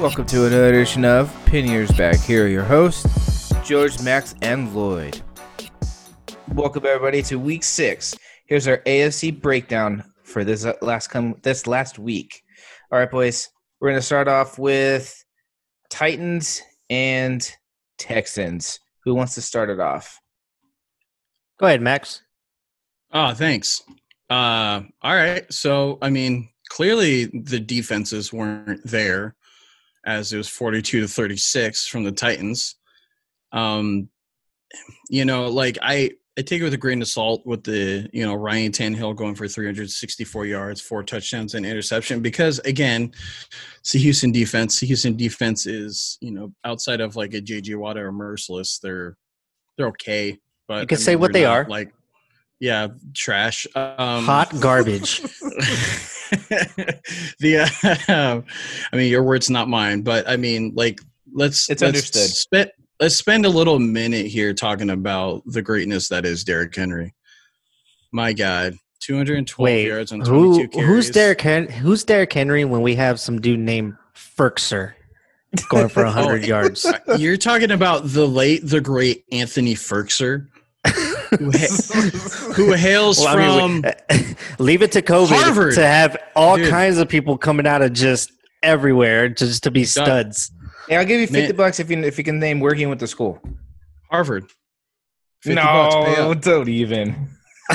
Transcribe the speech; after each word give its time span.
Welcome 0.00 0.26
to 0.26 0.46
another 0.46 0.68
edition 0.68 1.04
of 1.04 1.34
Pin 1.44 1.86
Back. 1.96 2.20
Here 2.20 2.44
are 2.44 2.48
your 2.48 2.62
hosts, 2.62 3.52
George, 3.64 4.00
Max, 4.00 4.32
and 4.42 4.72
Lloyd. 4.72 5.20
Welcome 6.54 6.86
everybody 6.86 7.20
to 7.24 7.36
Week 7.40 7.64
Six. 7.64 8.14
Here's 8.46 8.68
our 8.68 8.78
AFC 8.86 9.42
breakdown 9.42 10.04
for 10.22 10.44
this 10.44 10.64
uh, 10.64 10.74
last 10.82 11.08
come 11.08 11.34
this 11.42 11.66
last 11.66 11.98
week. 11.98 12.40
All 12.92 12.98
right, 13.00 13.10
boys. 13.10 13.48
We're 13.80 13.88
gonna 13.88 14.00
start 14.00 14.28
off 14.28 14.56
with 14.56 15.12
Titans 15.90 16.62
and 16.88 17.50
Texans. 17.98 18.78
Who 19.02 19.16
wants 19.16 19.34
to 19.34 19.42
start 19.42 19.68
it 19.68 19.80
off? 19.80 20.20
Go 21.58 21.66
ahead, 21.66 21.82
Max. 21.82 22.22
Oh, 23.12 23.34
thanks. 23.34 23.82
Uh, 24.30 24.82
all 25.02 25.14
right. 25.16 25.52
So, 25.52 25.98
I 26.00 26.10
mean, 26.10 26.50
clearly 26.68 27.24
the 27.24 27.58
defenses 27.58 28.32
weren't 28.32 28.80
there 28.84 29.34
as 30.08 30.32
it 30.32 30.38
was 30.38 30.48
42 30.48 31.02
to 31.02 31.06
36 31.06 31.86
from 31.86 32.02
the 32.02 32.10
Titans. 32.10 32.76
Um, 33.52 34.08
you 35.10 35.26
know, 35.26 35.48
like 35.48 35.76
I, 35.82 36.12
I 36.38 36.42
take 36.42 36.62
it 36.62 36.64
with 36.64 36.72
a 36.72 36.78
grain 36.78 37.02
of 37.02 37.08
salt 37.08 37.44
with 37.44 37.62
the, 37.62 38.08
you 38.10 38.24
know, 38.24 38.34
Ryan 38.34 38.72
Tannehill 38.72 39.16
going 39.16 39.34
for 39.34 39.46
364 39.46 40.46
yards, 40.46 40.80
four 40.80 41.02
touchdowns, 41.02 41.54
and 41.54 41.66
interception 41.66 42.20
because 42.20 42.58
again, 42.60 43.12
it's 43.80 43.92
the 43.92 43.98
Houston 43.98 44.32
defense. 44.32 44.80
The 44.80 44.86
Houston 44.86 45.14
defense 45.14 45.66
is, 45.66 46.16
you 46.22 46.30
know, 46.30 46.54
outside 46.64 47.02
of 47.02 47.14
like 47.14 47.34
a 47.34 47.42
JJ 47.42 47.76
Watt 47.76 47.98
or 47.98 48.10
Mercilus, 48.10 48.80
they're 48.80 49.14
they're 49.76 49.88
okay. 49.88 50.38
But 50.68 50.82
you 50.82 50.86
can 50.86 50.96
I 50.96 50.98
mean, 50.98 51.04
say 51.04 51.16
what 51.16 51.32
they 51.34 51.44
are. 51.44 51.66
Like, 51.68 51.92
yeah, 52.60 52.88
trash. 53.14 53.66
Um, 53.74 54.24
Hot 54.24 54.58
garbage. 54.60 55.20
the 57.40 57.68
uh, 58.08 58.42
I 58.92 58.96
mean, 58.96 59.10
your 59.10 59.22
words, 59.22 59.48
not 59.48 59.68
mine. 59.68 60.02
But 60.02 60.28
I 60.28 60.36
mean, 60.36 60.72
like, 60.74 61.00
let's 61.32 61.70
it's 61.70 61.82
let's 61.82 61.94
understood. 61.94 62.30
Spit, 62.30 62.72
let's 63.00 63.16
spend 63.16 63.46
a 63.46 63.48
little 63.48 63.78
minute 63.78 64.26
here 64.26 64.52
talking 64.52 64.90
about 64.90 65.42
the 65.46 65.62
greatness 65.62 66.08
that 66.08 66.26
is 66.26 66.44
Derrick 66.44 66.74
Henry. 66.74 67.14
My 68.12 68.32
God, 68.32 68.74
212 69.00 69.64
Wait, 69.64 69.86
yards 69.86 70.12
on 70.12 70.20
22 70.20 70.32
who, 70.34 70.68
carries. 70.68 70.88
Who's 70.88 71.10
Derrick? 71.10 71.40
Hen- 71.40 71.68
who's 71.68 72.04
Derrick 72.04 72.32
Henry 72.32 72.64
when 72.64 72.82
we 72.82 72.94
have 72.96 73.20
some 73.20 73.40
dude 73.40 73.60
named 73.60 73.96
Firkser 74.16 74.94
going 75.68 75.88
for 75.88 76.04
100 76.04 76.42
oh, 76.42 76.46
yards? 76.46 76.86
You're 77.18 77.36
talking 77.36 77.70
about 77.70 78.02
the 78.04 78.26
late, 78.26 78.62
the 78.64 78.80
great 78.80 79.24
Anthony 79.30 79.74
Firkser 79.74 80.48
who, 81.30 81.50
ha- 81.50 82.52
who 82.54 82.72
hails 82.72 83.18
well, 83.18 83.34
from. 83.34 83.84
I 83.84 84.14
mean, 84.14 84.36
leave 84.58 84.82
it 84.82 84.92
to 84.92 85.02
COVID 85.02 85.42
Harvard. 85.42 85.74
to 85.74 85.86
have 85.86 86.16
all 86.34 86.56
Dude. 86.56 86.68
kinds 86.68 86.98
of 86.98 87.08
people 87.08 87.36
coming 87.38 87.66
out 87.66 87.82
of 87.82 87.92
just 87.92 88.32
everywhere 88.62 89.28
just 89.28 89.62
to 89.64 89.70
be 89.70 89.84
studs. 89.84 90.50
Yeah, 90.88 91.00
I'll 91.00 91.06
give 91.06 91.20
you 91.20 91.26
fifty 91.26 91.48
Man. 91.48 91.56
bucks 91.56 91.80
if 91.80 91.90
you 91.90 91.98
if 91.98 92.18
you 92.18 92.24
can 92.24 92.38
name 92.38 92.60
working 92.60 92.88
with 92.88 92.98
the 92.98 93.06
school. 93.06 93.40
Harvard. 94.10 94.50
No, 95.44 95.54
bucks, 95.54 96.46
don't 96.46 96.68
even. 96.68 97.28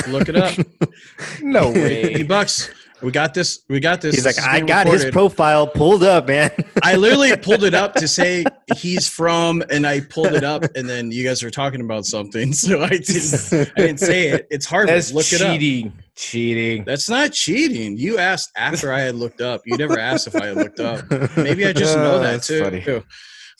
Look 0.08 0.28
it 0.28 0.36
up. 0.36 0.54
no 1.42 1.70
way. 1.70 2.02
Fifty 2.02 2.22
bucks. 2.24 2.70
We 3.02 3.10
got 3.10 3.34
this. 3.34 3.64
We 3.68 3.80
got 3.80 4.00
this. 4.00 4.14
He's 4.14 4.24
this 4.24 4.38
like, 4.38 4.46
I 4.46 4.60
got 4.60 4.86
recorded. 4.86 5.04
his 5.04 5.12
profile 5.12 5.66
pulled 5.66 6.02
up, 6.02 6.28
man. 6.28 6.50
I 6.82 6.96
literally 6.96 7.36
pulled 7.42 7.64
it 7.64 7.74
up 7.74 7.94
to 7.94 8.08
say 8.08 8.44
he's 8.76 9.08
from, 9.08 9.62
and 9.70 9.86
I 9.86 10.00
pulled 10.00 10.32
it 10.32 10.44
up, 10.44 10.64
and 10.74 10.88
then 10.88 11.10
you 11.10 11.24
guys 11.24 11.42
were 11.42 11.50
talking 11.50 11.80
about 11.80 12.06
something, 12.06 12.52
so 12.54 12.82
I 12.82 12.88
didn't. 12.88 13.72
I 13.76 13.80
didn't 13.80 14.00
say 14.00 14.28
it. 14.28 14.46
It's 14.50 14.66
hard. 14.66 14.88
That's 14.88 15.12
Look 15.12 15.26
cheating. 15.26 15.86
it 15.86 15.92
up. 15.92 15.98
Cheating. 16.16 16.84
That's 16.84 17.08
not 17.08 17.32
cheating. 17.32 17.98
You 17.98 18.18
asked 18.18 18.52
after 18.56 18.92
I 18.92 19.00
had 19.00 19.16
looked 19.16 19.40
up. 19.40 19.62
You 19.66 19.76
never 19.76 19.98
asked 19.98 20.28
if 20.28 20.36
I 20.36 20.46
had 20.46 20.56
looked 20.56 20.80
up. 20.80 21.04
Maybe 21.36 21.66
I 21.66 21.72
just 21.72 21.96
know 21.96 22.16
oh, 22.16 22.18
that 22.20 22.42
too. 22.42 23.02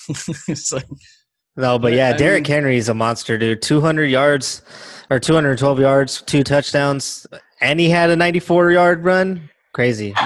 it's 0.49 0.73
like. 0.73 0.87
No, 1.57 1.79
but 1.79 1.93
yeah, 1.93 2.17
Derrick 2.17 2.47
Henry 2.47 2.77
is 2.77 2.89
a 2.89 2.95
monster, 2.95 3.39
dude. 3.39 3.63
200 3.63 4.07
yards 4.07 4.63
or 5.11 5.21
212 5.21 5.81
yards, 5.81 6.23
two 6.23 6.43
touchdowns 6.43 7.27
and 7.65 7.81
he 7.81 7.89
had 7.89 8.11
a 8.11 8.17
94 8.17 8.71
yard 8.71 9.05
run. 9.05 9.51
Crazy. 9.73 10.15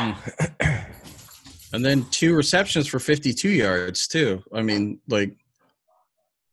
And 1.73 1.85
then 1.85 2.07
two 2.11 2.35
receptions 2.35 2.87
for 2.87 2.99
52 2.99 3.49
yards 3.49 4.09
too. 4.09 4.43
I 4.55 4.63
mean, 4.63 5.01
like 5.07 5.37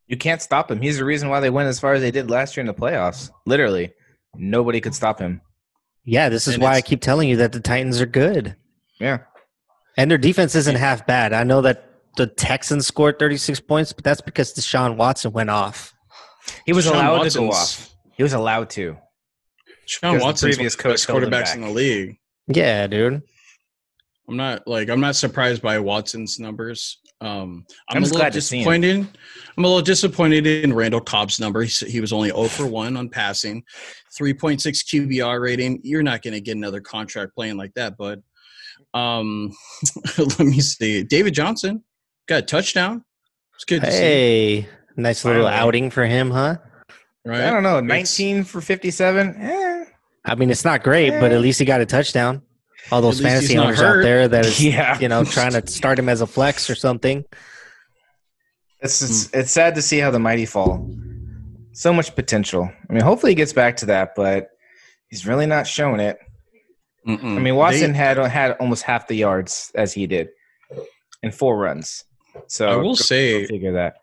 you 0.07 0.17
can't 0.17 0.41
stop 0.41 0.69
him. 0.69 0.81
He's 0.81 0.97
the 0.97 1.05
reason 1.05 1.29
why 1.29 1.39
they 1.39 1.49
went 1.49 1.69
as 1.69 1.79
far 1.79 1.93
as 1.93 2.01
they 2.01 2.11
did 2.11 2.29
last 2.29 2.55
year 2.55 2.61
in 2.61 2.67
the 2.67 2.73
playoffs. 2.73 3.31
Literally, 3.45 3.93
nobody 4.35 4.81
could 4.81 4.93
stop 4.93 5.19
him. 5.19 5.41
Yeah, 6.03 6.29
this 6.29 6.47
is 6.47 6.55
and 6.55 6.63
why 6.63 6.73
I 6.73 6.81
keep 6.81 7.01
telling 7.01 7.29
you 7.29 7.37
that 7.37 7.53
the 7.53 7.59
Titans 7.59 7.99
are 8.01 8.05
good. 8.05 8.55
Yeah. 8.99 9.19
And 9.97 10.11
their 10.11 10.17
defense 10.17 10.53
isn't 10.53 10.75
half 10.75 11.07
bad. 11.07 11.31
I 11.33 11.43
know 11.43 11.61
that 11.61 11.89
the 12.17 12.27
Texans 12.27 12.85
scored 12.85 13.17
36 13.17 13.61
points, 13.61 13.93
but 13.93 14.03
that's 14.03 14.21
because 14.21 14.53
Deshaun 14.53 14.97
Watson 14.97 15.31
went 15.31 15.49
off. 15.49 15.93
He 16.65 16.73
was 16.73 16.85
Deshaun 16.85 16.95
allowed 16.95 17.17
Watson's, 17.19 17.33
to 17.33 17.39
go 17.39 17.51
off. 17.51 17.95
He 18.11 18.23
was 18.23 18.33
allowed 18.33 18.69
to. 18.71 18.97
Sean 19.85 20.19
Watson's 20.19 20.55
previous 20.55 20.75
coach 20.75 21.07
quarterbacks 21.07 21.55
in 21.55 21.61
the 21.61 21.69
league. 21.69 22.17
Yeah, 22.47 22.87
dude. 22.87 23.21
I'm 24.27 24.37
not 24.37 24.67
like 24.67 24.89
I'm 24.89 24.99
not 24.99 25.15
surprised 25.15 25.61
by 25.61 25.79
Watson's 25.79 26.39
numbers. 26.39 26.99
Um, 27.21 27.65
I'm, 27.89 27.97
I'm 27.97 28.03
a 28.03 28.07
little 28.07 28.29
disappointed. 28.29 29.07
I'm 29.57 29.63
a 29.63 29.67
little 29.67 29.81
disappointed 29.81 30.45
in 30.47 30.73
Randall 30.73 31.01
Cobb's 31.01 31.39
number. 31.39 31.63
He, 31.63 31.85
he 31.85 32.01
was 32.01 32.11
only 32.11 32.29
0 32.29 32.45
for 32.45 32.67
1 32.67 32.97
on 32.97 33.09
passing, 33.09 33.63
3.6 34.19 34.59
QBR 34.59 35.41
rating. 35.41 35.79
You're 35.83 36.03
not 36.03 36.21
going 36.21 36.33
to 36.33 36.41
get 36.41 36.57
another 36.57 36.81
contract 36.81 37.33
playing 37.33 37.57
like 37.57 37.73
that, 37.75 37.97
bud. 37.97 38.21
Um, 38.93 39.51
let 40.17 40.39
me 40.39 40.59
see. 40.59 41.03
David 41.03 41.33
Johnson 41.33 41.83
got 42.27 42.39
a 42.39 42.45
touchdown. 42.45 43.03
It's 43.55 43.63
good. 43.63 43.83
hey, 43.83 44.67
nice 44.97 45.23
little 45.23 45.47
outing 45.47 45.89
for 45.89 46.05
him, 46.05 46.31
huh? 46.31 46.57
Right. 47.25 47.41
I 47.41 47.49
don't 47.49 47.63
know. 47.63 47.79
19 47.79 48.37
it's, 48.37 48.49
for 48.49 48.61
57. 48.61 49.35
Eh. 49.39 49.64
I 50.25 50.35
mean, 50.35 50.49
it's 50.49 50.65
not 50.65 50.83
great, 50.83 51.13
eh. 51.13 51.19
but 51.19 51.31
at 51.31 51.41
least 51.41 51.59
he 51.59 51.65
got 51.65 51.81
a 51.81 51.85
touchdown. 51.85 52.41
All 52.91 53.01
those 53.01 53.19
fantasy 53.19 53.57
owners 53.57 53.81
out 53.81 54.01
there 54.01 54.27
that 54.27 54.45
is, 54.45 54.63
yeah. 54.63 54.99
you 54.99 55.07
know, 55.07 55.23
trying 55.23 55.53
to 55.53 55.65
start 55.67 55.97
him 55.97 56.09
as 56.09 56.21
a 56.21 56.27
flex 56.27 56.69
or 56.69 56.75
something. 56.75 57.25
It's 58.81 59.01
it's, 59.01 59.33
it's 59.33 59.51
sad 59.51 59.75
to 59.75 59.81
see 59.81 59.97
how 59.97 60.11
the 60.11 60.19
mighty 60.19 60.45
fall. 60.45 60.87
So 61.73 61.91
much 61.91 62.15
potential. 62.15 62.69
I 62.89 62.93
mean, 62.93 63.03
hopefully 63.03 63.31
he 63.31 63.35
gets 63.35 63.53
back 63.53 63.77
to 63.77 63.87
that, 63.87 64.13
but 64.15 64.49
he's 65.09 65.25
really 65.25 65.45
not 65.45 65.65
showing 65.65 65.99
it. 65.99 66.17
Mm-mm. 67.07 67.37
I 67.37 67.39
mean, 67.39 67.55
Watson 67.55 67.91
they, 67.91 67.97
had 67.97 68.17
had 68.17 68.51
almost 68.53 68.83
half 68.83 69.07
the 69.07 69.15
yards 69.15 69.71
as 69.75 69.93
he 69.93 70.07
did 70.07 70.29
in 71.23 71.31
four 71.31 71.57
runs. 71.57 72.03
So 72.47 72.67
I 72.67 72.75
will 72.75 72.89
go, 72.89 72.95
say, 72.95 73.41
go 73.41 73.47
figure 73.47 73.73
that 73.73 73.95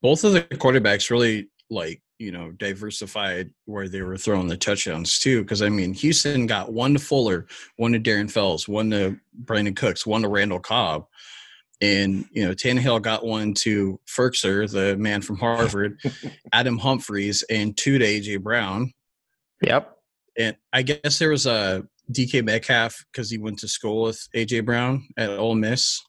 both 0.00 0.24
of 0.24 0.32
the 0.32 0.42
quarterbacks 0.42 1.10
really 1.10 1.48
like 1.72 2.02
you 2.18 2.30
know 2.30 2.52
diversified 2.52 3.50
where 3.64 3.88
they 3.88 4.02
were 4.02 4.16
throwing 4.16 4.46
the 4.46 4.56
touchdowns 4.56 5.18
too. 5.18 5.42
Because 5.42 5.62
I 5.62 5.68
mean, 5.68 5.92
Houston 5.94 6.46
got 6.46 6.72
one 6.72 6.94
to 6.94 7.00
Fuller, 7.00 7.46
one 7.76 7.92
to 7.92 8.00
Darren 8.00 8.30
Fells, 8.30 8.68
one 8.68 8.90
to 8.90 9.18
Brandin 9.44 9.76
Cooks, 9.76 10.06
one 10.06 10.22
to 10.22 10.28
Randall 10.28 10.60
Cobb, 10.60 11.06
and 11.80 12.26
you 12.30 12.46
know 12.46 12.54
Tannehill 12.54 13.02
got 13.02 13.24
one 13.24 13.54
to 13.54 13.98
Firkser, 14.06 14.70
the 14.70 14.96
man 14.96 15.22
from 15.22 15.36
Harvard, 15.38 16.00
Adam 16.52 16.78
Humphries, 16.78 17.42
and 17.50 17.76
two 17.76 17.98
to 17.98 18.04
AJ 18.04 18.42
Brown. 18.42 18.92
Yep. 19.62 19.96
And 20.38 20.56
I 20.72 20.82
guess 20.82 21.18
there 21.18 21.30
was 21.30 21.46
a 21.46 21.86
DK 22.10 22.44
Metcalf 22.44 23.04
because 23.12 23.30
he 23.30 23.38
went 23.38 23.58
to 23.60 23.68
school 23.68 24.02
with 24.02 24.28
AJ 24.34 24.64
Brown 24.64 25.06
at 25.16 25.30
Ole 25.30 25.54
Miss 25.54 26.00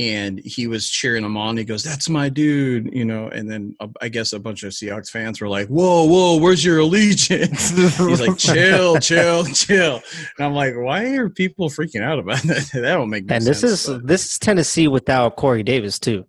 and 0.00 0.38
he 0.38 0.66
was 0.66 0.88
cheering 0.88 1.22
him 1.22 1.36
on. 1.36 1.58
He 1.58 1.64
goes, 1.64 1.84
"That's 1.84 2.08
my 2.08 2.30
dude," 2.30 2.88
you 2.90 3.04
know. 3.04 3.28
And 3.28 3.50
then 3.50 3.76
uh, 3.80 3.88
I 4.00 4.08
guess 4.08 4.32
a 4.32 4.38
bunch 4.38 4.62
of 4.62 4.72
Seahawks 4.72 5.10
fans 5.10 5.42
were 5.42 5.48
like, 5.48 5.68
"Whoa, 5.68 6.06
whoa, 6.06 6.38
where's 6.38 6.64
your 6.64 6.78
allegiance?" 6.78 7.70
He's 7.98 8.20
like, 8.20 8.38
"Chill, 8.38 8.96
chill, 9.00 9.44
chill." 9.44 10.00
And 10.38 10.46
I'm 10.46 10.54
like, 10.54 10.72
"Why 10.74 11.04
are 11.16 11.28
people 11.28 11.68
freaking 11.68 12.02
out 12.02 12.18
about 12.18 12.38
that? 12.44 12.70
that 12.72 12.80
don't 12.80 13.10
make 13.10 13.26
no 13.26 13.34
and 13.34 13.44
sense." 13.44 13.62
And 13.62 13.70
this 13.70 13.80
is 13.80 13.86
but. 13.86 14.06
this 14.06 14.24
is 14.24 14.38
Tennessee 14.38 14.88
without 14.88 15.36
Corey 15.36 15.62
Davis 15.62 15.98
too. 15.98 16.24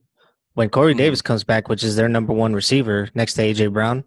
When 0.53 0.69
Corey 0.69 0.91
mm-hmm. 0.91 0.97
Davis 0.97 1.21
comes 1.21 1.45
back, 1.45 1.69
which 1.69 1.85
is 1.85 1.95
their 1.95 2.09
number 2.09 2.33
one 2.33 2.53
receiver 2.53 3.09
next 3.15 3.35
to 3.35 3.41
AJ 3.41 3.71
Brown, 3.71 4.03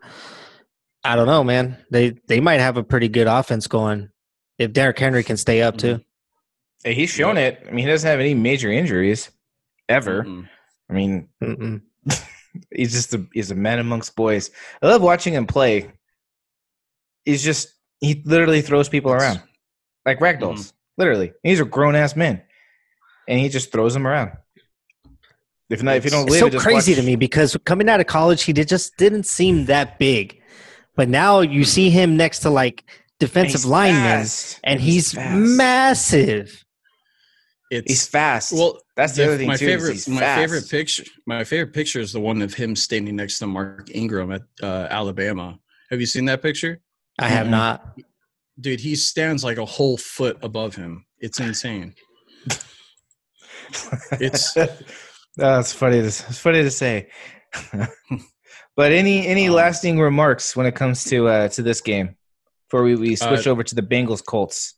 I 1.03 1.17
don't 1.17 1.27
know, 1.27 1.43
man. 1.43 1.79
They 1.91 2.19
they 2.29 2.41
might 2.41 2.61
have 2.61 2.77
a 2.77 2.85
pretty 2.85 3.09
good 3.09 3.29
offense 3.29 3.67
going 3.67 4.11
if 4.59 4.75
Derrick 4.75 4.99
Henry 4.99 5.25
can 5.25 5.39
stay 5.39 5.63
up 5.63 5.79
too. 5.79 6.03
Hey, 6.85 6.93
he's 6.93 7.09
shown 7.09 7.39
it. 7.39 7.65
I 7.67 7.71
mean, 7.71 7.87
he 7.87 7.91
doesn't 7.91 8.07
have 8.07 8.21
any 8.21 8.35
major 8.35 8.71
injuries 8.71 9.31
ever. 9.89 10.25
Mm-mm. 10.25 10.49
I 10.89 10.93
mean, 10.93 11.29
he's 12.71 12.93
just 12.93 13.15
a 13.15 13.27
he's 13.33 13.51
a 13.51 13.55
man 13.55 13.79
amongst 13.79 14.15
boys. 14.17 14.51
I 14.83 14.87
love 14.87 15.03
watching 15.03 15.35
him 15.35 15.47
play. 15.47 15.93
He's 17.25 17.43
just 17.43 17.69
he 18.01 18.23
literally 18.25 18.61
throws 18.61 18.89
people 18.89 19.13
around 19.13 19.41
like 20.05 20.21
ragdolls. 20.21 20.59
Mm-hmm. 20.59 20.77
Literally, 20.97 21.33
these 21.43 21.61
are 21.61 21.65
grown 21.65 21.97
ass 21.97 22.15
men, 22.15 22.43
and 23.29 23.41
he 23.41 23.49
just 23.49 23.73
throws 23.73 23.95
them 23.95 24.07
around. 24.07 24.33
If 25.71 25.83
not, 25.83 25.97
if 25.97 26.05
you 26.05 26.11
don't 26.11 26.27
believe 26.27 26.43
it's 26.43 26.53
so 26.53 26.59
it, 26.59 26.63
crazy 26.63 26.93
watch. 26.93 27.01
to 27.01 27.07
me 27.07 27.17
because 27.17 27.57
coming 27.65 27.89
out 27.89 27.99
of 27.99 28.07
college, 28.07 28.43
he 28.43 28.53
did, 28.53 28.69
just 28.69 28.97
didn't 28.97 29.25
seem 29.25 29.65
that 29.65 29.99
big, 29.99 30.41
but 30.95 31.09
now 31.09 31.41
you 31.41 31.65
see 31.65 31.91
him 31.91 32.17
next 32.17 32.41
to 32.41 32.51
like 32.51 32.85
defensive 33.19 33.63
and 33.63 33.71
linemen, 33.71 34.27
and 34.63 34.81
he's, 34.81 35.13
he's 35.13 35.17
massive. 35.17 36.65
it's 37.71 37.91
he's 37.91 38.07
fast. 38.07 38.53
Well, 38.53 38.79
that's 38.97 39.17
the, 39.17 39.23
the 39.23 39.29
other 39.29 39.39
thing 39.39 39.49
my 39.49 39.57
too. 39.57 39.67
Favorite, 39.67 40.09
my 40.09 40.21
fast. 40.21 40.41
favorite 40.41 40.71
picture. 40.71 41.05
My 41.27 41.45
favorite 41.45 41.73
picture 41.73 42.01
is 42.01 42.13
the 42.13 42.21
one 42.21 42.43
of 42.43 42.55
him 42.55 42.77
standing 42.77 43.17
next 43.17 43.39
to 43.41 43.47
Mark 43.47 43.91
Ingram 43.93 44.33
at 44.33 44.43
uh, 44.63 44.87
Alabama. 44.91 45.59
Have 45.91 46.01
you 46.01 46.07
seen 46.07 46.27
that 46.27 46.43
picture? 46.43 46.81
I 47.19 47.29
have 47.29 47.45
mm-hmm. 47.45 47.51
not. 47.51 47.99
Dude, 48.61 48.81
he 48.81 48.95
stands 48.95 49.43
like 49.43 49.59
a 49.59 49.65
whole 49.65 49.97
foot 49.97 50.39
above 50.43 50.77
him. 50.77 51.07
It's 51.19 51.41
insane. 51.41 51.95
it's 54.13 54.57
that's 55.37 55.73
funny. 55.73 56.01
To, 56.01 56.07
it's 56.07 56.39
funny 56.39 56.63
to 56.63 56.71
say. 56.71 57.11
but 58.77 58.93
any 58.93 59.27
any 59.27 59.49
um, 59.49 59.55
lasting 59.55 59.99
remarks 59.99 60.55
when 60.55 60.67
it 60.67 60.77
comes 60.77 61.05
to 61.05 61.27
uh, 61.27 61.49
to 61.49 61.63
this 61.63 61.81
game 61.81 62.17
before 62.69 62.85
we, 62.85 62.95
we 62.95 63.17
switch 63.17 63.47
uh, 63.47 63.51
over 63.51 63.65
to 63.65 63.75
the 63.75 63.83
Bengals 63.83 64.25
Colts? 64.25 64.75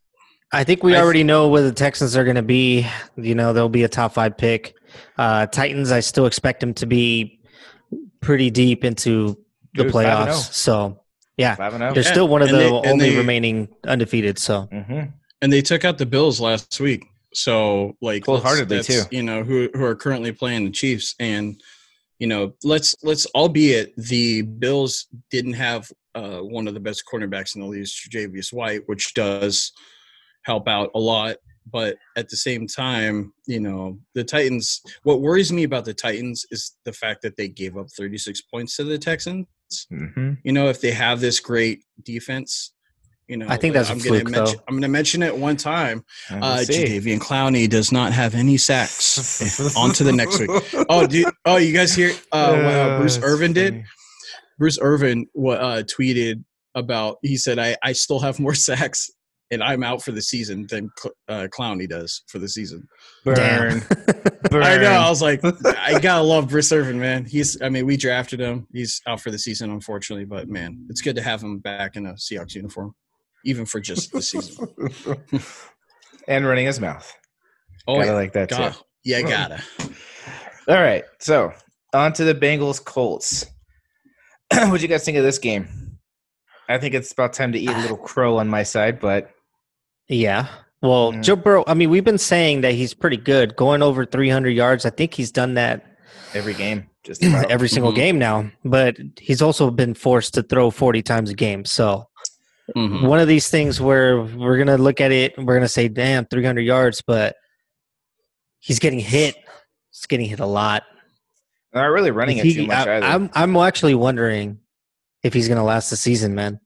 I 0.53 0.65
think 0.65 0.83
we 0.83 0.97
already 0.97 1.25
know 1.25 1.49
where 1.49 1.63
the 1.63 1.73
Texans 1.73 2.17
are 2.17 2.25
going 2.25 2.37
to 2.37 2.43
be. 2.43 2.87
You 3.17 3.35
know, 3.35 3.53
they'll 3.53 3.69
be 3.69 3.83
a 3.83 3.89
top 3.89 4.15
five 4.15 4.37
pick. 4.39 4.77
Uh, 5.19 5.47
Titans, 5.47 5.91
I 5.91 6.01
still 6.01 6.27
expect 6.27 6.61
them 6.61 6.73
to 6.75 6.87
be 6.87 7.41
pretty 8.21 8.51
deep 8.51 8.85
into 8.85 9.37
the 9.75 9.85
Dude, 9.85 9.93
playoffs. 9.93 10.29
Oh. 10.29 10.49
So, 10.53 11.01
yeah, 11.37 11.57
oh. 11.59 11.93
they're 11.93 12.03
still 12.03 12.29
one 12.29 12.43
of 12.43 12.49
and 12.49 12.57
the 12.57 12.61
they, 12.61 12.71
only 12.71 13.11
they, 13.11 13.17
remaining 13.17 13.69
undefeated. 13.87 14.39
So, 14.39 14.69
mm-hmm. 14.73 15.11
and 15.43 15.53
they 15.53 15.63
took 15.63 15.85
out 15.85 15.99
the 15.99 16.07
Bills 16.07 16.41
last 16.41 16.79
week. 16.81 17.05
So, 17.35 17.97
like, 18.01 18.25
wholeheartedly 18.25 18.83
too. 18.85 19.03
You 19.11 19.23
know, 19.23 19.43
who 19.43 19.69
who 19.75 19.85
are 19.85 19.97
currently 19.97 20.33
playing 20.33 20.65
the 20.65 20.71
Chiefs, 20.71 21.15
and 21.19 21.61
you 22.19 22.27
know, 22.27 22.55
let's 22.63 22.95
let's 23.03 23.27
albeit 23.35 23.95
the 23.97 24.43
Bills 24.43 25.09
didn't 25.31 25.55
have 25.55 25.91
uh, 26.15 26.39
one 26.39 26.69
of 26.69 26.75
the 26.75 26.81
best 26.81 27.03
cornerbacks 27.13 27.55
in 27.55 27.61
the 27.61 27.67
league, 27.67 27.85
Javius 27.85 28.53
White, 28.53 28.83
which 28.87 29.13
does 29.13 29.73
help 30.47 30.69
out 30.69 30.91
a 30.95 30.99
lot. 30.99 31.37
But 31.71 31.97
at 32.17 32.29
the 32.29 32.37
same 32.37 32.69
time, 32.69 33.33
you 33.47 33.59
know, 33.59 33.99
the 34.15 34.23
Titans, 34.23 34.81
what 35.03 35.21
worries 35.21 35.53
me 35.53 35.65
about 35.65 35.85
the 35.85 35.95
Titans 35.95 36.47
is 36.53 36.77
the 36.85 36.93
fact 36.93 37.23
that 37.23 37.37
they 37.37 37.49
gave 37.49 37.77
up 37.77 37.89
36 37.91 38.41
points 38.43 38.77
to 38.77 38.85
the 38.85 38.99
Texans. 38.99 39.47
Mm-hmm. 39.93 40.35
You 40.45 40.53
know, 40.53 40.69
if 40.69 40.81
they 40.81 40.93
have 40.93 41.21
this 41.21 41.41
great 41.41 41.83
defense, 42.05 42.73
you 43.27 43.37
know, 43.37 43.47
I 43.49 43.57
think 43.57 43.75
that's 43.75 43.91
I'm 43.91 43.99
going 43.99 44.25
to 44.25 44.31
mention. 44.31 44.61
I'm 44.69 44.75
going 44.75 44.83
to 44.83 44.89
mention 44.89 45.23
it 45.25 45.37
one 45.37 45.57
time. 45.57 46.05
Uh, 46.31 46.59
Jadeveon 46.59 47.19
Clowney 47.19 47.69
does 47.69 47.91
not 47.91 48.13
have 48.13 48.37
any 48.37 48.57
sacks. 48.57 49.61
On 49.77 49.93
to 49.95 50.05
the 50.05 50.13
next 50.13 50.39
week. 50.39 50.49
Oh, 50.89 51.09
do, 51.09 51.25
oh, 51.45 51.57
you 51.57 51.73
guys 51.73 51.93
hear 51.93 52.13
uh, 52.31 52.53
what 52.53 52.75
uh, 52.75 52.99
Bruce 52.99 53.19
Irvin 53.21 53.53
did? 53.53 53.83
Bruce 54.59 54.79
Irvin 54.81 55.27
uh, 55.37 55.83
tweeted 55.83 56.45
about. 56.77 57.17
He 57.23 57.37
said, 57.37 57.59
"I 57.59 57.77
I 57.83 57.95
still 57.95 58.21
have 58.21 58.39
more 58.39 58.55
sacks 58.69 59.11
and 59.51 59.63
I'm 59.63 59.83
out 59.83 60.03
for 60.03 60.13
the 60.13 60.23
season 60.23 60.67
than 60.69 60.91
uh, 61.29 61.47
Clowney 61.57 61.89
does 61.89 62.23
for 62.27 62.39
the 62.39 62.49
season. 62.49 62.89
Burn. 63.25 63.83
Burn. 64.51 64.63
I 64.63 64.77
know. 64.77 64.91
I 64.91 65.09
was 65.09 65.23
like, 65.23 65.41
I 65.45 65.99
gotta 66.01 66.23
love 66.23 66.49
Bruce 66.49 66.73
Irvin, 66.73 66.99
man. 66.99 67.25
He's. 67.25 67.61
I 67.63 67.69
mean, 67.69 67.87
we 67.87 67.97
drafted 67.97 68.41
him. 68.41 68.67
He's 68.73 69.01
out 69.07 69.21
for 69.21 69.31
the 69.31 69.39
season, 69.39 69.71
unfortunately. 69.71 70.25
But 70.25 70.49
man, 70.49 70.87
it's 70.91 71.01
good 71.01 71.17
to 71.17 71.23
have 71.23 71.43
him 71.43 71.59
back 71.59 71.97
in 71.97 72.07
a 72.07 72.15
Seahawks 72.15 72.55
uniform, 72.55 72.95
even 73.45 73.67
for 73.67 73.81
just 73.81 74.13
the 74.13 74.23
season. 74.23 74.69
and 76.29 76.47
running 76.47 76.67
his 76.67 76.81
mouth. 76.81 77.13
Oh, 77.87 77.97
gotta 77.97 78.07
yeah. 78.07 78.15
like 78.15 78.33
that 78.33 78.49
God. 78.49 78.73
too. 78.73 78.79
Yeah, 79.05 79.23
gotta. 79.23 79.63
All 80.69 80.83
right, 80.83 81.05
so 81.21 81.53
on 81.95 82.13
to 82.15 82.25
the 82.25 82.35
Bengals 82.35 82.85
Colts. 82.85 83.47
what 84.53 84.77
do 84.77 84.83
you 84.83 84.89
guys 84.89 85.05
think 85.05 85.17
of 85.17 85.25
this 85.25 85.39
game? 85.39 85.69
I 86.69 86.79
think 86.79 86.95
it's 86.95 87.13
about 87.13 87.33
time 87.33 87.53
to 87.53 87.59
eat 87.59 87.71
a 87.71 87.79
little 87.79 87.97
crow 87.97 88.39
on 88.39 88.49
my 88.49 88.65
side, 88.65 88.99
but 88.99 89.31
yeah. 90.09 90.49
Well, 90.83 91.13
mm. 91.13 91.23
Joe 91.23 91.37
Burrow, 91.37 91.65
I 91.67 91.75
mean, 91.75 91.91
we've 91.91 92.05
been 92.05 92.19
saying 92.19 92.61
that 92.61 92.75
he's 92.75 92.95
pretty 92.95 93.17
good, 93.17 93.57
going 93.57 93.83
over 93.83 94.05
300 94.05 94.51
yards. 94.51 94.85
I 94.85 94.91
think 94.91 95.15
he's 95.15 95.33
done 95.33 95.55
that 95.55 95.85
every 96.35 96.55
game, 96.55 96.89
just 97.03 97.23
every 97.25 97.69
single 97.69 97.93
mm-hmm. 97.93 98.01
game 98.01 98.19
now. 98.19 98.51
But 98.65 98.97
he's 99.19 99.43
also 99.43 99.71
been 99.71 99.95
forced 99.95 100.35
to 100.35 100.43
throw 100.43 100.71
40 100.71 101.03
times 101.03 101.31
a 101.31 101.35
game. 101.35 101.65
So 101.65 102.09
mm-hmm. 102.77 103.07
one 103.07 103.19
of 103.19 103.29
these 103.29 103.49
things 103.49 103.81
where 103.81 104.21
we're 104.21 104.57
going 104.57 104.67
to 104.69 104.79
look 104.79 105.01
at 105.01 105.13
it 105.13 105.37
and 105.37 105.47
we're 105.47 105.55
going 105.55 105.63
to 105.63 105.69
say, 105.69 105.89
damn, 105.89 106.27
300 106.27 106.61
yards, 106.61 107.03
but 107.07 107.37
he's 108.61 108.79
getting 108.79 109.01
hit. 109.01 109.35
He's 109.91 110.07
getting 110.07 110.29
hit 110.29 110.41
a 110.41 110.47
lot. 110.47 110.85
They're 111.73 111.83
not 111.83 111.89
really 111.89 112.11
running 112.11 112.37
he, 112.37 112.51
it 112.51 112.55
too 112.55 112.67
much 112.67 112.87
I, 112.87 112.97
either. 112.97 113.07
I'm, 113.07 113.31
I'm 113.35 113.57
actually 113.57 113.95
wondering 113.95 114.59
if 115.23 115.33
he's 115.33 115.49
going 115.49 115.59
to 115.59 115.65
last 115.65 115.91
the 115.91 115.97
season, 115.97 116.35
man, 116.35 116.61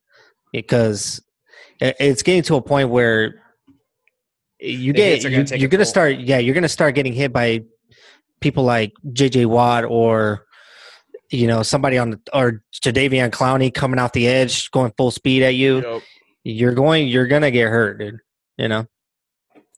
because 0.52 1.22
it's 1.80 2.22
getting 2.22 2.42
to 2.42 2.56
a 2.56 2.62
point 2.62 2.90
where 2.90 3.42
you 4.58 4.92
get 4.92 5.22
you, 5.22 5.40
are 5.40 5.68
going 5.68 5.78
to 5.78 5.84
start 5.86 6.18
yeah 6.18 6.38
you're 6.38 6.54
going 6.54 6.62
to 6.62 6.68
start 6.68 6.94
getting 6.94 7.14
hit 7.14 7.32
by 7.32 7.62
people 8.40 8.64
like 8.64 8.92
JJ 9.06 9.46
Watt 9.46 9.84
or 9.84 10.46
you 11.30 11.46
know 11.46 11.62
somebody 11.62 11.98
on 11.98 12.10
the, 12.10 12.20
or 12.32 12.62
Jadeveon 12.72 13.30
Clowney 13.30 13.72
coming 13.72 13.98
out 13.98 14.12
the 14.12 14.26
edge 14.26 14.70
going 14.70 14.92
full 14.96 15.10
speed 15.10 15.42
at 15.42 15.54
you. 15.54 15.80
Yep. 15.80 16.02
You're 16.42 16.74
going 16.74 17.08
you're 17.08 17.26
going 17.26 17.42
to 17.42 17.50
get 17.50 17.68
hurt, 17.68 17.98
dude. 17.98 18.18
You 18.56 18.68
know. 18.68 18.86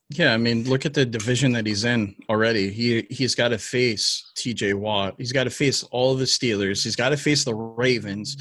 Yeah, 0.09 0.33
I 0.33 0.37
mean, 0.37 0.69
look 0.69 0.85
at 0.85 0.93
the 0.93 1.05
division 1.05 1.53
that 1.53 1.65
he's 1.65 1.85
in 1.85 2.15
already. 2.29 2.71
He 2.71 3.07
he's 3.09 3.35
got 3.35 3.49
to 3.49 3.57
face 3.57 4.31
T.J. 4.35 4.73
Watt. 4.75 5.15
He's 5.17 5.31
got 5.31 5.45
to 5.45 5.49
face 5.49 5.83
all 5.83 6.15
the 6.15 6.25
Steelers. 6.25 6.83
He's 6.83 6.95
got 6.95 7.09
to 7.09 7.17
face 7.17 7.43
the 7.43 7.55
Ravens 7.55 8.37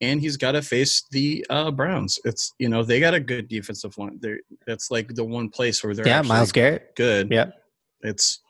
and 0.00 0.20
he's 0.20 0.36
got 0.36 0.52
to 0.52 0.62
face 0.62 1.04
the 1.10 1.44
uh, 1.50 1.70
Browns. 1.70 2.18
It's 2.24 2.52
you 2.58 2.68
know 2.68 2.82
they 2.82 3.00
got 3.00 3.14
a 3.14 3.20
good 3.20 3.48
defensive 3.48 3.96
line. 3.98 4.18
There, 4.20 4.40
that's 4.66 4.90
like 4.90 5.14
the 5.14 5.24
one 5.24 5.48
place 5.48 5.82
where 5.82 5.94
they're 5.94 6.06
yeah, 6.06 6.22
Myles 6.22 6.52
Garrett, 6.52 6.94
good. 6.96 7.30
Yeah, 7.30 7.50
it's 8.02 8.40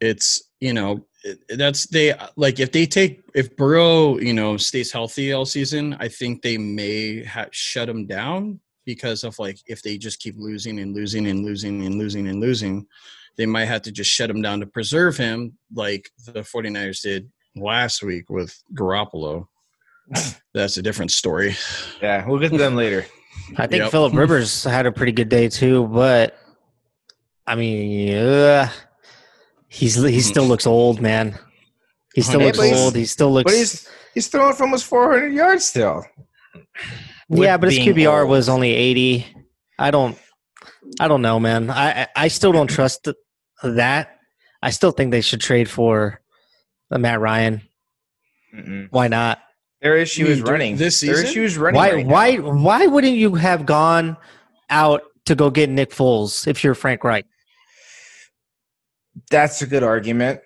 it's 0.00 0.50
you 0.60 0.72
know 0.72 1.04
that's 1.56 1.86
they 1.86 2.14
like 2.36 2.58
if 2.58 2.72
they 2.72 2.86
take 2.86 3.22
if 3.34 3.56
Burrow 3.56 4.18
you 4.18 4.34
know 4.34 4.56
stays 4.56 4.90
healthy 4.90 5.32
all 5.32 5.44
season, 5.44 5.96
I 6.00 6.08
think 6.08 6.42
they 6.42 6.58
may 6.58 7.24
have 7.24 7.48
shut 7.52 7.88
him 7.88 8.06
down 8.06 8.60
because 8.84 9.24
of 9.24 9.38
like 9.38 9.58
if 9.66 9.82
they 9.82 9.96
just 9.96 10.20
keep 10.20 10.34
losing 10.36 10.80
and 10.80 10.94
losing 10.94 11.28
and 11.28 11.44
losing 11.44 11.84
and 11.86 11.98
losing 11.98 12.26
and 12.28 12.40
losing, 12.40 12.86
they 13.36 13.46
might 13.46 13.66
have 13.66 13.82
to 13.82 13.92
just 13.92 14.10
shut 14.10 14.30
him 14.30 14.42
down 14.42 14.60
to 14.60 14.66
preserve 14.66 15.16
him 15.16 15.56
like 15.74 16.10
the 16.26 16.40
49ers 16.40 17.02
did 17.02 17.30
last 17.54 18.02
week 18.02 18.28
with 18.30 18.60
Garoppolo. 18.74 19.46
That's 20.54 20.76
a 20.76 20.82
different 20.82 21.10
story. 21.10 21.56
Yeah, 22.00 22.26
we'll 22.26 22.38
get 22.38 22.50
to 22.50 22.58
them 22.58 22.76
later. 22.76 23.06
I 23.56 23.66
think 23.66 23.82
yep. 23.82 23.90
Philip 23.90 24.14
Rivers 24.14 24.64
had 24.64 24.86
a 24.86 24.92
pretty 24.92 25.12
good 25.12 25.28
day 25.28 25.48
too, 25.48 25.86
but 25.88 26.36
I 27.46 27.54
mean, 27.54 28.14
uh, 28.14 28.68
he's 29.68 29.94
he 29.94 30.20
still 30.20 30.44
looks 30.44 30.66
old, 30.66 31.00
man. 31.00 31.38
He 32.14 32.22
still 32.22 32.40
looks 32.40 32.58
old. 32.58 32.94
He 32.94 33.06
still 33.06 33.32
looks. 33.32 33.50
But 33.50 33.56
he's 33.56 33.88
he's 34.14 34.28
throwing 34.28 34.54
for 34.54 34.64
almost 34.64 34.86
400 34.86 35.32
yards 35.32 35.64
still. 35.64 36.04
Yeah, 37.28 37.56
but 37.56 37.72
his 37.72 37.78
QBR 37.78 38.22
old. 38.22 38.30
was 38.30 38.48
only 38.48 38.74
80. 38.74 39.26
I 39.78 39.90
don't, 39.90 40.18
I 41.00 41.08
don't 41.08 41.22
know, 41.22 41.40
man. 41.40 41.70
I 41.70 42.06
I 42.14 42.28
still 42.28 42.52
don't 42.52 42.68
trust 42.68 43.08
that. 43.62 44.18
I 44.62 44.70
still 44.70 44.92
think 44.92 45.10
they 45.10 45.22
should 45.22 45.40
trade 45.40 45.68
for 45.68 46.20
Matt 46.90 47.20
Ryan. 47.20 47.62
Mm-mm. 48.54 48.88
Why 48.90 49.08
not? 49.08 49.40
Their 49.82 49.96
issue 49.96 50.26
is 50.26 50.40
running. 50.40 50.76
This 50.76 50.98
season? 50.98 51.16
Their 51.16 51.24
issue 51.24 51.42
is 51.42 51.58
running. 51.58 51.76
Why? 51.76 51.92
Right 51.92 52.06
why? 52.06 52.36
Why 52.38 52.86
wouldn't 52.86 53.16
you 53.16 53.34
have 53.34 53.66
gone 53.66 54.16
out 54.70 55.02
to 55.24 55.34
go 55.34 55.50
get 55.50 55.68
Nick 55.68 55.90
Foles 55.90 56.46
if 56.46 56.62
you're 56.62 56.74
Frank 56.74 57.02
Reich? 57.02 57.26
That's 59.30 59.60
a 59.60 59.66
good 59.66 59.82
argument. 59.82 60.40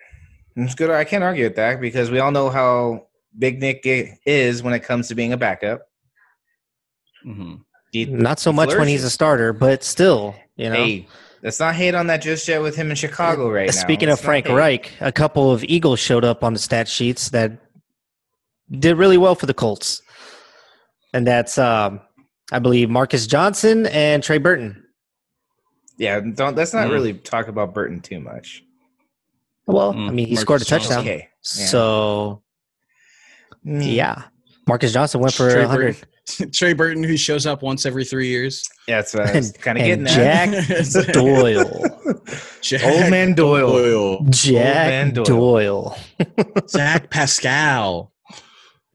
It's 0.57 0.75
good. 0.75 0.91
I 0.91 1.05
can't 1.05 1.23
argue 1.23 1.45
with 1.45 1.57
that 1.57 1.81
because 1.83 2.11
we 2.11 2.19
all 2.19 2.31
know 2.31 2.49
how 2.49 3.09
big 3.39 3.61
Nick 3.61 3.83
is 3.85 4.63
when 4.63 4.73
it 4.73 4.81
comes 4.81 5.09
to 5.09 5.15
being 5.15 5.35
a 5.35 5.37
backup. 5.37 5.83
Mm-hmm. 7.27 7.57
He, 7.93 8.07
not 8.07 8.41
so 8.41 8.53
much 8.53 8.75
when 8.75 8.89
he's 8.89 9.05
a 9.05 9.11
starter, 9.11 9.53
but 9.53 9.85
still, 9.85 10.35
you 10.57 10.71
know. 10.71 10.77
Hey, 10.77 11.07
let's 11.43 11.61
not 11.61 11.75
hate 11.75 11.95
on 11.95 12.07
that 12.07 12.23
just 12.23 12.49
yet 12.49 12.63
with 12.63 12.75
him 12.75 12.89
in 12.91 12.97
Chicago 12.97 13.51
right 13.51 13.69
Speaking 13.69 13.77
now. 13.77 13.85
Speaking 13.85 14.09
of 14.09 14.21
Frank 14.21 14.49
Reich, 14.49 14.93
a 15.01 15.13
couple 15.13 15.53
of 15.53 15.63
Eagles 15.65 16.01
showed 16.01 16.25
up 16.25 16.43
on 16.43 16.55
the 16.55 16.59
stat 16.59 16.89
sheets 16.89 17.29
that 17.31 17.53
did 18.71 18.97
really 18.97 19.19
well 19.19 19.35
for 19.35 19.47
the 19.47 19.55
Colts. 19.55 20.03
And 21.13 21.27
that's, 21.27 21.59
um, 21.59 22.01
I 22.53 22.59
believe, 22.59 22.91
Marcus 22.91 23.27
Johnson 23.27 23.87
and 23.87 24.23
Trey 24.23 24.39
Burton. 24.39 24.85
Yeah, 25.99 26.21
don't 26.21 26.57
let's 26.57 26.75
not 26.75 26.89
mm. 26.89 26.93
really 26.93 27.15
talk 27.15 27.49
about 27.49 27.73
Burton 27.75 28.01
too 28.01 28.21
much. 28.21 28.63
Well, 29.67 29.95
mm. 29.95 30.09
I 30.09 30.11
mean, 30.11 30.27
he 30.27 30.35
Marcus 30.35 30.41
scored 30.41 30.63
a 30.63 30.65
touchdown. 30.65 31.01
Okay. 31.01 31.29
Yeah. 31.57 31.67
So, 31.67 32.43
mm. 33.67 33.95
yeah. 33.95 34.25
Marcus 34.67 34.93
Johnson 34.93 35.21
went 35.21 35.33
for 35.33 35.51
Trey 35.51 35.61
100. 35.61 35.97
Burton. 35.97 36.09
Trey 36.53 36.73
Burton, 36.73 37.05
who 37.05 37.17
shows 37.17 37.47
up 37.47 37.63
once 37.63 37.87
every 37.87 38.05
three 38.05 38.29
years. 38.29 38.63
Yeah, 38.89 38.97
that's 38.97 39.15
what 39.15 39.29
I 39.29 39.37
was 39.37 39.53
kind 39.53 39.79
of 39.79 39.85
getting 39.85 40.07
Jack. 40.07 40.51
Doyle. 41.13 41.85
Jack 42.61 42.85
Old 42.85 43.11
man 43.11 43.35
Doyle. 43.35 43.71
Doyle. 43.71 44.25
Jack 44.31 44.89
man 44.89 45.15
Doyle. 45.15 45.25
Doyle. 45.25 45.99
Zach 46.69 47.11
Pascal. 47.11 48.13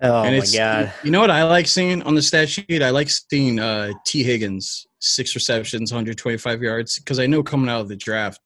Oh 0.01 0.24
and 0.24 0.38
my 0.38 0.46
god! 0.53 0.93
You 1.03 1.12
know 1.12 1.22
what 1.22 1.29
I 1.29 1.43
like 1.43 1.67
seeing 1.67 2.01
on 2.03 2.15
the 2.15 2.22
stat 2.22 2.50
sheet? 2.50 2.81
I 2.81 2.89
like 2.89 3.10
seeing 3.10 3.60
uh, 3.60 3.91
Tee 4.05 4.24
Higgins 4.24 4.88
six 5.01 5.36
receptions, 5.36 5.91
125 5.91 6.62
yards, 6.62 7.00
because 7.00 7.20
I 7.20 7.25
know 7.25 7.43
coming 7.43 7.70
out 7.70 7.81
of 7.81 7.89
the 7.89 7.96
draft, 7.96 8.39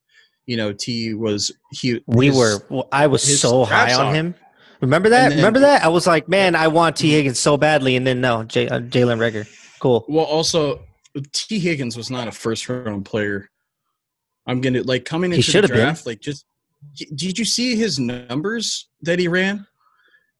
you 0.45 0.57
know, 0.57 0.73
T 0.73 1.13
was 1.13 1.51
he. 1.71 2.01
We 2.07 2.27
his, 2.27 2.35
were. 2.35 2.59
Well, 2.69 2.87
I 2.91 3.07
was 3.07 3.39
so 3.39 3.65
high 3.65 3.93
on 3.93 4.13
him. 4.13 4.35
Remember 4.81 5.09
that? 5.09 5.29
Then, 5.29 5.37
Remember 5.37 5.59
that? 5.59 5.83
I 5.83 5.87
was 5.87 6.05
like, 6.05 6.27
man, 6.27 6.55
I 6.55 6.67
want 6.67 6.97
T. 6.97 7.11
Higgins 7.11 7.39
so 7.39 7.57
badly, 7.57 7.95
and 7.95 8.05
then 8.05 8.21
no, 8.21 8.43
J- 8.43 8.67
uh, 8.67 8.79
Jalen 8.79 9.19
Reagor. 9.19 9.47
Cool. 9.79 10.05
Well, 10.07 10.25
also, 10.25 10.81
T. 11.31 11.59
Higgins 11.59 11.97
was 11.97 12.09
not 12.09 12.27
a 12.27 12.31
first 12.31 12.67
round 12.69 13.05
player. 13.05 13.49
I'm 14.47 14.61
gonna 14.61 14.83
like 14.83 15.05
coming 15.05 15.33
into 15.33 15.61
the 15.61 15.67
draft, 15.67 16.03
been. 16.05 16.11
like 16.11 16.21
just. 16.21 16.45
Did 16.93 17.39
you 17.39 17.45
see 17.45 17.75
his 17.75 17.97
numbers 17.97 18.87
that 19.01 19.17
he 19.17 19.27
ran? 19.27 19.65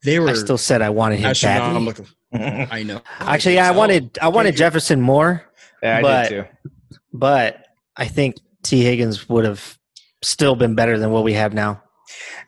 They 0.06 0.20
were. 0.20 0.30
I 0.30 0.34
still 0.34 0.58
said 0.58 0.82
I 0.82 0.90
wanted 0.90 1.20
him 1.20 1.34
badly. 1.42 2.06
I 2.34 2.84
know. 2.84 3.02
Actually, 3.20 3.56
yeah, 3.56 3.68
I 3.68 3.72
wanted 3.72 4.18
I 4.22 4.28
wanted 4.28 4.56
Jefferson 4.56 5.02
more. 5.02 5.44
Yeah, 5.82 5.98
I 5.98 6.02
but, 6.02 6.30
did 6.30 6.44
too. 6.44 6.70
But 7.14 7.66
I 7.98 8.06
think 8.06 8.36
T. 8.64 8.84
Higgins 8.84 9.28
would 9.30 9.46
have 9.46 9.78
still 10.22 10.56
been 10.56 10.76
better 10.76 10.98
than 10.98 11.12
what 11.12 11.24
we 11.24 11.34
have 11.34 11.54
now. 11.54 11.82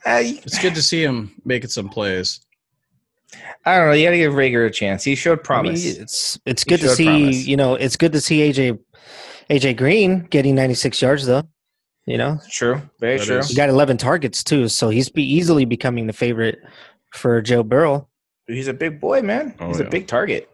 Uh, 0.06 0.22
it's 0.24 0.60
good 0.60 0.76
to 0.76 0.82
see 0.82 1.04
him 1.04 1.34
making 1.46 1.70
some 1.70 1.90
plays. 1.90 2.42
I 3.66 3.78
don't 3.78 3.88
know. 3.88 3.94
You 3.94 4.06
got 4.06 4.12
to 4.12 4.18
give 4.18 4.34
Reagor 4.34 4.66
a 4.66 4.72
chance. 4.72 5.04
He 5.04 5.16
showed 5.16 5.44
promise. 5.44 5.84
I 5.84 5.90
mean, 5.90 6.02
it's 6.02 6.40
it's 6.46 6.64
good 6.64 6.80
to 6.82 6.90
see. 6.90 7.06
Promise. 7.06 7.48
You 7.48 7.58
know, 7.58 7.76
it's 7.76 7.98
good 7.98 8.14
to 8.14 8.22
see 8.22 8.40
AJ 8.40 8.80
AJ 9.50 9.78
Green 9.78 10.22
getting 10.30 10.56
96 10.56 11.02
yards 11.02 11.26
though. 11.26 11.44
You 12.06 12.18
know, 12.18 12.40
true, 12.50 12.82
very 13.02 13.18
that 13.18 13.26
true. 13.26 13.42
He 13.44 13.54
got 13.54 13.68
11 13.68 13.98
targets 13.98 14.42
too, 14.42 14.70
so 14.70 14.88
he's 14.88 15.10
be 15.10 15.24
easily 15.24 15.66
becoming 15.66 16.08
the 16.08 16.14
favorite 16.14 16.60
for 17.18 17.42
Joe 17.42 17.64
Burrow. 17.64 18.08
He's 18.48 18.68
a 18.68 18.74
big 18.74 19.02
boy, 19.02 19.22
man. 19.22 19.56
Oh, 19.60 19.68
he's 19.68 19.80
yeah. 19.80 19.88
a 19.88 19.90
big 19.90 20.08
target. 20.08 20.50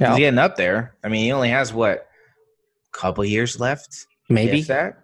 Yeah. 0.00 0.10
He's 0.10 0.18
getting 0.18 0.38
up 0.38 0.56
there. 0.56 0.96
I 1.04 1.08
mean, 1.08 1.24
he 1.24 1.32
only 1.32 1.50
has 1.50 1.72
what, 1.72 2.08
a 2.92 2.98
couple 2.98 3.24
years 3.24 3.60
left? 3.60 4.06
Maybe 4.28 4.62
that. 4.62 5.00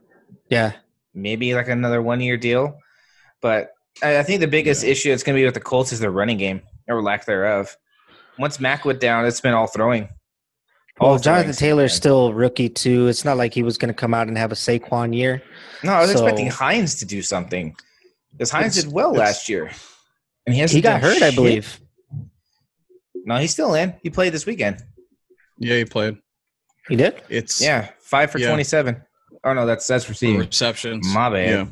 Yeah. 0.48 0.72
Maybe 1.14 1.54
like 1.54 1.68
another 1.68 2.02
one 2.02 2.20
year 2.20 2.36
deal. 2.36 2.78
But 3.40 3.72
I 4.02 4.22
think 4.22 4.40
the 4.40 4.48
biggest 4.48 4.84
yeah. 4.84 4.90
issue 4.90 5.10
that's 5.10 5.22
going 5.22 5.36
to 5.36 5.40
be 5.40 5.44
with 5.44 5.54
the 5.54 5.60
Colts 5.60 5.92
is 5.92 6.00
their 6.00 6.10
running 6.10 6.38
game 6.38 6.62
or 6.88 7.02
lack 7.02 7.26
thereof. 7.26 7.76
Once 8.38 8.58
Mack 8.58 8.84
went 8.84 9.00
down, 9.00 9.26
it's 9.26 9.40
been 9.40 9.54
all 9.54 9.66
throwing. 9.66 10.08
All 10.98 11.10
well, 11.10 11.18
Jonathan 11.18 11.52
Taylor's 11.52 11.94
still 11.94 12.34
rookie 12.34 12.68
too. 12.68 13.08
It's 13.08 13.24
not 13.24 13.36
like 13.36 13.54
he 13.54 13.62
was 13.62 13.78
going 13.78 13.88
to 13.88 13.94
come 13.94 14.12
out 14.12 14.28
and 14.28 14.36
have 14.36 14.52
a 14.52 14.56
Saquon 14.56 15.14
year. 15.14 15.42
No, 15.82 15.92
I 15.92 16.00
was 16.02 16.12
so, 16.12 16.18
expecting 16.18 16.48
Hines 16.48 16.96
to 16.96 17.06
do 17.06 17.22
something 17.22 17.74
because 18.32 18.50
Hines 18.50 18.74
did 18.74 18.92
well 18.92 19.12
last 19.12 19.48
year, 19.48 19.70
and 20.50 20.70
he, 20.70 20.76
he 20.76 20.80
got 20.80 21.00
hurt, 21.00 21.14
shit. 21.14 21.22
I 21.22 21.34
believe. 21.34 21.80
No, 23.24 23.36
he's 23.36 23.52
still 23.52 23.74
in. 23.74 23.94
He 24.02 24.10
played 24.10 24.32
this 24.32 24.46
weekend. 24.46 24.82
Yeah, 25.58 25.76
he 25.76 25.84
played. 25.84 26.16
He 26.88 26.96
did. 26.96 27.22
It's 27.28 27.60
yeah, 27.60 27.90
five 28.00 28.30
for 28.30 28.38
yeah. 28.38 28.48
twenty-seven. 28.48 29.02
Oh 29.44 29.52
no, 29.52 29.66
that's 29.66 29.86
that's 29.86 30.08
receiving 30.08 30.38
receptions. 30.38 31.06
My 31.14 31.30
bad. 31.30 31.48
Yeah. 31.48 31.66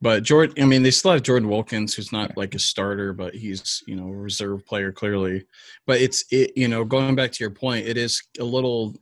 But 0.00 0.22
Jordan, 0.22 0.62
I 0.62 0.66
mean, 0.66 0.82
they 0.82 0.90
still 0.90 1.12
have 1.12 1.22
Jordan 1.22 1.48
Wilkins, 1.48 1.94
who's 1.94 2.12
not 2.12 2.36
like 2.36 2.54
a 2.54 2.58
starter, 2.58 3.14
but 3.14 3.34
he's 3.34 3.82
you 3.86 3.96
know 3.96 4.08
a 4.08 4.16
reserve 4.16 4.66
player 4.66 4.92
clearly. 4.92 5.46
But 5.86 6.00
it's 6.00 6.24
it, 6.30 6.52
you 6.56 6.68
know, 6.68 6.84
going 6.84 7.14
back 7.14 7.32
to 7.32 7.42
your 7.42 7.50
point, 7.50 7.86
it 7.86 7.96
is 7.96 8.22
a 8.38 8.44
little. 8.44 8.94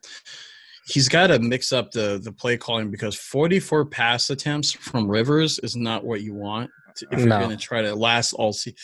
He's 0.87 1.09
got 1.09 1.29
to 1.29 1.39
mix 1.39 1.73
up 1.73 1.91
the 1.91 2.21
the 2.23 2.33
play 2.33 2.57
calling 2.57 2.91
because 2.91 3.17
44 3.17 3.87
pass 3.87 4.31
attempts 4.31 4.73
from 4.73 5.09
Rivers 5.09 5.59
is 5.61 5.77
not 5.77 6.05
what 6.05 6.21
you 6.21 6.35
want 6.35 6.71
to, 6.97 7.07
if 7.13 7.19
no. 7.21 7.25
you're 7.39 7.47
going 7.47 7.57
to 7.57 7.63
try 7.63 7.83
to 7.83 7.95
last 7.95 8.33
all 8.33 8.53
se- 8.53 8.75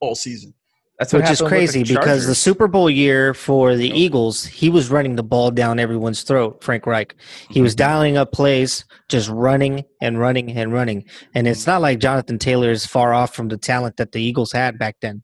all 0.00 0.14
season. 0.14 0.54
That's 1.00 1.14
which 1.14 1.30
is 1.30 1.40
crazy 1.40 1.82
the 1.82 1.94
because 1.94 2.26
the 2.26 2.34
Super 2.34 2.68
Bowl 2.68 2.90
year 2.90 3.32
for 3.32 3.74
the 3.74 3.88
Eagles, 3.88 4.44
he 4.44 4.68
was 4.68 4.90
running 4.90 5.16
the 5.16 5.22
ball 5.22 5.50
down 5.50 5.78
everyone's 5.78 6.22
throat. 6.24 6.62
Frank 6.62 6.86
Reich, 6.86 7.16
he 7.48 7.62
was 7.62 7.72
mm-hmm. 7.72 7.88
dialing 7.88 8.16
up 8.18 8.32
plays, 8.32 8.84
just 9.08 9.30
running 9.30 9.82
and 10.02 10.20
running 10.20 10.50
and 10.50 10.74
running. 10.74 11.06
And 11.34 11.48
it's 11.48 11.66
not 11.66 11.80
like 11.80 12.00
Jonathan 12.00 12.38
Taylor 12.38 12.70
is 12.70 12.84
far 12.84 13.14
off 13.14 13.34
from 13.34 13.48
the 13.48 13.56
talent 13.56 13.96
that 13.96 14.12
the 14.12 14.20
Eagles 14.20 14.52
had 14.52 14.78
back 14.78 14.96
then. 15.00 15.22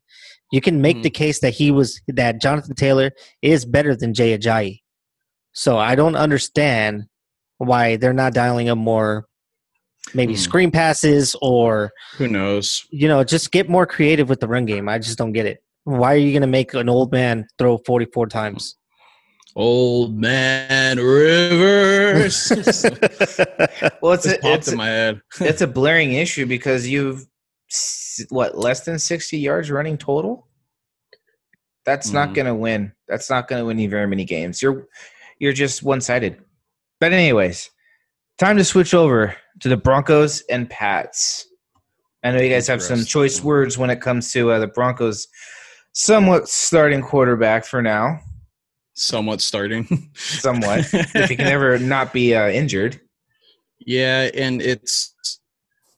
You 0.50 0.62
can 0.62 0.80
make 0.80 0.96
mm-hmm. 0.96 1.02
the 1.02 1.10
case 1.10 1.40
that 1.40 1.52
he 1.52 1.70
was 1.70 2.00
that 2.08 2.40
Jonathan 2.40 2.74
Taylor 2.74 3.10
is 3.42 3.66
better 3.66 3.94
than 3.94 4.14
Jay 4.14 4.36
Ajayi. 4.36 4.80
So 5.52 5.76
I 5.76 5.94
don't 5.94 6.16
understand 6.16 7.04
why 7.58 7.96
they're 7.96 8.14
not 8.14 8.32
dialing 8.32 8.70
up 8.70 8.78
more 8.78 9.26
maybe 10.14 10.34
mm. 10.34 10.38
screen 10.38 10.70
passes 10.70 11.34
or 11.42 11.90
who 12.16 12.28
knows 12.28 12.86
you 12.90 13.08
know 13.08 13.24
just 13.24 13.50
get 13.50 13.68
more 13.68 13.86
creative 13.86 14.28
with 14.28 14.40
the 14.40 14.48
run 14.48 14.64
game 14.64 14.88
i 14.88 14.98
just 14.98 15.18
don't 15.18 15.32
get 15.32 15.46
it 15.46 15.62
why 15.86 16.14
are 16.14 16.18
you 16.18 16.32
going 16.32 16.42
to 16.42 16.48
make 16.48 16.74
an 16.74 16.88
old 16.88 17.12
man 17.12 17.46
throw 17.58 17.78
44 17.78 18.26
times? 18.26 18.76
Old 19.54 20.16
man 20.16 20.98
Rivers. 20.98 22.50
well, 24.02 24.12
it's 24.12 24.26
a, 24.26 24.36
it's 24.42 24.66
in 24.66 24.76
my 24.76 24.88
head. 24.88 25.20
it's 25.40 25.62
a 25.62 25.66
blaring 25.68 26.12
issue 26.12 26.44
because 26.44 26.88
you've 26.88 27.24
what 28.30 28.58
less 28.58 28.84
than 28.84 28.98
60 28.98 29.38
yards 29.38 29.70
running 29.70 29.96
total. 29.96 30.48
That's 31.84 32.10
mm. 32.10 32.14
not 32.14 32.34
going 32.34 32.46
to 32.46 32.54
win. 32.54 32.92
That's 33.06 33.30
not 33.30 33.46
going 33.46 33.62
to 33.62 33.66
win 33.66 33.78
you 33.78 33.88
very 33.88 34.08
many 34.08 34.24
games. 34.24 34.60
You're 34.60 34.88
you're 35.38 35.52
just 35.52 35.84
one 35.84 36.00
sided. 36.00 36.42
But 36.98 37.12
anyways, 37.12 37.70
time 38.38 38.56
to 38.56 38.64
switch 38.64 38.92
over 38.92 39.36
to 39.60 39.68
the 39.68 39.76
Broncos 39.76 40.42
and 40.50 40.68
Pats. 40.68 41.48
I 42.24 42.32
know 42.32 42.40
you 42.40 42.50
guys 42.50 42.66
have 42.66 42.82
some 42.82 43.04
choice 43.04 43.42
words 43.42 43.78
when 43.78 43.90
it 43.90 44.00
comes 44.00 44.32
to 44.32 44.50
uh, 44.50 44.58
the 44.58 44.66
Broncos 44.66 45.28
somewhat 45.92 46.48
starting 46.48 47.02
quarterback 47.02 47.64
for 47.64 47.82
now. 47.82 48.20
Somewhat 48.94 49.40
starting. 49.40 50.10
somewhat. 50.14 50.88
if 50.92 51.28
he 51.28 51.36
can 51.36 51.46
ever 51.46 51.78
not 51.78 52.12
be 52.12 52.34
uh, 52.34 52.48
injured. 52.48 53.00
Yeah, 53.78 54.28
and 54.34 54.60
it's 54.60 55.14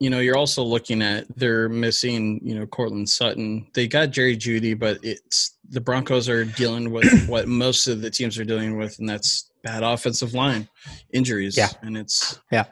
you 0.01 0.11
know 0.11 0.21
you're 0.21 0.37
also 0.37 0.63
looking 0.63 1.03
at 1.03 1.27
they're 1.37 1.69
missing 1.69 2.41
you 2.43 2.55
know 2.55 2.67
Courtland 2.67 3.09
Sutton. 3.09 3.67
They 3.75 3.89
got 3.89 4.11
Jerry 4.11 4.37
Jeudy, 4.37 4.79
but 4.79 4.99
it's 5.03 5.57
the 5.71 5.81
Broncos 5.81 6.29
are 6.29 6.45
dealing 6.45 6.91
with 6.91 7.27
what 7.29 7.49
most 7.49 7.87
of 7.87 8.03
the 8.03 8.11
teams 8.11 8.39
are 8.39 8.45
dealing 8.45 8.77
with, 8.77 8.99
and 8.99 9.09
that's 9.09 9.51
bad 9.63 9.83
offensive 9.83 10.35
line 10.35 10.69
injuries. 11.13 11.57
Yeah, 11.57 11.71
and 11.83 11.97
it's 11.97 12.39
yeah, 12.53 12.65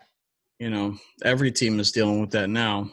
you 0.59 0.71
know 0.71 0.97
every 1.25 1.53
team 1.53 1.81
is 1.81 1.93
dealing 1.93 2.21
with 2.21 2.31
that 2.33 2.49
now. 2.49 2.91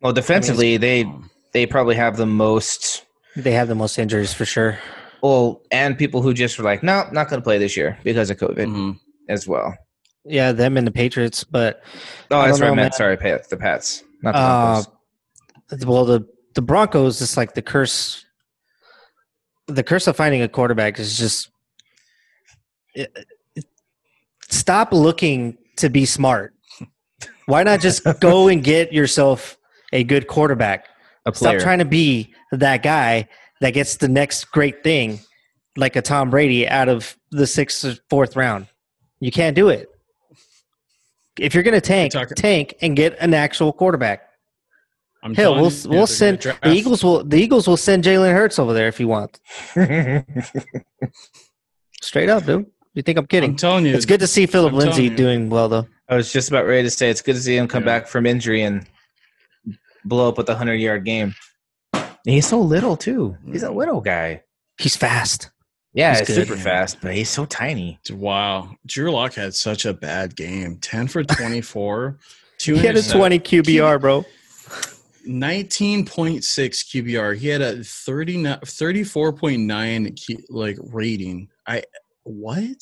Well, 0.00 0.12
defensively, 0.12 0.74
I 0.74 0.78
mean, 0.78 0.80
they 0.80 1.06
they 1.52 1.66
probably 1.66 1.96
have 1.96 2.16
the 2.16 2.26
most. 2.26 3.04
They 3.36 3.52
have 3.52 3.68
the 3.68 3.74
most 3.74 3.98
injuries 3.98 4.32
for 4.32 4.44
sure. 4.44 4.78
Well, 5.22 5.62
and 5.70 5.98
people 5.98 6.22
who 6.22 6.32
just 6.32 6.58
were 6.58 6.64
like, 6.64 6.82
no, 6.82 7.04
not 7.12 7.28
going 7.28 7.40
to 7.40 7.44
play 7.44 7.58
this 7.58 7.76
year 7.76 7.98
because 8.02 8.30
of 8.30 8.38
COVID 8.38 8.56
mm-hmm. 8.56 8.92
as 9.28 9.46
well. 9.46 9.76
Yeah, 10.24 10.52
them 10.52 10.76
and 10.76 10.86
the 10.86 10.90
Patriots, 10.90 11.44
but 11.44 11.82
oh, 12.30 12.42
that's 12.42 12.60
right, 12.60 12.74
man. 12.74 12.92
Sorry, 12.92 13.16
Pats, 13.16 13.48
the 13.48 13.56
Pats, 13.56 14.02
not 14.22 14.32
the 14.32 14.38
uh, 14.38 14.82
Broncos. 15.68 15.86
well, 15.86 16.04
the 16.04 16.26
the 16.54 16.62
Broncos 16.62 17.20
is 17.20 17.36
like 17.36 17.54
the 17.54 17.62
curse. 17.62 18.24
The 19.66 19.82
curse 19.82 20.06
of 20.06 20.16
finding 20.16 20.42
a 20.42 20.48
quarterback 20.48 20.98
is 20.98 21.16
just 21.16 21.50
it, 22.94 23.10
it, 23.54 23.64
stop 24.48 24.92
looking 24.92 25.56
to 25.80 25.90
be 25.90 26.04
smart. 26.06 26.54
Why 27.46 27.62
not 27.62 27.80
just 27.80 28.04
go 28.20 28.48
and 28.48 28.62
get 28.62 28.92
yourself 28.92 29.58
a 29.92 30.04
good 30.04 30.26
quarterback? 30.26 30.86
a. 31.26 31.32
Stop 31.34 31.58
trying 31.58 31.80
to 31.80 31.84
be 31.84 32.34
that 32.52 32.82
guy 32.82 33.28
that 33.60 33.70
gets 33.70 33.96
the 33.96 34.08
next 34.08 34.44
great 34.50 34.82
thing, 34.82 35.20
like 35.76 35.96
a 35.96 36.02
Tom 36.02 36.30
Brady 36.30 36.68
out 36.68 36.88
of 36.88 37.16
the 37.30 37.46
sixth 37.46 37.84
or 37.84 37.94
fourth 38.08 38.36
round. 38.36 38.66
You 39.20 39.30
can't 39.30 39.54
do 39.54 39.68
it. 39.68 39.88
If 41.38 41.54
you're 41.54 41.62
going 41.62 41.74
to 41.74 41.80
tank, 41.80 42.12
tank 42.36 42.74
and 42.80 42.96
get 42.96 43.16
an 43.20 43.34
actual 43.34 43.72
quarterback. 43.72 44.22
I'm 45.22 45.34
Hell, 45.34 45.54
we'll 45.54 45.72
we'll 45.86 46.06
send 46.06 46.40
the 46.40 46.72
Eagles 46.72 47.04
will 47.04 47.22
the 47.22 47.36
Eagles 47.36 47.68
will 47.68 47.76
send 47.76 48.04
Jalen 48.04 48.32
Hurts 48.32 48.58
over 48.58 48.72
there 48.72 48.88
if 48.88 48.98
you 48.98 49.06
want. 49.06 49.38
Straight 52.00 52.30
up, 52.30 52.46
dude. 52.46 52.66
You 53.00 53.02
think 53.02 53.16
I'm 53.16 53.26
kidding? 53.26 53.52
I'm 53.52 53.56
telling 53.56 53.86
you, 53.86 53.94
it's 53.94 54.04
good 54.04 54.20
to 54.20 54.26
see 54.26 54.44
Phillip 54.44 54.74
Lindsay 54.74 55.08
doing 55.08 55.48
well, 55.48 55.70
though. 55.70 55.86
I 56.10 56.16
was 56.16 56.30
just 56.30 56.50
about 56.50 56.66
ready 56.66 56.82
to 56.82 56.90
say 56.90 57.08
it's 57.08 57.22
good 57.22 57.34
to 57.34 57.40
see 57.40 57.56
him 57.56 57.66
come 57.66 57.82
yeah. 57.82 58.00
back 58.00 58.08
from 58.08 58.26
injury 58.26 58.60
and 58.60 58.86
blow 60.04 60.28
up 60.28 60.36
with 60.36 60.50
a 60.50 60.54
hundred 60.54 60.74
yard 60.74 61.06
game. 61.06 61.34
he's 62.26 62.46
so 62.46 62.60
little 62.60 62.98
too. 62.98 63.38
He's 63.46 63.62
a 63.62 63.68
mm. 63.68 63.76
little 63.76 64.02
guy. 64.02 64.42
He's 64.76 64.96
fast. 64.96 65.50
Yeah, 65.94 66.18
he's, 66.18 66.34
super 66.34 66.58
fast, 66.58 66.98
but 67.00 67.14
he's 67.14 67.30
so 67.30 67.46
tiny. 67.46 67.98
Wow, 68.10 68.76
Drew 68.84 69.12
Lock 69.12 69.32
had 69.32 69.54
such 69.54 69.86
a 69.86 69.94
bad 69.94 70.36
game. 70.36 70.76
Ten 70.76 71.08
for 71.08 71.24
twenty 71.38 71.62
four. 71.62 72.18
Two. 72.58 72.74
he 72.74 72.84
had 72.84 72.98
a 72.98 73.02
twenty 73.02 73.38
QBR, 73.38 73.98
bro. 73.98 74.26
19.6 75.26 76.40
QBR. 76.40 77.36
He 77.36 77.48
had 77.48 77.60
a 77.60 77.84
30 77.84 78.42
34.9 78.42 80.44
like 80.48 80.78
rating. 80.80 81.46
I 81.66 81.82
what? 82.24 82.76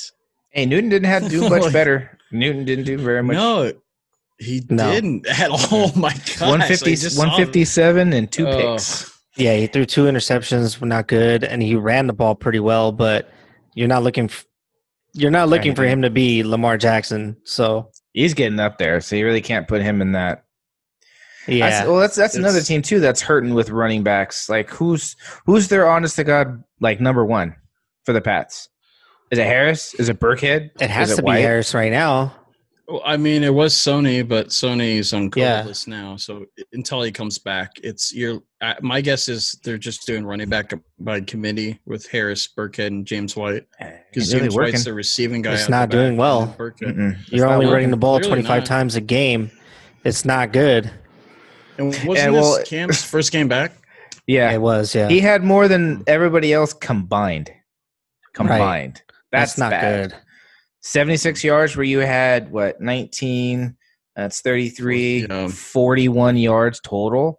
Hey, 0.50 0.66
Newton 0.66 0.90
didn't 0.90 1.08
have 1.08 1.24
to 1.24 1.28
do 1.28 1.48
much 1.48 1.72
better. 1.72 2.18
Newton 2.32 2.64
didn't 2.64 2.84
do 2.84 2.98
very 2.98 3.22
much. 3.22 3.34
No, 3.34 3.72
he 4.38 4.64
no. 4.68 4.90
didn't 4.90 5.26
at 5.26 5.50
all. 5.50 5.58
Oh 5.70 5.92
my 5.96 6.12
god. 6.12 6.48
150, 6.48 7.16
157 7.18 8.12
and 8.12 8.30
two 8.30 8.46
oh. 8.46 8.74
picks. 8.74 9.18
Yeah, 9.36 9.56
he 9.56 9.68
threw 9.68 9.84
two 9.84 10.04
interceptions, 10.04 10.82
not 10.84 11.06
good, 11.06 11.44
and 11.44 11.62
he 11.62 11.76
ran 11.76 12.08
the 12.08 12.12
ball 12.12 12.34
pretty 12.34 12.58
well. 12.58 12.90
But 12.90 13.30
you're 13.74 13.88
not 13.88 14.02
looking, 14.02 14.24
f- 14.24 14.46
you're 15.12 15.30
not 15.30 15.48
looking 15.48 15.76
for 15.76 15.84
him 15.84 16.02
to 16.02 16.10
be 16.10 16.42
Lamar 16.42 16.76
Jackson. 16.76 17.36
So 17.44 17.90
he's 18.12 18.34
getting 18.34 18.58
up 18.58 18.78
there, 18.78 19.00
so 19.00 19.14
you 19.14 19.24
really 19.24 19.40
can't 19.40 19.68
put 19.68 19.80
him 19.80 20.02
in 20.02 20.12
that. 20.12 20.44
Yeah, 21.46 21.70
that's, 21.70 21.86
well, 21.86 21.98
that's 21.98 22.16
that's 22.16 22.34
it's, 22.34 22.38
another 22.38 22.60
team 22.60 22.82
too 22.82 23.00
that's 23.00 23.22
hurting 23.22 23.54
with 23.54 23.70
running 23.70 24.02
backs. 24.02 24.48
Like 24.48 24.68
who's 24.70 25.16
who's 25.46 25.68
their 25.68 25.88
honest 25.88 26.16
to 26.16 26.24
god 26.24 26.62
like 26.80 27.00
number 27.00 27.24
one 27.24 27.54
for 28.04 28.12
the 28.12 28.20
Pats? 28.20 28.68
Is 29.30 29.38
it 29.38 29.46
Harris? 29.46 29.94
Is 29.94 30.08
it 30.08 30.20
Burkhead? 30.20 30.70
It 30.80 30.90
has 30.90 31.10
it 31.10 31.16
to 31.16 31.22
White? 31.22 31.36
be 31.36 31.42
Harris 31.42 31.74
right 31.74 31.92
now. 31.92 32.34
Well, 32.88 33.02
I 33.04 33.18
mean, 33.18 33.44
it 33.44 33.52
was 33.52 33.74
Sony, 33.74 34.26
but 34.26 34.48
Sony's 34.48 35.12
on 35.12 35.30
COVID 35.30 35.36
yeah. 35.36 35.62
list 35.62 35.88
now. 35.88 36.16
So 36.16 36.46
until 36.72 37.02
he 37.02 37.12
comes 37.12 37.38
back, 37.38 37.72
it's 37.82 38.14
your. 38.14 38.40
My 38.80 39.02
guess 39.02 39.28
is 39.28 39.58
they're 39.62 39.76
just 39.76 40.06
doing 40.06 40.24
running 40.24 40.48
back 40.48 40.72
by 40.98 41.20
committee 41.20 41.78
with 41.84 42.06
Harris, 42.08 42.48
Burkhead, 42.48 42.86
and 42.86 43.06
James 43.06 43.36
White 43.36 43.66
eh, 43.80 43.98
because 44.10 44.32
really 44.32 44.46
James 44.46 44.56
working. 44.56 44.72
White's 44.72 44.84
the 44.84 44.94
receiving 44.94 45.42
guy. 45.42 45.52
It's 45.52 45.68
not 45.68 45.90
doing 45.90 46.16
well. 46.16 46.56
You're 47.26 47.46
only 47.46 47.66
running 47.66 47.90
the 47.90 47.98
ball 47.98 48.20
25 48.20 48.48
not. 48.48 48.66
times 48.66 48.96
a 48.96 49.02
game. 49.02 49.50
It's 50.04 50.24
not 50.24 50.52
good. 50.52 50.90
And 51.76 51.88
wasn't 51.88 52.18
and 52.18 52.32
well, 52.32 52.56
this 52.56 52.68
Cam's 52.68 53.04
first 53.04 53.32
game 53.32 53.48
back? 53.48 53.72
Yeah, 54.26 54.50
it 54.50 54.62
was. 54.62 54.94
Yeah, 54.94 55.08
he 55.08 55.20
had 55.20 55.44
more 55.44 55.68
than 55.68 56.04
everybody 56.06 56.54
else 56.54 56.72
combined. 56.72 57.52
Combined. 58.32 59.02
Right. 59.07 59.07
That's, 59.30 59.52
That's, 59.52 59.58
not 59.58 59.70
bad. 59.70 60.10
good. 60.10 60.18
76 60.82 61.44
yards 61.44 61.76
where 61.76 61.84
you 61.84 61.98
had 61.98 62.50
what 62.50 62.80
19 62.80 63.76
that's 64.14 64.40
33 64.40 65.26
yeah. 65.28 65.48
41 65.48 66.36
yards 66.36 66.80
total 66.80 67.38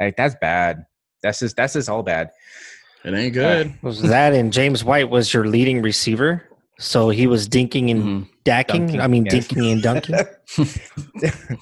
like 0.00 0.16
that's 0.16 0.34
bad 0.40 0.86
that's 1.22 1.40
just 1.40 1.56
that's 1.56 1.72
just 1.74 1.88
all 1.88 2.02
bad 2.02 2.30
it 3.04 3.14
ain't 3.14 3.34
good 3.34 3.68
uh, 3.68 3.72
was 3.82 4.02
that 4.02 4.32
and 4.32 4.52
james 4.52 4.84
white 4.84 5.08
was 5.08 5.32
your 5.32 5.46
leading 5.46 5.82
receiver 5.82 6.44
so 6.78 7.08
he 7.08 7.26
was 7.26 7.48
dinking 7.48 7.90
and 7.90 8.02
mm-hmm. 8.02 8.22
dacking 8.44 8.86
dunking, 8.86 9.00
i 9.00 9.06
mean 9.06 9.24
yes. 9.24 9.48
dinking 9.48 9.72
and 9.72 9.82
dunking 9.82 10.14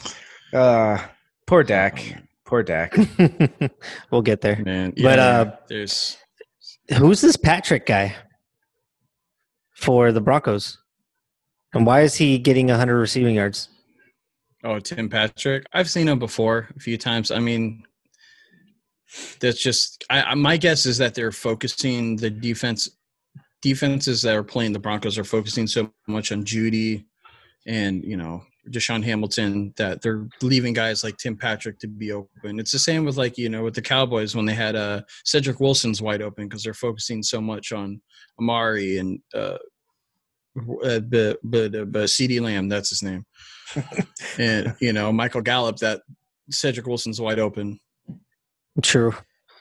uh 0.52 0.98
poor 1.46 1.62
dak 1.62 2.22
poor 2.44 2.62
dak 2.62 2.94
we'll 4.10 4.22
get 4.22 4.40
there 4.40 4.62
Man, 4.64 4.92
yeah, 4.96 5.08
but 5.08 5.18
uh 5.18 5.56
there's 5.68 6.18
who's 6.98 7.20
this 7.20 7.36
patrick 7.36 7.86
guy 7.86 8.14
for 9.76 10.10
the 10.12 10.20
broncos 10.20 10.78
and 11.76 11.84
why 11.84 12.00
is 12.00 12.14
he 12.14 12.38
getting 12.38 12.68
100 12.68 12.96
receiving 12.96 13.34
yards? 13.34 13.68
Oh, 14.64 14.80
Tim 14.80 15.10
Patrick. 15.10 15.66
I've 15.74 15.90
seen 15.90 16.08
him 16.08 16.18
before 16.18 16.68
a 16.74 16.80
few 16.80 16.96
times. 16.96 17.30
I 17.30 17.38
mean, 17.38 17.84
that's 19.40 19.62
just 19.62 20.04
I, 20.10 20.34
my 20.34 20.56
guess 20.56 20.86
is 20.86 20.96
that 20.98 21.14
they're 21.14 21.32
focusing 21.32 22.16
the 22.16 22.30
defense 22.30 22.88
defenses 23.62 24.22
that 24.22 24.34
are 24.34 24.42
playing 24.42 24.72
the 24.72 24.78
Broncos 24.78 25.18
are 25.18 25.24
focusing 25.24 25.66
so 25.66 25.92
much 26.08 26.32
on 26.32 26.44
Jeudy 26.44 27.04
and 27.66 28.02
you 28.04 28.16
know 28.16 28.42
DaeSean 28.70 29.04
Hamilton 29.04 29.72
that 29.76 30.02
they're 30.02 30.26
leaving 30.42 30.72
guys 30.72 31.04
like 31.04 31.16
Tim 31.18 31.36
Patrick 31.36 31.78
to 31.80 31.86
be 31.86 32.10
open. 32.10 32.58
It's 32.58 32.72
the 32.72 32.78
same 32.78 33.04
with 33.04 33.16
like 33.16 33.38
you 33.38 33.48
know 33.48 33.62
with 33.62 33.74
the 33.74 33.82
Cowboys 33.82 34.34
when 34.34 34.46
they 34.46 34.54
had 34.54 34.76
uh, 34.76 35.02
Cedric 35.24 35.60
Wilson's 35.60 36.02
wide 36.02 36.22
open 36.22 36.48
because 36.48 36.64
they're 36.64 36.74
focusing 36.74 37.22
so 37.22 37.40
much 37.40 37.70
on 37.72 38.00
Amari 38.38 38.98
and 38.98 39.20
uh, 39.34 39.58
uh, 40.82 41.00
but 41.00 41.38
but 41.42 41.74
uh, 41.74 41.84
but 41.84 42.04
CeeDee 42.04 42.40
Lamb, 42.40 42.68
that's 42.68 42.88
his 42.88 43.02
name, 43.02 43.26
and 44.38 44.74
you 44.80 44.92
know 44.92 45.12
Michael 45.12 45.42
Gallup. 45.42 45.76
That 45.78 46.02
Cedric 46.50 46.86
Wilson's 46.86 47.20
wide 47.20 47.38
open. 47.38 47.78
True. 48.82 49.14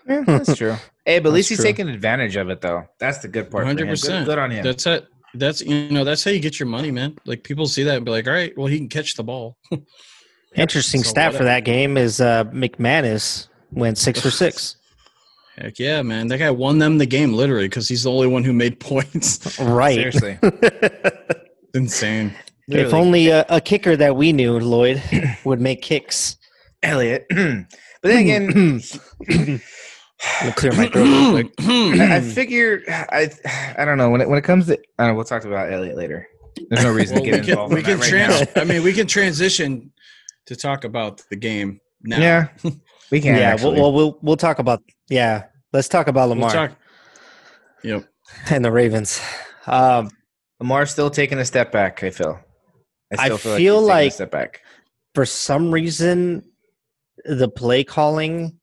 Yeah, 0.08 0.24
that's 0.26 0.56
true. 0.56 0.76
Hey, 1.06 1.20
but 1.20 1.30
at 1.30 1.34
least 1.34 1.50
he's 1.50 1.58
true. 1.58 1.66
taking 1.66 1.90
advantage 1.90 2.36
of 2.36 2.50
it, 2.50 2.62
though. 2.62 2.86
That's 3.00 3.20
the 3.20 3.28
good 3.28 3.50
part. 3.50 3.66
Hundred 3.66 3.88
percent. 3.88 4.26
Good, 4.26 4.40
on 4.40 4.52
him. 4.52 4.64
That's 4.64 4.86
it. 4.86 5.08
That's 5.34 5.62
you 5.62 5.90
know 5.90 6.04
that's 6.04 6.24
how 6.24 6.32
you 6.32 6.40
get 6.40 6.60
your 6.60 6.68
money, 6.68 6.92
man. 6.92 7.18
Like 7.26 7.44
people 7.44 7.66
see 7.66 7.84
that 7.84 7.98
and 7.98 8.06
be 8.06 8.12
like, 8.12 8.28
all 8.28 8.34
right, 8.34 8.58
well 8.58 8.68
he 8.68 8.78
can 8.78 8.90
catch 8.90 9.16
the 9.16 9.24
ball. 9.24 9.58
Interesting 10.56 11.04
so 11.04 11.10
stat 11.10 11.34
for 11.34 11.44
that 11.44 11.66
game 11.66 11.98
is 11.98 12.22
uh, 12.22 12.46
McManus 12.46 13.48
went 13.72 13.98
six 13.98 14.22
for 14.22 14.32
six. 14.32 14.78
Heck 15.58 15.80
yeah, 15.80 16.02
man! 16.02 16.28
That 16.28 16.40
guy 16.40 16.52
won 16.52 16.80
them 16.80 16.98
the 16.98 17.06
game 17.06 17.34
literally 17.34 17.70
because 17.70 17.88
he's 17.88 18.04
the 18.04 18.12
only 18.12 18.28
one 18.28 18.44
who 18.44 18.54
made 18.54 18.80
points. 18.82 19.60
right. 19.60 19.96
Seriously. 19.96 20.40
insane. 21.74 22.34
Literally. 22.68 22.88
If 22.88 22.94
only 22.94 23.28
a, 23.30 23.46
a, 23.48 23.62
kicker 23.62 23.96
that 23.96 24.16
we 24.16 24.34
knew, 24.34 24.60
Lloyd, 24.60 25.02
would 25.46 25.62
make 25.62 25.82
kicks. 25.82 26.38
Elliott. 26.84 27.26
but 27.30 27.68
then 28.02 28.18
again, 28.18 28.82
clear 30.56 30.74
my 30.74 30.88
throat 30.88 30.94
real 30.94 31.32
quick. 31.32 31.54
I, 31.60 32.18
I 32.18 32.22
figure 32.22 32.82
I 32.88 33.30
I 33.78 33.86
don't 33.86 33.98
know 33.98 34.10
when 34.10 34.22
it 34.22 34.30
when 34.30 34.38
it 34.38 34.44
comes 34.44 34.68
to 34.68 34.74
I 34.74 35.04
don't 35.04 35.08
know, 35.10 35.16
we'll 35.16 35.26
talk 35.26 35.46
about 35.46 35.72
Elliott 35.72 35.98
later. 35.98 36.28
There's 36.70 36.84
no 36.84 36.94
reason 36.94 37.16
well, 37.16 37.26
to 37.26 37.32
get 37.32 37.46
we 37.46 37.52
involved. 37.52 37.70
Can, 37.72 37.76
we 37.76 37.84
can 37.84 38.00
right 38.00 38.10
trans- 38.10 38.48
I 38.56 38.64
mean, 38.64 38.84
we 38.84 38.94
can 38.94 39.08
transition 39.08 39.92
to 40.46 40.56
talk 40.56 40.84
about 40.84 41.22
the 41.30 41.36
game 41.36 41.82
now. 42.02 42.20
Yeah, 42.20 42.48
we 43.12 43.22
can. 43.22 43.36
Yeah, 43.36 43.56
we'll, 43.62 43.74
well, 43.74 43.94
we'll 43.94 44.20
we'll 44.22 44.38
talk 44.38 44.60
about 44.60 44.84
yeah, 45.10 45.46
let's 45.74 45.88
talk 45.88 46.08
about 46.08 46.30
Lamar. 46.30 46.48
We'll 46.48 46.68
talk. 46.68 46.78
Yep. 47.84 48.06
And 48.50 48.66
the 48.66 48.72
Ravens. 48.72 49.22
Um, 49.68 50.10
Lamar's 50.60 50.92
still 50.92 51.10
taking 51.10 51.38
a 51.38 51.46
step 51.46 51.72
back. 51.72 52.04
I 52.04 52.10
feel. 52.10 52.40
I, 53.18 53.26
I 53.26 53.30
feel, 53.30 53.38
feel 53.38 53.82
like, 53.82 54.06
like 54.06 54.14
step 54.14 54.32
back. 54.32 54.62
For 55.14 55.26
some 55.26 55.72
reason, 55.72 56.44
the 57.24 57.48
play 57.48 57.84
calling 57.84 58.60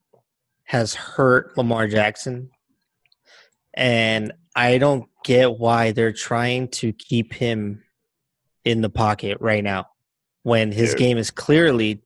has 0.65 0.95
hurt 0.95 1.57
Lamar 1.57 1.87
Jackson, 1.87 2.51
and 3.75 4.33
I 4.55 4.79
don't 4.79 5.09
get 5.25 5.59
why 5.59 5.93
they're 5.93 6.13
trying 6.13 6.69
to 6.69 6.93
keep 6.93 7.33
him 7.33 7.83
in 8.65 8.81
the 8.81 8.91
pocket 8.91 9.39
right 9.41 9.63
now 9.63 9.87
when 10.43 10.73
his 10.73 10.91
Dude. 10.91 10.99
game 10.99 11.19
is 11.19 11.31
clearly 11.31 12.03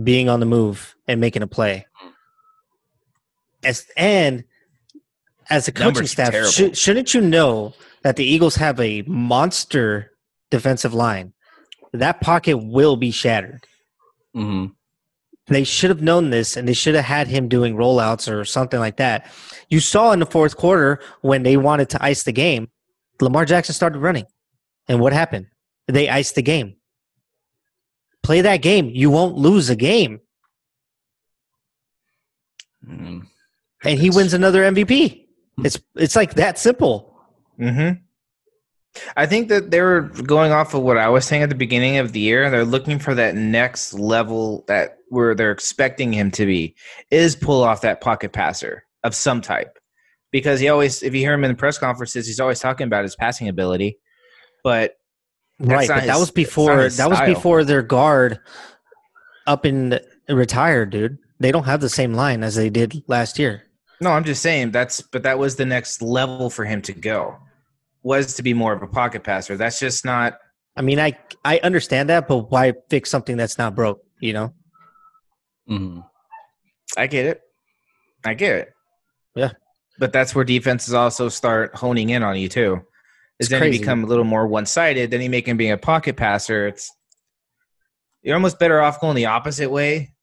being 0.00 0.28
on 0.28 0.40
the 0.40 0.46
move 0.46 0.94
and 1.06 1.20
making 1.20 1.42
a 1.42 1.46
play 1.46 1.86
as 3.64 3.86
and 3.96 4.44
as 5.50 5.68
a 5.68 5.72
coaching 5.72 6.06
staff, 6.06 6.34
sh- 6.46 6.76
shouldn't 6.76 7.14
you 7.14 7.20
know 7.20 7.74
that 8.02 8.16
the 8.16 8.24
Eagles 8.24 8.56
have 8.56 8.78
a 8.80 9.02
monster 9.02 10.12
defensive 10.50 10.94
line? 10.94 11.32
That 11.92 12.20
pocket 12.20 12.56
will 12.56 12.96
be 12.96 13.10
shattered. 13.10 13.66
Mm-hmm. 14.34 14.72
They 15.48 15.64
should 15.64 15.90
have 15.90 16.00
known 16.00 16.30
this, 16.30 16.56
and 16.56 16.66
they 16.66 16.72
should 16.72 16.94
have 16.94 17.04
had 17.04 17.26
him 17.26 17.48
doing 17.48 17.74
rollouts 17.74 18.32
or 18.32 18.44
something 18.44 18.80
like 18.80 18.96
that. 18.96 19.30
You 19.68 19.80
saw 19.80 20.12
in 20.12 20.20
the 20.20 20.26
fourth 20.26 20.56
quarter 20.56 21.00
when 21.20 21.42
they 21.42 21.56
wanted 21.56 21.90
to 21.90 22.02
ice 22.02 22.22
the 22.22 22.32
game, 22.32 22.70
Lamar 23.20 23.44
Jackson 23.44 23.74
started 23.74 23.98
running, 23.98 24.26
and 24.88 25.00
what 25.00 25.12
happened? 25.12 25.48
They 25.88 26.08
iced 26.08 26.36
the 26.36 26.42
game. 26.42 26.76
Play 28.22 28.42
that 28.42 28.58
game. 28.58 28.90
You 28.90 29.10
won't 29.10 29.36
lose 29.36 29.70
a 29.70 29.76
game. 29.76 30.20
Mm 32.86 33.26
and 33.84 33.98
he 33.98 34.10
wins 34.10 34.34
another 34.34 34.62
MVP. 34.62 35.26
It's 35.58 35.78
it's 35.94 36.16
like 36.16 36.34
that 36.34 36.58
simple. 36.58 37.14
Mm-hmm. 37.60 38.00
I 39.16 39.26
think 39.26 39.48
that 39.48 39.70
they're 39.70 40.02
going 40.02 40.52
off 40.52 40.74
of 40.74 40.82
what 40.82 40.98
I 40.98 41.08
was 41.08 41.24
saying 41.24 41.42
at 41.42 41.48
the 41.48 41.54
beginning 41.54 41.96
of 41.96 42.12
the 42.12 42.20
year. 42.20 42.50
They're 42.50 42.64
looking 42.64 42.98
for 42.98 43.14
that 43.14 43.34
next 43.34 43.94
level 43.94 44.64
that 44.68 44.98
where 45.08 45.34
they're 45.34 45.50
expecting 45.50 46.12
him 46.12 46.30
to 46.32 46.46
be 46.46 46.74
is 47.10 47.34
pull 47.34 47.62
off 47.62 47.82
that 47.82 48.00
pocket 48.00 48.32
passer 48.32 48.84
of 49.02 49.14
some 49.14 49.40
type. 49.40 49.78
Because 50.30 50.60
he 50.60 50.68
always, 50.68 51.02
if 51.02 51.14
you 51.14 51.20
hear 51.20 51.34
him 51.34 51.44
in 51.44 51.50
the 51.50 51.56
press 51.56 51.76
conferences, 51.76 52.26
he's 52.26 52.40
always 52.40 52.60
talking 52.60 52.86
about 52.86 53.04
his 53.04 53.16
passing 53.16 53.48
ability. 53.48 53.98
But 54.62 54.96
right, 55.58 55.88
but 55.88 56.00
his, 56.00 56.06
that 56.06 56.18
was 56.18 56.30
before 56.30 56.88
that 56.88 57.10
was 57.10 57.20
before 57.20 57.64
their 57.64 57.82
guard 57.82 58.40
up 59.46 59.64
and 59.64 60.00
retired, 60.28 60.90
dude. 60.90 61.18
They 61.40 61.52
don't 61.52 61.64
have 61.64 61.80
the 61.80 61.88
same 61.88 62.14
line 62.14 62.42
as 62.42 62.54
they 62.54 62.70
did 62.70 63.02
last 63.08 63.38
year. 63.38 63.64
No, 64.00 64.10
I'm 64.10 64.24
just 64.24 64.42
saying 64.42 64.70
that's 64.70 65.00
but 65.00 65.22
that 65.24 65.38
was 65.38 65.56
the 65.56 65.66
next 65.66 66.02
level 66.02 66.50
for 66.50 66.64
him 66.64 66.82
to 66.82 66.92
go. 66.92 67.36
Was 68.02 68.34
to 68.34 68.42
be 68.42 68.52
more 68.52 68.72
of 68.72 68.82
a 68.82 68.86
pocket 68.88 69.22
passer. 69.22 69.56
That's 69.56 69.78
just 69.78 70.04
not 70.04 70.38
I 70.76 70.82
mean, 70.82 70.98
I 70.98 71.18
I 71.44 71.58
understand 71.62 72.08
that, 72.08 72.28
but 72.28 72.50
why 72.50 72.72
fix 72.88 73.10
something 73.10 73.36
that's 73.36 73.58
not 73.58 73.74
broke, 73.74 74.02
you 74.20 74.32
know? 74.32 74.54
Mm-hmm. 75.68 76.00
I 76.96 77.06
get 77.06 77.26
it. 77.26 77.40
I 78.24 78.34
get 78.34 78.56
it. 78.56 78.72
Yeah. 79.34 79.52
But 79.98 80.12
that's 80.12 80.34
where 80.34 80.44
defenses 80.44 80.94
also 80.94 81.28
start 81.28 81.74
honing 81.74 82.10
in 82.10 82.22
on 82.22 82.36
you 82.36 82.48
too. 82.48 82.82
Is 83.42 83.48
then 83.48 83.60
crazy. 83.60 83.76
you 83.76 83.80
become 83.80 84.04
a 84.04 84.06
little 84.06 84.24
more 84.24 84.46
one 84.46 84.66
sided, 84.66 85.10
then 85.10 85.20
you 85.20 85.30
make 85.30 85.46
him 85.46 85.56
being 85.56 85.72
a 85.72 85.78
pocket 85.78 86.16
passer. 86.16 86.68
It's 86.68 86.90
you're 88.22 88.34
almost 88.34 88.58
better 88.58 88.80
off 88.80 89.00
going 89.00 89.16
the 89.16 89.26
opposite 89.26 89.70
way 89.70 90.14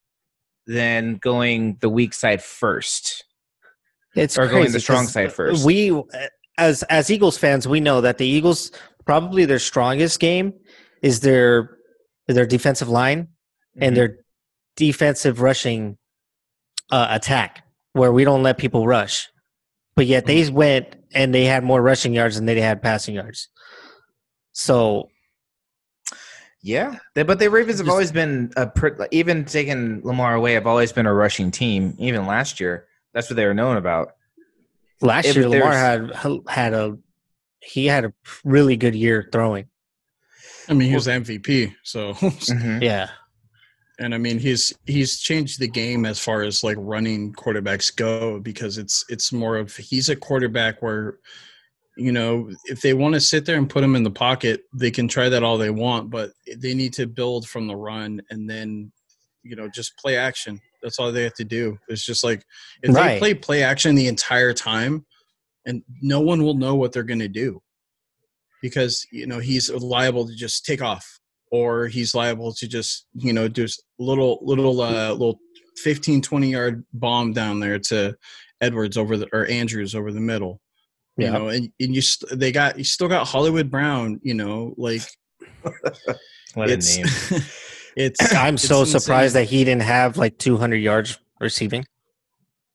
than 0.67 1.15
going 1.15 1.77
the 1.81 1.89
weak 1.89 2.13
side 2.13 2.41
first. 2.41 3.25
It's 4.15 4.37
or 4.37 4.47
going 4.47 4.71
the 4.71 4.79
strong 4.79 5.07
side 5.07 5.33
first. 5.33 5.65
We, 5.65 6.01
as 6.57 6.83
as 6.83 7.09
Eagles 7.09 7.37
fans, 7.37 7.67
we 7.67 7.79
know 7.79 8.01
that 8.01 8.17
the 8.17 8.25
Eagles 8.25 8.71
probably 9.05 9.45
their 9.45 9.59
strongest 9.59 10.19
game 10.19 10.53
is 11.01 11.19
their 11.21 11.77
their 12.27 12.45
defensive 12.45 12.89
line 12.89 13.23
mm-hmm. 13.23 13.83
and 13.83 13.97
their 13.97 14.17
defensive 14.75 15.41
rushing 15.41 15.97
uh, 16.91 17.07
attack. 17.09 17.63
where 17.93 18.11
we 18.11 18.23
don't 18.23 18.43
let 18.43 18.57
people 18.57 18.87
rush, 18.87 19.29
but 19.99 20.07
yet 20.07 20.25
they 20.25 20.43
mm-hmm. 20.43 20.55
went 20.55 20.95
and 21.13 21.35
they 21.35 21.43
had 21.43 21.61
more 21.61 21.81
rushing 21.81 22.13
yards 22.13 22.37
than 22.37 22.45
they 22.45 22.61
had 22.61 22.81
passing 22.81 23.15
yards. 23.15 23.49
So, 24.53 25.09
yeah, 26.63 26.99
they, 27.15 27.23
but 27.23 27.37
the 27.37 27.49
Ravens 27.49 27.79
have 27.79 27.87
just, 27.87 27.91
always 27.91 28.09
been 28.13 28.49
a 28.55 28.71
even 29.11 29.43
taking 29.43 30.01
Lamar 30.05 30.35
away. 30.35 30.53
Have 30.53 30.67
always 30.67 30.93
been 30.93 31.05
a 31.05 31.13
rushing 31.13 31.51
team. 31.51 31.95
Even 31.99 32.25
last 32.27 32.61
year, 32.61 32.87
that's 33.13 33.29
what 33.29 33.35
they 33.35 33.45
were 33.45 33.53
known 33.53 33.75
about. 33.75 34.13
Last 35.01 35.25
it, 35.25 35.35
year, 35.35 35.49
Lamar 35.49 35.73
had 35.73 36.11
had 36.47 36.73
a 36.73 36.97
he 37.61 37.85
had 37.85 38.05
a 38.05 38.13
really 38.45 38.77
good 38.77 38.95
year 38.95 39.27
throwing. 39.33 39.65
I 40.69 40.75
mean, 40.75 40.87
he 40.87 40.95
was 40.95 41.07
MVP, 41.07 41.75
so 41.83 42.13
mm-hmm. 42.13 42.81
yeah. 42.81 43.09
And 43.99 44.15
I 44.15 44.17
mean, 44.17 44.39
he's 44.39 44.73
he's 44.85 45.19
changed 45.19 45.59
the 45.59 45.67
game 45.67 46.05
as 46.05 46.19
far 46.19 46.41
as 46.43 46.63
like 46.63 46.77
running 46.79 47.33
quarterbacks 47.33 47.93
go 47.93 48.39
because 48.39 48.77
it's 48.77 49.03
it's 49.09 49.33
more 49.33 49.57
of 49.57 49.75
he's 49.75 50.07
a 50.07 50.15
quarterback 50.15 50.81
where 50.81 51.19
you 51.97 52.13
know 52.13 52.49
if 52.65 52.79
they 52.79 52.93
want 52.93 53.15
to 53.15 53.19
sit 53.19 53.45
there 53.45 53.57
and 53.57 53.69
put 53.69 53.83
him 53.83 53.97
in 53.97 54.03
the 54.03 54.09
pocket, 54.09 54.63
they 54.73 54.89
can 54.89 55.09
try 55.09 55.27
that 55.27 55.43
all 55.43 55.57
they 55.57 55.69
want, 55.69 56.09
but 56.09 56.31
they 56.57 56.73
need 56.73 56.93
to 56.93 57.07
build 57.07 57.47
from 57.47 57.67
the 57.67 57.75
run 57.75 58.21
and 58.29 58.49
then 58.49 58.89
you 59.43 59.57
know 59.57 59.67
just 59.67 59.97
play 59.97 60.15
action. 60.15 60.61
That's 60.81 60.97
all 60.97 61.11
they 61.11 61.23
have 61.23 61.33
to 61.33 61.43
do. 61.43 61.77
It's 61.89 62.05
just 62.05 62.23
like 62.23 62.45
if 62.81 62.95
right. 62.95 63.13
they 63.13 63.19
play 63.19 63.33
play 63.33 63.63
action 63.63 63.95
the 63.95 64.07
entire 64.07 64.53
time, 64.53 65.05
and 65.65 65.83
no 66.01 66.21
one 66.21 66.41
will 66.41 66.53
know 66.53 66.75
what 66.75 66.93
they're 66.93 67.03
going 67.03 67.19
to 67.19 67.27
do 67.27 67.61
because 68.61 69.05
you 69.11 69.27
know 69.27 69.39
he's 69.39 69.69
liable 69.69 70.25
to 70.25 70.35
just 70.35 70.65
take 70.65 70.81
off 70.81 71.18
or 71.51 71.87
he's 71.87 72.13
liable 72.13 72.53
to 72.53 72.67
just 72.67 73.07
you 73.13 73.33
know 73.33 73.47
do 73.47 73.65
a 73.65 73.67
little 74.03 74.39
little 74.41 74.81
uh 74.81 75.11
little 75.11 75.39
15 75.77 76.21
20 76.21 76.51
yard 76.51 76.85
bomb 76.93 77.33
down 77.33 77.59
there 77.59 77.79
to 77.79 78.15
edwards 78.61 78.97
over 78.97 79.17
the 79.17 79.27
or 79.33 79.45
andrews 79.47 79.95
over 79.95 80.11
the 80.11 80.19
middle 80.19 80.59
you 81.17 81.25
yeah. 81.25 81.31
know 81.31 81.47
and, 81.47 81.71
and 81.79 81.95
you 81.95 82.01
st- 82.01 82.39
they 82.39 82.51
got 82.51 82.77
you 82.77 82.83
still 82.83 83.07
got 83.07 83.27
hollywood 83.27 83.71
brown 83.71 84.19
you 84.23 84.33
know 84.33 84.73
like 84.77 85.01
what 86.53 86.69
it's, 86.69 86.97
a 86.97 87.01
name 87.01 87.43
it's 87.95 88.33
i'm 88.35 88.55
it's 88.55 88.67
so 88.67 88.81
insane. 88.81 88.99
surprised 88.99 89.35
that 89.35 89.45
he 89.45 89.63
didn't 89.63 89.83
have 89.83 90.17
like 90.17 90.37
200 90.37 90.75
yards 90.77 91.17
receiving 91.39 91.85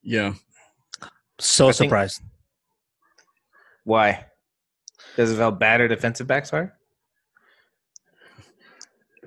yeah 0.02 0.34
so 1.38 1.68
I 1.68 1.72
surprised 1.72 2.18
think, 2.18 2.30
why 3.84 4.24
does 5.16 5.30
it 5.30 5.36
feel 5.36 5.50
bad 5.50 5.80
or 5.80 5.88
defensive 5.88 6.26
backs 6.26 6.52
are? 6.52 6.74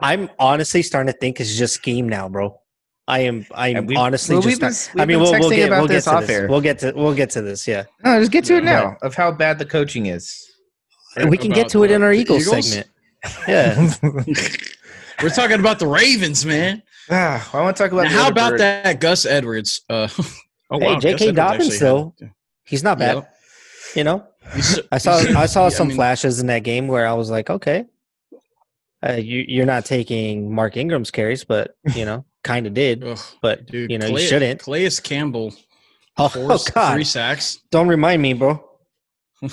I'm 0.01 0.29
honestly 0.39 0.81
starting 0.81 1.11
to 1.11 1.17
think 1.19 1.39
it's 1.39 1.57
just 1.57 1.73
scheme 1.73 2.07
now, 2.07 2.29
bro. 2.29 2.59
I 3.07 3.19
am. 3.19 3.45
I 3.53 3.69
am 3.69 3.87
honestly 3.95 4.35
well, 4.35 4.41
just. 4.41 4.91
Been, 4.91 5.01
I 5.01 5.05
mean, 5.05 5.19
we'll, 5.19 5.31
we'll 5.31 5.49
get 5.49 5.69
we'll 5.69 5.87
get 5.87 6.03
to 6.03 6.17
this. 6.19 6.29
Air. 6.29 6.47
We'll 6.49 6.61
get 6.61 6.79
to 6.79 6.91
we'll 6.93 7.15
get 7.15 7.29
to 7.31 7.41
this. 7.41 7.67
Yeah. 7.67 7.85
No, 8.03 8.19
just 8.19 8.31
get 8.31 8.43
to 8.45 8.57
it 8.57 8.63
now 8.63 8.97
of 9.01 9.15
how 9.15 9.31
bad 9.31 9.59
the 9.59 9.65
coaching 9.65 10.07
is. 10.07 10.45
And 11.15 11.29
We 11.29 11.37
can 11.37 11.51
get 11.51 11.69
to 11.69 11.83
it 11.83 11.91
in 11.91 12.03
our 12.03 12.13
Eagles, 12.13 12.47
Eagles? 12.47 12.69
segment. 12.69 12.89
Yeah. 13.47 13.93
We're 15.23 15.29
talking 15.29 15.59
about 15.59 15.79
the 15.79 15.87
Ravens, 15.87 16.45
man. 16.45 16.83
Ah, 17.09 17.49
I 17.53 17.61
want 17.61 17.77
to 17.77 17.83
talk 17.83 17.93
about. 17.93 18.07
How 18.07 18.27
about 18.27 18.51
bird. 18.51 18.59
that 18.59 18.99
Gus 18.99 19.25
Edwards? 19.25 19.79
Uh, 19.89 20.09
oh, 20.69 20.77
hey, 20.77 20.85
wow, 20.87 20.99
J.K. 20.99 21.31
Dobbins, 21.31 21.79
though, 21.79 22.13
he's 22.65 22.83
not 22.83 22.99
bad. 22.99 23.15
Yep. 23.15 23.33
You 23.95 24.03
know, 24.03 24.27
I 24.91 24.97
saw 24.97 25.15
I 25.15 25.45
saw 25.45 25.69
some 25.69 25.85
I 25.85 25.87
mean, 25.87 25.95
flashes 25.95 26.41
in 26.41 26.47
that 26.47 26.63
game 26.63 26.89
where 26.89 27.07
I 27.07 27.13
was 27.13 27.29
like, 27.29 27.49
okay, 27.49 27.85
uh, 29.05 29.13
you 29.13 29.45
you're 29.47 29.65
not 29.65 29.85
taking 29.85 30.53
Mark 30.53 30.77
Ingram's 30.77 31.11
carries, 31.11 31.43
but 31.43 31.75
you 31.95 32.05
know, 32.05 32.25
kind 32.43 32.65
of 32.67 32.73
did. 32.73 33.03
Ugh, 33.03 33.19
but 33.41 33.65
dude, 33.67 33.91
you 33.91 33.97
know, 33.97 34.09
Clay, 34.09 34.21
you 34.21 34.27
shouldn't. 34.27 34.61
Calais 34.61 34.89
Campbell, 35.03 35.53
oh, 36.17 36.31
oh 36.35 36.59
God, 36.73 36.93
three 36.93 37.03
sacks. 37.03 37.59
Don't 37.71 37.87
remind 37.87 38.21
me, 38.21 38.33
bro. 38.33 38.63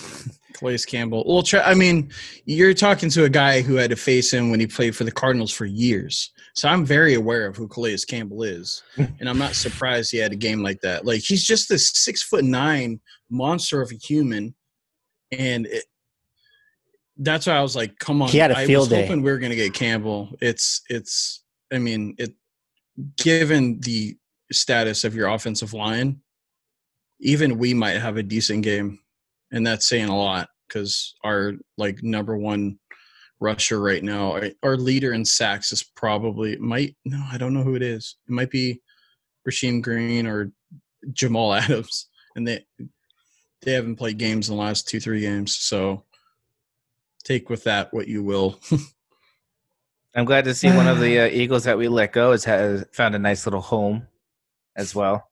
Calais 0.55 0.79
Campbell. 0.87 1.25
Well, 1.27 1.45
I 1.65 1.75
mean, 1.75 2.11
you're 2.47 2.75
talking 2.75 3.11
to 3.11 3.25
a 3.25 3.29
guy 3.29 3.61
who 3.61 3.75
had 3.75 3.91
to 3.91 3.97
face 3.97 4.33
him 4.33 4.51
when 4.51 4.61
he 4.61 4.67
played 4.67 4.95
for 4.95 5.05
the 5.05 5.11
Cardinals 5.11 5.51
for 5.51 5.67
years. 5.67 6.31
So 6.55 6.69
I'm 6.69 6.87
very 6.87 7.15
aware 7.15 7.47
of 7.47 7.57
who 7.57 7.67
Calais 7.67 7.99
Campbell 8.07 8.45
is, 8.45 8.83
and 8.97 9.29
I'm 9.29 9.39
not 9.39 9.57
surprised 9.57 10.13
he 10.13 10.19
had 10.19 10.33
a 10.33 10.37
game 10.37 10.63
like 10.63 10.81
that. 10.83 11.05
Like 11.05 11.23
he's 11.23 11.45
just 11.45 11.69
this 11.69 11.91
six 11.93 12.23
foot 12.23 12.45
nine 12.45 13.01
monster 13.29 13.83
of 13.83 13.91
a 13.91 13.97
human, 13.97 14.55
and 15.33 15.67
it, 15.67 15.85
that's 17.17 17.47
why 17.47 17.55
I 17.55 17.63
was 17.63 17.77
like, 17.77 17.99
"Come 17.99 18.23
on!" 18.23 18.29
He 18.29 18.39
had 18.39 18.51
a 18.51 18.67
field 18.67 18.69
I 18.71 18.79
was 18.79 18.89
day. 18.89 19.03
hoping 19.03 19.23
we 19.23 19.31
were 19.31 19.39
gonna 19.39 19.55
get 19.55 19.75
Campbell. 19.75 20.37
It's 20.41 20.83
it's. 20.89 21.43
I 21.73 21.79
mean, 21.79 22.15
it 22.19 22.35
given 23.17 23.81
the 23.81 24.17
status 24.53 25.05
of 25.05 25.15
your 25.15 25.29
offensive 25.29 25.73
line, 25.73 26.21
even 27.21 27.59
we 27.59 27.75
might 27.75 27.99
have 27.99 28.17
a 28.17 28.23
decent 28.23 28.63
game, 28.63 29.01
and 29.53 29.67
that's 29.67 29.89
saying 29.89 30.09
a 30.09 30.17
lot 30.17 30.49
because 30.69 31.15
our 31.25 31.55
like 31.77 32.03
number 32.03 32.37
one 32.37 32.79
rusher 33.41 33.81
right 33.81 34.03
now. 34.03 34.41
Our 34.63 34.77
leader 34.77 35.13
in 35.13 35.25
sacks 35.25 35.73
is 35.73 35.83
probably 35.83 36.57
might 36.57 36.97
no, 37.05 37.23
I 37.31 37.39
don't 37.39 37.55
know 37.55 37.63
who 37.63 37.77
it 37.77 37.83
is. 37.83 38.17
It 38.29 38.33
might 38.33 38.51
be 38.51 38.81
Rasheem 39.49 39.83
Green 39.83 40.27
or 40.27 40.53
Jamal 41.13 41.53
Adams, 41.63 42.09
and 42.37 42.47
they 42.47 42.65
they 43.63 43.73
haven't 43.73 43.97
played 43.97 44.19
games 44.19 44.49
in 44.49 44.57
the 44.57 44.63
last 44.63 44.89
two 44.89 45.01
three 45.01 45.21
games. 45.21 45.57
So 45.57 46.05
take 47.25 47.51
with 47.51 47.65
that 47.65 47.93
what 47.93 48.09
you 48.09 48.23
will. 48.23 48.61
I'm 50.15 50.25
glad 50.25 50.45
to 50.45 50.55
see 50.55 50.69
one 50.69 50.87
of 50.87 51.01
the 51.01 51.21
uh, 51.21 51.27
Eagles 51.27 51.65
that 51.65 51.77
we 51.77 51.89
let 51.89 52.13
go 52.13 52.31
has, 52.31 52.45
has 52.45 52.85
found 52.93 53.15
a 53.15 53.19
nice 53.19 53.47
little 53.47 53.61
home 53.61 54.07
as 54.77 54.95
well. 54.95 55.29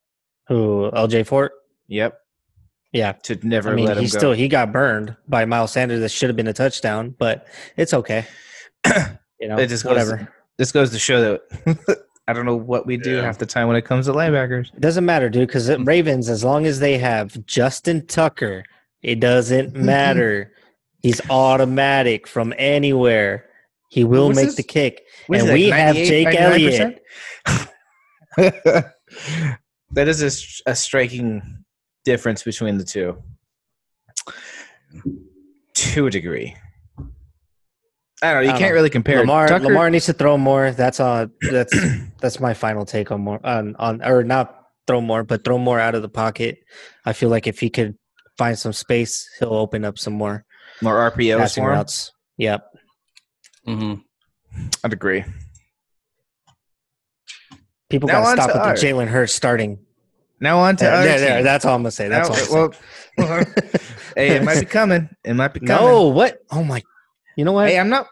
Who 0.48 0.90
LJ 0.92 1.26
Fort? 1.26 1.52
Yep. 1.86 2.18
Yeah, 2.92 3.12
to 3.12 3.38
never 3.46 3.72
I 3.72 3.74
mean, 3.74 3.86
let 3.86 3.96
him 3.96 4.04
he 4.04 4.10
go. 4.10 4.18
still 4.18 4.32
he 4.32 4.48
got 4.48 4.70
burned 4.70 5.16
by 5.26 5.46
Miles 5.46 5.72
Sanders. 5.72 6.00
That 6.00 6.10
should 6.10 6.28
have 6.28 6.36
been 6.36 6.48
a 6.48 6.52
touchdown, 6.52 7.14
but 7.18 7.46
it's 7.76 7.94
okay. 7.94 8.26
you 9.40 9.48
know, 9.48 9.56
it 9.58 9.68
just 9.68 9.84
whatever. 9.84 10.18
Goes, 10.18 10.26
this 10.58 10.72
goes 10.72 10.90
to 10.90 10.98
show 10.98 11.20
that 11.20 12.04
I 12.28 12.34
don't 12.34 12.44
know 12.44 12.56
what 12.56 12.86
we 12.86 12.98
do 12.98 13.16
yeah. 13.16 13.22
half 13.22 13.38
the 13.38 13.46
time 13.46 13.66
when 13.66 13.76
it 13.76 13.82
comes 13.82 14.06
to 14.06 14.12
linebackers. 14.12 14.74
It 14.74 14.80
doesn't 14.80 15.06
matter, 15.06 15.30
dude. 15.30 15.48
Because 15.48 15.74
Ravens, 15.78 16.28
as 16.28 16.44
long 16.44 16.66
as 16.66 16.80
they 16.80 16.98
have 16.98 17.44
Justin 17.46 18.06
Tucker, 18.06 18.64
it 19.02 19.20
doesn't 19.20 19.74
matter. 19.74 20.52
He's 21.02 21.20
automatic 21.28 22.28
from 22.28 22.54
anywhere. 22.56 23.46
He 23.90 24.04
will 24.04 24.28
make 24.28 24.46
this? 24.46 24.54
the 24.54 24.62
kick, 24.62 25.02
and 25.30 25.52
we 25.52 25.68
have 25.68 25.96
Jake 25.96 26.28
Elliott. 26.28 27.02
that 28.36 28.94
is 29.96 30.62
a, 30.66 30.70
a 30.70 30.74
striking 30.74 31.64
difference 32.04 32.42
between 32.42 32.78
the 32.78 32.84
two 32.84 33.22
to 35.74 36.06
a 36.06 36.10
degree. 36.10 36.56
I 38.22 38.32
don't 38.32 38.44
know. 38.44 38.52
You 38.52 38.58
can't 38.58 38.70
know. 38.70 38.74
really 38.74 38.90
compare. 38.90 39.18
Lamar 39.18 39.48
Tucker, 39.48 39.64
Lamar 39.64 39.90
needs 39.90 40.06
to 40.06 40.12
throw 40.12 40.38
more. 40.38 40.70
That's 40.70 41.00
all. 41.00 41.26
That's 41.50 41.76
that's 42.20 42.38
my 42.40 42.54
final 42.54 42.86
take 42.86 43.10
on 43.10 43.20
more 43.20 43.44
on 43.44 43.74
on 43.76 44.02
or 44.04 44.22
not 44.22 44.56
throw 44.86 45.00
more, 45.00 45.24
but 45.24 45.44
throw 45.44 45.58
more 45.58 45.80
out 45.80 45.94
of 45.94 46.02
the 46.02 46.08
pocket. 46.08 46.58
I 47.04 47.12
feel 47.12 47.28
like 47.28 47.46
if 47.46 47.58
he 47.58 47.68
could 47.68 47.96
find 48.38 48.58
some 48.58 48.72
space, 48.72 49.28
he'll 49.38 49.54
open 49.54 49.84
up 49.84 49.98
some 49.98 50.14
more 50.14 50.44
more 50.82 51.10
RPOs 51.10 51.54
for 51.54 51.68
routes. 51.68 52.12
Yep. 52.38 52.66
Mm-hmm. 53.66 54.00
I'd 54.84 54.92
agree. 54.92 55.24
People 57.88 58.08
got 58.08 58.34
to 58.34 58.42
stop 58.42 58.54
with 58.54 58.80
the 58.80 58.86
Jalen 58.86 59.08
Hurts 59.08 59.34
starting 59.34 59.78
now 60.42 60.58
on 60.58 60.76
to 60.76 60.84
there, 60.84 61.20
there, 61.20 61.42
That's 61.44 61.64
all 61.64 61.76
I'm 61.76 61.82
gonna 61.82 61.92
say. 61.92 62.08
That's 62.08 62.50
now, 62.50 62.58
all. 62.58 62.74
well, 63.16 63.44
hey, 64.16 64.36
it 64.36 64.42
might 64.42 64.58
be 64.58 64.66
coming. 64.66 65.08
It 65.22 65.34
might 65.34 65.54
be 65.54 65.60
coming. 65.60 65.84
No, 65.84 66.08
what? 66.08 66.40
Oh 66.50 66.64
my! 66.64 66.82
You 67.36 67.44
know 67.44 67.52
what? 67.52 67.68
Hey, 67.68 67.78
I'm 67.78 67.88
not. 67.88 68.08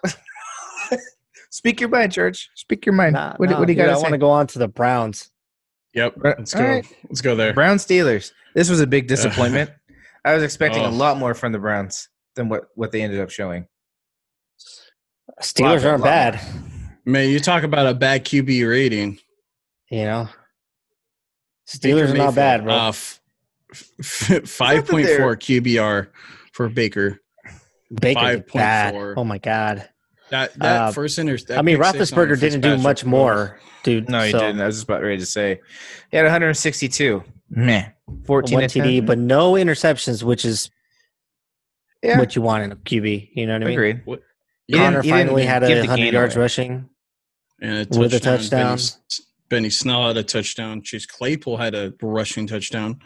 Speak 1.50 1.80
your 1.80 1.88
mind, 1.88 2.12
George. 2.12 2.48
Speak 2.54 2.86
your 2.86 2.94
mind. 2.94 3.14
Nah, 3.14 3.34
what, 3.36 3.50
nah, 3.50 3.58
what, 3.58 3.66
do 3.66 3.72
you 3.72 3.76
got 3.76 3.88
I 3.88 3.96
want 3.96 4.12
to 4.12 4.18
go 4.18 4.30
on 4.30 4.46
to 4.46 4.60
the 4.60 4.68
Browns. 4.68 5.30
Yep. 5.94 6.14
Let's 6.22 6.54
go. 6.54 6.62
Right. 6.62 6.86
Let's 7.08 7.20
go 7.20 7.34
there. 7.34 7.52
Brown 7.52 7.78
Steelers. 7.78 8.30
This 8.54 8.70
was 8.70 8.80
a 8.80 8.86
big 8.86 9.08
disappointment. 9.08 9.70
I 10.24 10.34
was 10.34 10.44
expecting 10.44 10.84
oh. 10.84 10.88
a 10.88 10.92
lot 10.92 11.16
more 11.16 11.34
from 11.34 11.50
the 11.50 11.58
Browns 11.58 12.08
than 12.34 12.48
what 12.48 12.64
what 12.74 12.92
they 12.92 13.02
ended 13.02 13.20
up 13.20 13.30
showing. 13.30 13.66
Steelers 15.40 15.84
aren't 15.84 16.04
bad. 16.04 16.40
Man, 17.04 17.30
you 17.30 17.40
talk 17.40 17.62
about 17.62 17.86
a 17.86 17.94
bad 17.94 18.24
QB 18.24 18.68
rating. 18.68 19.18
You 19.90 20.04
know, 20.04 20.28
Steelers 21.66 22.12
are 22.12 22.16
not 22.16 22.34
bad, 22.34 22.64
bro. 22.64 22.74
Uh, 22.74 22.88
f- 22.88 23.20
f- 23.72 24.28
5.4 24.42 25.06
QBR 25.36 26.08
for 26.52 26.68
Baker. 26.68 27.20
Baker 27.92 28.20
5.4. 28.20 29.14
Oh 29.16 29.24
my 29.24 29.38
god. 29.38 29.88
That 30.30 30.54
that 30.60 30.82
uh, 30.82 30.92
first 30.92 31.18
inter- 31.18 31.38
I 31.56 31.62
mean, 31.62 31.78
Roethlisberger 31.78 32.38
didn't 32.38 32.60
do 32.60 32.78
much 32.78 33.04
more, 33.04 33.58
dude. 33.82 34.08
No, 34.08 34.22
he 34.22 34.30
so. 34.30 34.38
didn't. 34.38 34.60
I 34.60 34.66
was 34.66 34.76
just 34.76 34.84
about 34.84 35.02
ready 35.02 35.18
to 35.18 35.26
say 35.26 35.60
he 36.10 36.16
had 36.16 36.24
162. 36.24 37.24
Meh, 37.50 37.88
14 38.26 38.54
one 38.54 38.64
TD, 38.64 39.04
but 39.04 39.18
no 39.18 39.54
interceptions, 39.54 40.22
which 40.22 40.44
is 40.44 40.70
yeah. 42.02 42.18
what 42.18 42.36
you 42.36 42.42
want 42.42 42.64
in 42.64 42.72
a 42.72 42.76
QB. 42.76 43.30
You 43.34 43.46
know 43.46 43.54
what 43.54 43.62
I 43.62 43.66
mean? 43.66 43.74
Agreed. 43.74 44.02
Conner 44.72 45.02
finally 45.02 45.44
had 45.44 45.62
a 45.62 45.86
hundred 45.86 46.12
yards 46.12 46.36
rushing 46.36 46.88
and 47.60 47.94
a 47.94 47.98
with 47.98 48.14
a 48.14 48.20
touchdown. 48.20 48.78
Benny 49.48 49.70
Snell 49.70 50.06
had 50.06 50.16
a 50.16 50.22
touchdown. 50.22 50.80
Chase 50.82 51.06
Claypool 51.06 51.56
had 51.56 51.74
a 51.74 51.92
rushing 52.00 52.46
touchdown. 52.46 53.00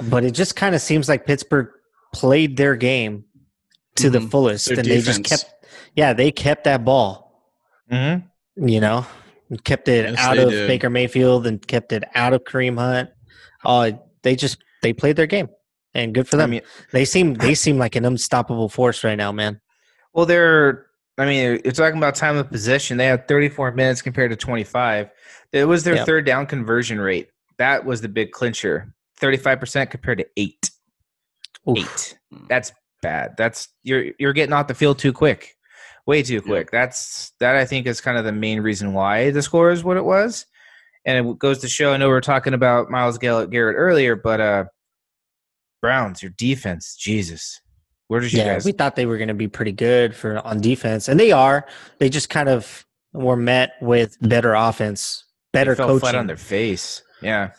But 0.00 0.24
it 0.24 0.30
just 0.30 0.56
kind 0.56 0.74
of 0.74 0.80
seems 0.80 1.08
like 1.08 1.26
Pittsburgh 1.26 1.68
played 2.14 2.56
their 2.56 2.76
game 2.76 3.24
to 3.96 4.04
mm-hmm. 4.04 4.12
the 4.12 4.20
fullest, 4.30 4.68
their 4.68 4.78
and 4.78 4.86
defense. 4.86 5.04
they 5.04 5.22
just 5.22 5.44
kept, 5.44 5.66
yeah, 5.94 6.12
they 6.12 6.30
kept 6.30 6.64
that 6.64 6.84
ball. 6.84 7.50
Mm-hmm. 7.90 8.68
You 8.68 8.80
know, 8.80 9.06
kept 9.64 9.88
it 9.88 10.08
yes, 10.08 10.18
out 10.18 10.38
of 10.38 10.50
did. 10.50 10.66
Baker 10.66 10.88
Mayfield 10.88 11.46
and 11.46 11.64
kept 11.66 11.92
it 11.92 12.04
out 12.14 12.32
of 12.32 12.44
Kareem 12.44 12.78
Hunt. 12.78 13.10
Uh, 13.64 13.92
they 14.22 14.36
just 14.36 14.58
they 14.82 14.92
played 14.92 15.16
their 15.16 15.26
game, 15.26 15.48
and 15.94 16.14
good 16.14 16.28
for 16.28 16.36
them. 16.36 16.48
I 16.48 16.50
mean, 16.50 16.62
they 16.92 17.04
seem 17.04 17.34
they 17.40 17.54
seem 17.54 17.78
like 17.78 17.96
an 17.96 18.04
unstoppable 18.04 18.68
force 18.68 19.04
right 19.04 19.16
now, 19.16 19.32
man. 19.32 19.60
Well, 20.12 20.26
they're. 20.26 20.86
I 21.18 21.26
mean, 21.26 21.60
you're 21.62 21.72
talking 21.72 21.98
about 21.98 22.14
time 22.14 22.36
of 22.36 22.48
possession. 22.48 22.96
They 22.96 23.04
had 23.06 23.28
34 23.28 23.72
minutes 23.72 24.00
compared 24.00 24.30
to 24.30 24.36
25. 24.36 25.10
It 25.52 25.66
was 25.66 25.84
their 25.84 25.96
yep. 25.96 26.06
third 26.06 26.24
down 26.24 26.46
conversion 26.46 26.98
rate. 26.98 27.28
That 27.58 27.84
was 27.84 28.00
the 28.00 28.08
big 28.08 28.32
clincher. 28.32 28.94
35% 29.20 29.90
compared 29.90 30.18
to 30.18 30.26
eight. 30.38 30.70
Oof. 31.68 31.78
Eight. 31.78 32.18
That's 32.48 32.72
bad. 33.02 33.34
That's 33.36 33.68
you're 33.82 34.06
you're 34.18 34.32
getting 34.32 34.54
off 34.54 34.68
the 34.68 34.74
field 34.74 34.98
too 34.98 35.12
quick 35.12 35.54
way 36.06 36.22
too 36.22 36.42
quick. 36.42 36.70
Yeah. 36.72 36.80
That's 36.80 37.32
that 37.40 37.56
I 37.56 37.64
think 37.64 37.86
is 37.86 38.00
kind 38.00 38.18
of 38.18 38.24
the 38.24 38.32
main 38.32 38.60
reason 38.60 38.92
why 38.92 39.30
the 39.30 39.42
score 39.42 39.70
is 39.70 39.84
what 39.84 39.96
it 39.96 40.04
was. 40.04 40.46
And 41.04 41.26
it 41.26 41.38
goes 41.38 41.58
to 41.58 41.68
show. 41.68 41.92
I 41.92 41.96
know 41.96 42.08
we 42.08 42.14
are 42.14 42.20
talking 42.20 42.54
about 42.54 42.90
Myles 42.90 43.18
Garrett 43.18 43.50
earlier, 43.50 44.16
but 44.16 44.40
uh 44.40 44.64
Browns, 45.82 46.22
your 46.22 46.32
defense, 46.38 46.96
Jesus, 46.96 47.60
where 48.12 48.20
did 48.20 48.32
you 48.32 48.40
yeah, 48.40 48.54
guys? 48.54 48.64
We 48.64 48.72
thought 48.72 48.94
they 48.94 49.06
were 49.06 49.16
going 49.16 49.28
to 49.28 49.34
be 49.34 49.48
pretty 49.48 49.72
good 49.72 50.14
for 50.14 50.38
on 50.46 50.60
defense, 50.60 51.08
and 51.08 51.18
they 51.18 51.32
are. 51.32 51.66
They 51.98 52.08
just 52.08 52.30
kind 52.30 52.48
of 52.48 52.86
were 53.12 53.36
met 53.36 53.72
with 53.80 54.16
better 54.20 54.54
offense, 54.54 55.24
better 55.52 55.72
they 55.72 55.78
fell 55.78 55.88
coaching. 55.88 56.00
flat 56.00 56.14
on 56.14 56.26
their 56.26 56.36
face. 56.36 57.02
Yeah, 57.22 57.52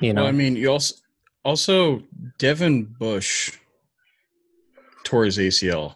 you 0.00 0.12
know. 0.12 0.22
Well, 0.22 0.28
I 0.28 0.32
mean, 0.32 0.56
you 0.56 0.72
also 0.72 0.96
also 1.44 2.02
Devin 2.38 2.84
Bush 2.98 3.56
tore 5.04 5.24
his 5.24 5.38
ACL. 5.38 5.94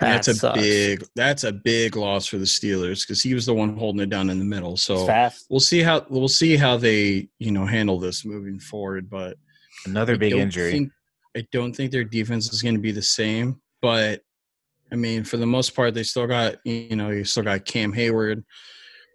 That 0.00 0.14
that's 0.14 0.28
a 0.28 0.34
sucks. 0.34 0.60
big 0.60 1.04
that's 1.14 1.44
a 1.44 1.52
big 1.52 1.94
loss 1.94 2.26
for 2.26 2.38
the 2.38 2.44
Steelers 2.44 3.06
because 3.06 3.22
he 3.22 3.34
was 3.34 3.46
the 3.46 3.54
one 3.54 3.76
holding 3.76 4.00
it 4.00 4.10
down 4.10 4.30
in 4.30 4.38
the 4.38 4.44
middle. 4.44 4.76
So 4.76 5.30
we'll 5.48 5.60
see 5.60 5.80
how 5.80 6.06
we'll 6.08 6.26
see 6.26 6.56
how 6.56 6.76
they 6.76 7.28
you 7.38 7.52
know 7.52 7.66
handle 7.66 8.00
this 8.00 8.24
moving 8.24 8.58
forward. 8.58 9.08
But 9.08 9.36
another 9.86 10.14
I 10.14 10.18
big 10.18 10.32
injury. 10.34 10.72
Think, 10.72 10.92
I 11.36 11.46
don't 11.52 11.74
think 11.74 11.92
their 11.92 12.04
defense 12.04 12.52
is 12.52 12.62
going 12.62 12.74
to 12.74 12.80
be 12.80 12.92
the 12.92 13.02
same. 13.02 13.60
But 13.82 14.22
I 14.92 14.96
mean, 14.96 15.24
for 15.24 15.36
the 15.36 15.46
most 15.46 15.74
part, 15.74 15.94
they 15.94 16.02
still 16.02 16.26
got 16.26 16.56
you 16.64 16.96
know 16.96 17.10
you 17.10 17.24
still 17.24 17.44
got 17.44 17.64
Cam 17.64 17.92
Heyward, 17.92 18.44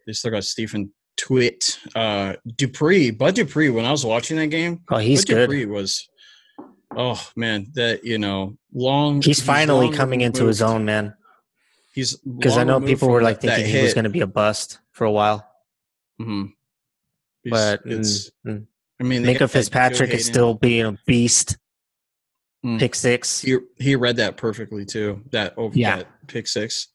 They 0.07 0.13
still 0.13 0.31
got 0.31 0.43
Stephon 0.43 0.89
Tuitt, 1.17 1.77
uh, 1.95 2.35
Dupree, 2.55 3.11
Bud 3.11 3.35
Dupree. 3.35 3.69
When 3.69 3.85
I 3.85 3.91
was 3.91 4.05
watching 4.05 4.37
that 4.37 4.47
game, 4.47 4.81
oh, 4.89 4.97
he's 4.97 5.25
Bud 5.25 5.33
good. 5.33 5.41
Dupree 5.47 5.65
was 5.65 6.07
oh 6.95 7.21
man, 7.35 7.67
that 7.73 8.03
you 8.03 8.17
know, 8.17 8.57
long. 8.73 9.17
He's, 9.17 9.37
he's 9.37 9.41
finally 9.41 9.87
long 9.87 9.95
coming 9.95 10.19
removed. 10.19 10.37
into 10.37 10.47
his 10.47 10.61
own, 10.61 10.85
man. 10.85 11.15
He's 11.93 12.17
because 12.17 12.57
I 12.57 12.63
know 12.63 12.81
people 12.81 13.09
were 13.09 13.21
like 13.21 13.39
thinking 13.39 13.65
he 13.65 13.81
was 13.81 13.93
going 13.93 14.03
to 14.03 14.09
be 14.09 14.21
a 14.21 14.27
bust 14.27 14.79
for 14.91 15.05
a 15.05 15.11
while. 15.11 15.47
Mm-hmm. 16.19 16.45
But 17.49 17.81
it's, 17.85 18.31
mm, 18.45 18.65
I 18.99 19.03
mean, 19.03 19.23
Minkah 19.23 19.49
Fitzpatrick 19.49 20.11
is 20.11 20.25
still 20.25 20.53
being 20.53 20.85
a 20.85 20.97
beast. 21.05 21.57
Mm. 22.65 22.79
Pick 22.79 22.95
six. 22.95 23.41
He 23.41 23.57
he 23.77 23.95
read 23.95 24.17
that 24.17 24.37
perfectly 24.37 24.85
too. 24.85 25.21
That 25.31 25.53
over 25.57 25.77
yeah. 25.77 25.97
that 25.97 26.07
pick 26.27 26.47
six. 26.47 26.87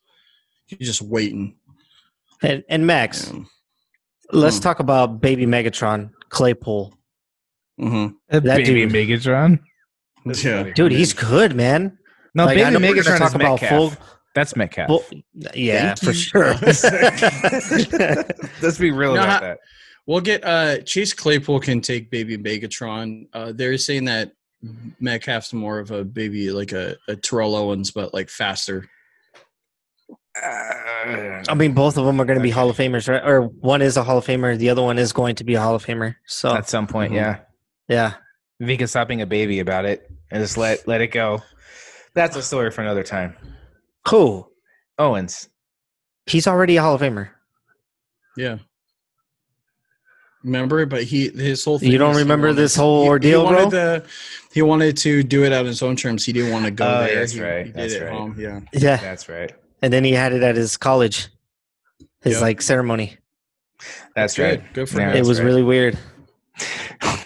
He's 0.65 0.87
just 0.87 1.01
waiting. 1.01 1.55
And, 2.41 2.63
and 2.69 2.87
Max, 2.87 3.29
um, 3.29 3.47
let's 4.31 4.59
mm. 4.59 4.63
talk 4.63 4.79
about 4.79 5.21
baby 5.21 5.45
Megatron 5.45 6.11
Claypool. 6.29 6.97
Mm-hmm. 7.79 8.15
That 8.29 8.43
baby 8.43 8.85
dude, 8.85 8.91
Megatron. 8.91 9.59
Yeah. 10.25 10.71
Dude, 10.73 10.91
he's 10.91 11.13
good, 11.13 11.55
man. 11.55 11.97
No, 12.33 12.45
like, 12.45 12.57
baby 12.57 12.75
Megatron 12.77 13.17
talk 13.17 13.35
about 13.35 13.61
Metcalf. 13.61 13.69
full. 13.69 13.93
That's 14.33 14.55
Metcalf. 14.55 14.87
Full, 14.87 15.03
yeah, 15.53 15.95
for 15.95 16.13
sure. 16.13 16.53
Let's 18.61 18.77
be 18.77 18.91
real 18.91 19.15
no, 19.15 19.23
about 19.23 19.41
that. 19.41 19.59
We'll 20.11 20.19
get 20.19 20.43
uh 20.43 20.79
Chase 20.79 21.13
Claypool 21.13 21.61
can 21.61 21.79
take 21.79 22.11
baby 22.11 22.37
Megatron. 22.37 23.27
Uh 23.31 23.53
they're 23.53 23.77
saying 23.77 24.03
that 24.05 24.33
Metcalf's 24.99 25.53
more 25.53 25.79
of 25.79 25.91
a 25.91 26.03
baby 26.03 26.51
like 26.51 26.73
a, 26.73 26.97
a 27.07 27.15
Terrell 27.15 27.55
Owens, 27.55 27.91
but 27.91 28.13
like 28.13 28.29
faster. 28.29 28.89
Uh, 30.35 31.43
I 31.47 31.53
mean, 31.55 31.73
both 31.73 31.97
of 31.97 32.05
them 32.05 32.19
are 32.19 32.25
going 32.25 32.37
to 32.37 32.43
be 32.43 32.49
Hall 32.49 32.69
of 32.69 32.75
Famers, 32.75 33.07
right? 33.07 33.25
Or 33.25 33.43
one 33.43 33.81
is 33.81 33.95
a 33.95 34.03
Hall 34.03 34.17
of 34.17 34.25
Famer, 34.25 34.57
the 34.57 34.69
other 34.69 34.81
one 34.81 34.97
is 34.97 35.13
going 35.13 35.35
to 35.35 35.45
be 35.45 35.55
a 35.55 35.61
Hall 35.61 35.75
of 35.75 35.85
Famer. 35.85 36.15
So 36.25 36.53
at 36.53 36.67
some 36.67 36.87
point, 36.87 37.13
mm-hmm. 37.13 37.17
yeah, 37.17 37.39
yeah. 37.87 38.13
If 38.59 38.67
he 38.67 38.75
can 38.75 38.87
stop 38.87 39.07
being 39.07 39.21
a 39.21 39.25
baby 39.25 39.59
about 39.59 39.85
it 39.85 40.11
and 40.29 40.43
just 40.43 40.57
let 40.57 40.85
let 40.89 40.99
it 40.99 41.07
go, 41.07 41.41
that's 42.15 42.35
a 42.35 42.43
story 42.43 42.69
for 42.69 42.81
another 42.81 43.03
time. 43.03 43.37
Who? 44.09 44.45
Owens. 44.99 45.47
He's 46.25 46.47
already 46.47 46.75
a 46.75 46.81
Hall 46.81 46.95
of 46.95 47.01
Famer. 47.01 47.29
Yeah. 48.35 48.57
Remember, 50.43 50.85
but 50.87 51.03
he 51.03 51.29
his 51.29 51.63
whole 51.63 51.77
thing. 51.77 51.91
You 51.91 51.97
don't 51.99 52.15
remember 52.15 52.47
wanted, 52.47 52.61
this 52.61 52.75
whole 52.75 53.03
ordeal, 53.03 53.47
he, 53.47 53.47
he 53.47 53.53
bro? 53.53 53.69
To, 53.69 54.03
he 54.53 54.61
wanted 54.63 54.97
to 54.97 55.21
do 55.21 55.43
it 55.43 55.53
on 55.53 55.65
his 55.65 55.83
own 55.83 55.95
terms. 55.95 56.25
He 56.25 56.33
didn't 56.33 56.51
want 56.51 56.65
to 56.65 56.71
go 56.71 56.87
oh, 56.87 57.03
there. 57.03 57.15
That's 57.15 57.33
he, 57.33 57.41
right. 57.41 57.65
He 57.67 57.71
that's 57.71 57.99
right. 57.99 58.11
Home. 58.11 58.35
Yeah. 58.37 58.61
Yeah. 58.73 58.97
That's 58.97 59.29
right. 59.29 59.53
And 59.83 59.93
then 59.93 60.03
he 60.03 60.13
had 60.13 60.33
it 60.33 60.41
at 60.41 60.55
his 60.55 60.77
college, 60.77 61.27
his 62.21 62.33
yep. 62.33 62.41
like 62.41 62.61
ceremony. 62.61 63.17
That's, 64.15 64.35
that's 64.35 64.39
right. 64.39 64.63
Good, 64.63 64.73
good 64.73 64.89
for 64.89 64.99
yeah, 64.99 65.11
him. 65.11 65.17
It 65.17 65.25
was 65.25 65.39
right. 65.39 65.45
really 65.45 65.63
weird. 65.63 65.97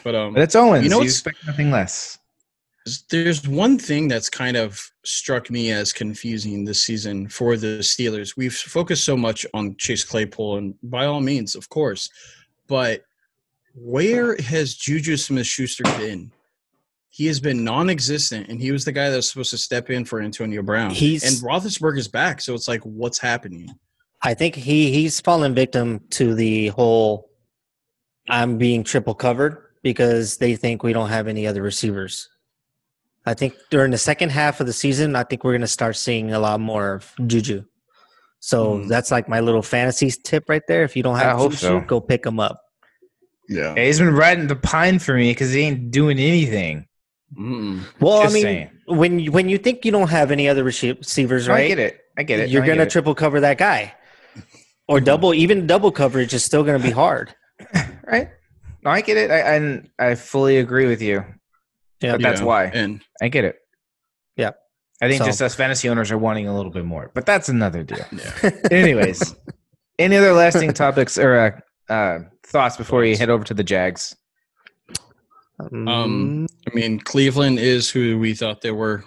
But 0.04 0.16
um, 0.16 0.34
but 0.34 0.44
it's 0.44 0.56
Owens. 0.56 0.84
You 0.84 0.90
know, 0.90 1.00
you 1.00 1.06
expect 1.06 1.46
nothing 1.48 1.72
less. 1.72 2.18
There's 3.10 3.48
one 3.48 3.80
thing 3.80 4.08
that's 4.08 4.30
kind 4.30 4.56
of 4.56 4.80
struck 5.04 5.50
me 5.50 5.72
as 5.72 5.92
confusing 5.92 6.64
this 6.64 6.84
season 6.84 7.28
for 7.28 7.58
the 7.58 7.80
Steelers. 7.80 8.38
We've 8.38 8.54
focused 8.56 9.04
so 9.04 9.18
much 9.18 9.46
on 9.54 9.76
Chase 9.78 10.04
Claypool, 10.04 10.58
and 10.58 10.76
by 10.84 11.06
all 11.06 11.20
means, 11.20 11.56
of 11.56 11.68
course, 11.70 12.10
but 12.68 13.04
where 13.74 14.36
has 14.38 14.76
Juju 14.76 15.18
Smith-Schuster 15.18 15.84
been? 15.98 16.32
He 17.10 17.28
has 17.28 17.40
been 17.40 17.64
non-existent, 17.64 18.50
and 18.50 18.60
he 18.60 18.72
was 18.72 18.84
the 18.84 18.92
guy 18.92 19.10
that 19.10 19.16
was 19.16 19.30
supposed 19.30 19.52
to 19.52 19.58
step 19.58 19.90
in 19.90 20.04
for 20.04 20.22
Antonio 20.22 20.62
Brown. 20.62 20.92
He's 20.92 21.24
and 21.24 21.36
Roethlisberger 21.50 21.98
is 21.98 22.08
back, 22.08 22.42
so 22.42 22.54
it's 22.54 22.68
like, 22.68 22.82
what's 22.82 23.20
happening? 23.20 23.70
I 24.22 24.34
think 24.34 24.56
he 24.56 24.92
he's 24.92 25.22
fallen 25.22 25.54
victim 25.54 26.02
to 26.12 26.34
the 26.34 26.70
whole 26.70 27.30
I'm 28.28 28.58
being 28.58 28.84
triple 28.84 29.14
covered 29.14 29.62
because 29.84 30.38
they 30.38 30.56
think 30.56 30.84
we 30.84 30.94
don't 30.94 31.10
have 31.10 31.28
any 31.28 31.46
other 31.46 31.62
receivers. 31.62 32.28
I 33.26 33.34
think 33.34 33.56
during 33.70 33.92
the 33.92 33.98
second 33.98 34.32
half 34.32 34.60
of 34.60 34.68
the 34.68 34.74
season, 34.74 35.16
I 35.16 35.24
think 35.24 35.44
we're 35.44 35.54
going 35.54 35.62
to 35.62 35.68
start 35.68 35.96
seeing 35.96 36.34
a 36.34 36.40
lot 36.40 36.60
more 36.60 36.94
of 36.94 37.14
Juju. 37.28 37.64
So 38.46 38.78
mm. 38.78 38.88
that's 38.88 39.10
like 39.10 39.28
my 39.28 39.40
little 39.40 39.64
fantasy 39.64 40.12
tip 40.12 40.48
right 40.50 40.62
there. 40.68 40.84
If 40.84 40.96
you 40.96 41.02
don't 41.02 41.18
have 41.18 41.40
I 41.40 41.44
Juju, 41.46 41.56
so. 41.56 41.80
go 41.80 42.00
pick 42.00 42.24
him 42.24 42.40
up. 42.40 42.62
Yeah. 43.50 43.74
yeah. 43.76 43.86
he's 43.86 43.98
been 43.98 44.14
riding 44.14 44.46
the 44.46 44.56
pine 44.56 45.00
for 45.00 45.16
me 45.16 45.32
because 45.32 45.52
he 45.52 45.62
ain't 45.62 45.90
doing 45.90 46.20
anything. 46.20 46.86
Mm. 47.36 47.82
Well, 48.00 48.22
Just 48.22 48.32
I 48.32 48.34
mean, 48.36 48.44
saying. 48.44 48.70
when 48.86 49.18
you, 49.18 49.32
when 49.32 49.50
you 49.50 49.58
think 49.58 49.84
you 49.84 49.92
don't 49.92 50.12
have 50.12 50.30
any 50.30 50.48
other 50.48 50.64
receivers, 50.64 51.48
right? 51.48 51.64
I 51.64 51.68
get 51.70 51.80
it. 51.80 52.02
I 52.20 52.22
get 52.22 52.40
it. 52.40 52.50
You're 52.52 52.64
going 52.64 52.78
to 52.78 52.86
triple 52.86 53.16
cover 53.16 53.40
that 53.40 53.58
guy, 53.58 53.96
or 54.88 55.02
double. 55.02 55.34
Even 55.34 55.66
double 55.66 55.92
coverage 55.92 56.36
is 56.36 56.44
still 56.44 56.64
going 56.64 56.80
to 56.80 56.88
be 56.88 56.94
hard. 57.04 57.34
right? 58.06 58.30
No, 58.84 58.92
I 58.92 59.02
get 59.02 59.18
it. 59.18 59.32
I 59.32 59.56
I, 59.56 60.12
I 60.12 60.16
fully 60.16 60.60
agree 60.60 60.86
with 60.86 61.02
you. 61.02 61.26
Yeah, 62.00 62.12
but 62.12 62.22
that's 62.22 62.42
yeah. 62.42 62.46
why. 62.46 62.66
And 62.66 63.02
I 63.20 63.30
get 63.30 63.44
it. 63.44 63.58
Yeah. 65.02 65.08
I 65.08 65.10
think 65.10 65.20
so. 65.20 65.26
just 65.26 65.42
us 65.42 65.56
fantasy 65.56 65.90
owners 65.90 66.12
are 66.12 66.18
wanting 66.18 66.48
a 66.48 66.56
little 66.56 66.72
bit 66.72 66.86
more, 66.86 67.12
but 67.14 67.26
that's 67.26 67.50
another 67.50 67.84
deal. 67.84 68.06
Yeah. 68.12 68.52
Anyways, 68.72 69.36
any 70.00 70.16
other 70.16 70.34
lasting 70.34 70.74
topics 70.74 71.18
or 71.18 71.62
uh, 71.90 71.94
uh, 71.94 72.20
thoughts 72.44 72.78
before 72.78 73.04
you 73.04 73.18
head 73.18 73.30
over 73.30 73.44
to 73.44 73.54
the 73.54 73.64
Jags? 73.64 74.16
Um, 75.60 76.48
I 76.68 76.74
mean, 76.74 77.00
Cleveland 77.00 77.60
is 77.60 77.90
who 77.90 78.20
we 78.20 78.34
thought 78.34 78.62
they 78.62 78.72
were. 78.72 79.04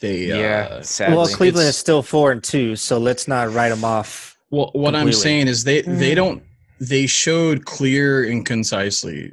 They 0.00 0.26
yeah. 0.26 0.68
Uh, 0.70 0.82
sadly. 0.82 1.16
Well, 1.16 1.26
Cleveland 1.26 1.68
it's, 1.68 1.76
is 1.76 1.80
still 1.80 2.02
four 2.02 2.30
and 2.30 2.42
two, 2.42 2.76
so 2.76 2.98
let's 2.98 3.26
not 3.26 3.52
write 3.52 3.70
them 3.70 3.84
off. 3.84 4.36
Well, 4.50 4.70
what 4.72 4.94
completely. 4.94 5.00
I'm 5.00 5.12
saying 5.12 5.48
is 5.48 5.64
they 5.64 5.82
they 5.82 6.12
mm. 6.12 6.16
don't 6.16 6.42
they 6.80 7.06
showed 7.06 7.64
clear 7.64 8.28
and 8.28 8.46
concisely 8.46 9.32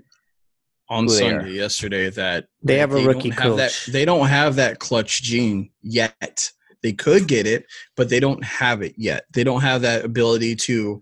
on 0.90 1.10
Sunday 1.10 1.52
yesterday 1.52 2.10
that 2.12 2.48
they 2.64 2.78
have 2.78 2.92
a 2.92 2.96
they 2.96 3.08
rookie 3.08 3.32
coach. 3.32 3.58
That, 3.58 3.92
they 3.92 4.06
don't 4.06 4.28
have 4.28 4.56
that 4.56 4.80
clutch 4.80 5.24
gene 5.24 5.72
yet. 5.82 6.52
They 6.82 6.94
could 6.94 7.28
get 7.28 7.48
it, 7.48 7.66
but 7.96 8.10
they 8.10 8.20
don't 8.20 8.44
have 8.44 8.82
it 8.82 8.94
yet. 8.98 9.26
They 9.34 9.44
don't 9.44 9.62
have 9.62 9.82
that 9.82 10.06
ability 10.06 10.56
to. 10.58 11.02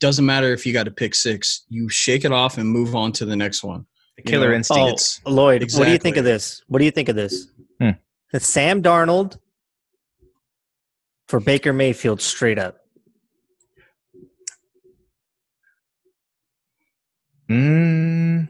Doesn't 0.00 0.24
matter 0.24 0.52
if 0.52 0.66
you 0.66 0.72
got 0.72 0.84
to 0.84 0.90
pick 0.90 1.14
six, 1.14 1.66
you 1.68 1.88
shake 1.88 2.24
it 2.24 2.32
off 2.32 2.58
and 2.58 2.68
move 2.68 2.96
on 2.96 3.12
to 3.12 3.24
the 3.24 3.36
next 3.36 3.62
one. 3.62 3.86
The 4.16 4.22
killer 4.22 4.46
you 4.46 4.50
know? 4.50 4.56
instinct. 4.56 5.20
Oh, 5.26 5.30
Lloyd, 5.30 5.62
exactly. 5.62 5.80
what 5.80 5.86
do 5.86 5.92
you 5.92 5.98
think 5.98 6.16
of 6.16 6.24
this? 6.24 6.62
What 6.68 6.78
do 6.78 6.84
you 6.84 6.90
think 6.90 7.08
of 7.08 7.16
this? 7.16 7.48
Hmm. 7.78 7.90
It's 8.32 8.46
Sam 8.46 8.82
Darnold 8.82 9.38
for 11.28 11.38
Baker 11.38 11.72
Mayfield 11.72 12.20
straight 12.20 12.58
up. 12.58 12.78
Mm. 17.48 18.48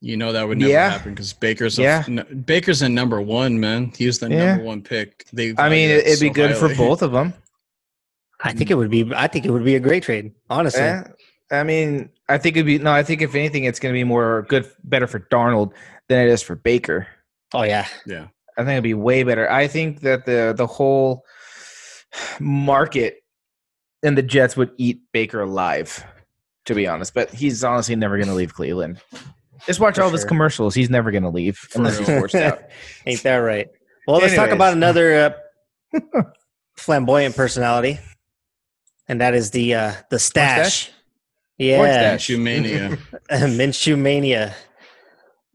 You 0.00 0.16
know 0.16 0.32
that 0.32 0.46
would 0.46 0.58
never 0.58 0.70
Yeah. 0.70 0.90
happen 0.90 1.12
because 1.14 1.32
Baker's 1.32 1.76
Yeah. 1.78 2.04
a, 2.06 2.10
n- 2.10 2.44
Baker's 2.46 2.82
a 2.82 2.88
number 2.88 3.20
one 3.20 3.58
man. 3.58 3.92
He's 3.96 4.18
the 4.20 4.30
Yeah. 4.30 4.50
number 4.54 4.64
one 4.64 4.82
pick. 4.82 5.24
They 5.32 5.54
I 5.58 5.68
mean, 5.68 5.90
it, 5.90 5.98
it 5.98 6.06
it'd 6.06 6.20
be 6.20 6.28
so 6.28 6.32
good 6.34 6.56
for 6.56 6.72
both 6.76 7.02
of 7.02 7.10
them. 7.12 7.34
I 8.40 8.52
think 8.52 8.70
it 8.70 8.74
would 8.74 8.90
be. 8.90 9.10
I 9.16 9.26
think 9.26 9.44
it 9.46 9.50
would 9.50 9.64
be 9.64 9.74
a 9.74 9.80
great 9.80 10.04
trade. 10.04 10.32
Honestly, 10.48 10.80
Eh, 10.82 11.02
I 11.50 11.64
mean, 11.64 12.10
I 12.28 12.38
think 12.38 12.56
it'd 12.56 12.66
be 12.66 12.78
no. 12.78 12.92
I 12.92 13.02
think 13.02 13.20
if 13.22 13.34
anything, 13.34 13.64
it's 13.64 13.80
going 13.80 13.92
to 13.92 13.98
be 13.98 14.04
more 14.04 14.46
good, 14.48 14.70
better 14.84 15.08
for 15.08 15.18
Darnold 15.18 15.72
than 16.08 16.24
it 16.26 16.30
is 16.30 16.42
for 16.42 16.54
Baker. 16.54 17.08
oh 17.52 17.64
yeah, 17.64 17.86
Yeah, 18.06 18.28
I 18.56 18.60
think 18.62 18.70
it'd 18.74 18.84
be 18.84 18.94
way 18.94 19.24
better. 19.24 19.50
I 19.50 19.66
think 19.66 20.02
that 20.02 20.24
the 20.26 20.54
the 20.56 20.68
whole 20.68 21.24
market 22.38 23.16
and 24.04 24.16
the 24.16 24.22
Jets 24.22 24.56
would 24.56 24.70
eat 24.78 25.00
Baker 25.12 25.40
alive, 25.40 26.04
to 26.66 26.74
be 26.74 26.86
honest. 26.86 27.14
But 27.14 27.30
he's 27.30 27.64
honestly 27.64 27.96
never 27.96 28.16
going 28.16 28.28
to 28.28 28.34
leave 28.34 28.54
Cleveland. 28.54 29.00
Just 29.66 29.80
watch 29.80 29.96
For 29.96 30.02
all 30.02 30.06
of 30.08 30.12
his 30.12 30.24
commercials. 30.24 30.74
He's 30.74 30.90
never 30.90 31.10
going 31.10 31.22
to 31.24 31.28
leave 31.30 31.58
unless 31.74 31.98
he's 31.98 32.06
forced 32.08 32.34
out. 32.34 32.60
ain't 33.06 33.22
that 33.24 33.36
right? 33.36 33.68
Well, 34.06 34.18
let's 34.18 34.34
talk 34.34 34.50
about 34.50 34.72
another 34.72 35.36
uh, 35.92 36.00
flamboyant 36.76 37.36
personality, 37.36 37.98
and 39.08 39.20
that 39.20 39.34
is 39.34 39.50
the 39.50 39.74
uh, 39.74 39.92
the 40.10 40.18
stash. 40.18 40.84
stash? 40.84 40.94
Yeah, 41.58 41.82
stash? 41.82 42.28
Shoemania. 42.28 42.98
Minshew 43.30 43.98
mania, 43.98 44.54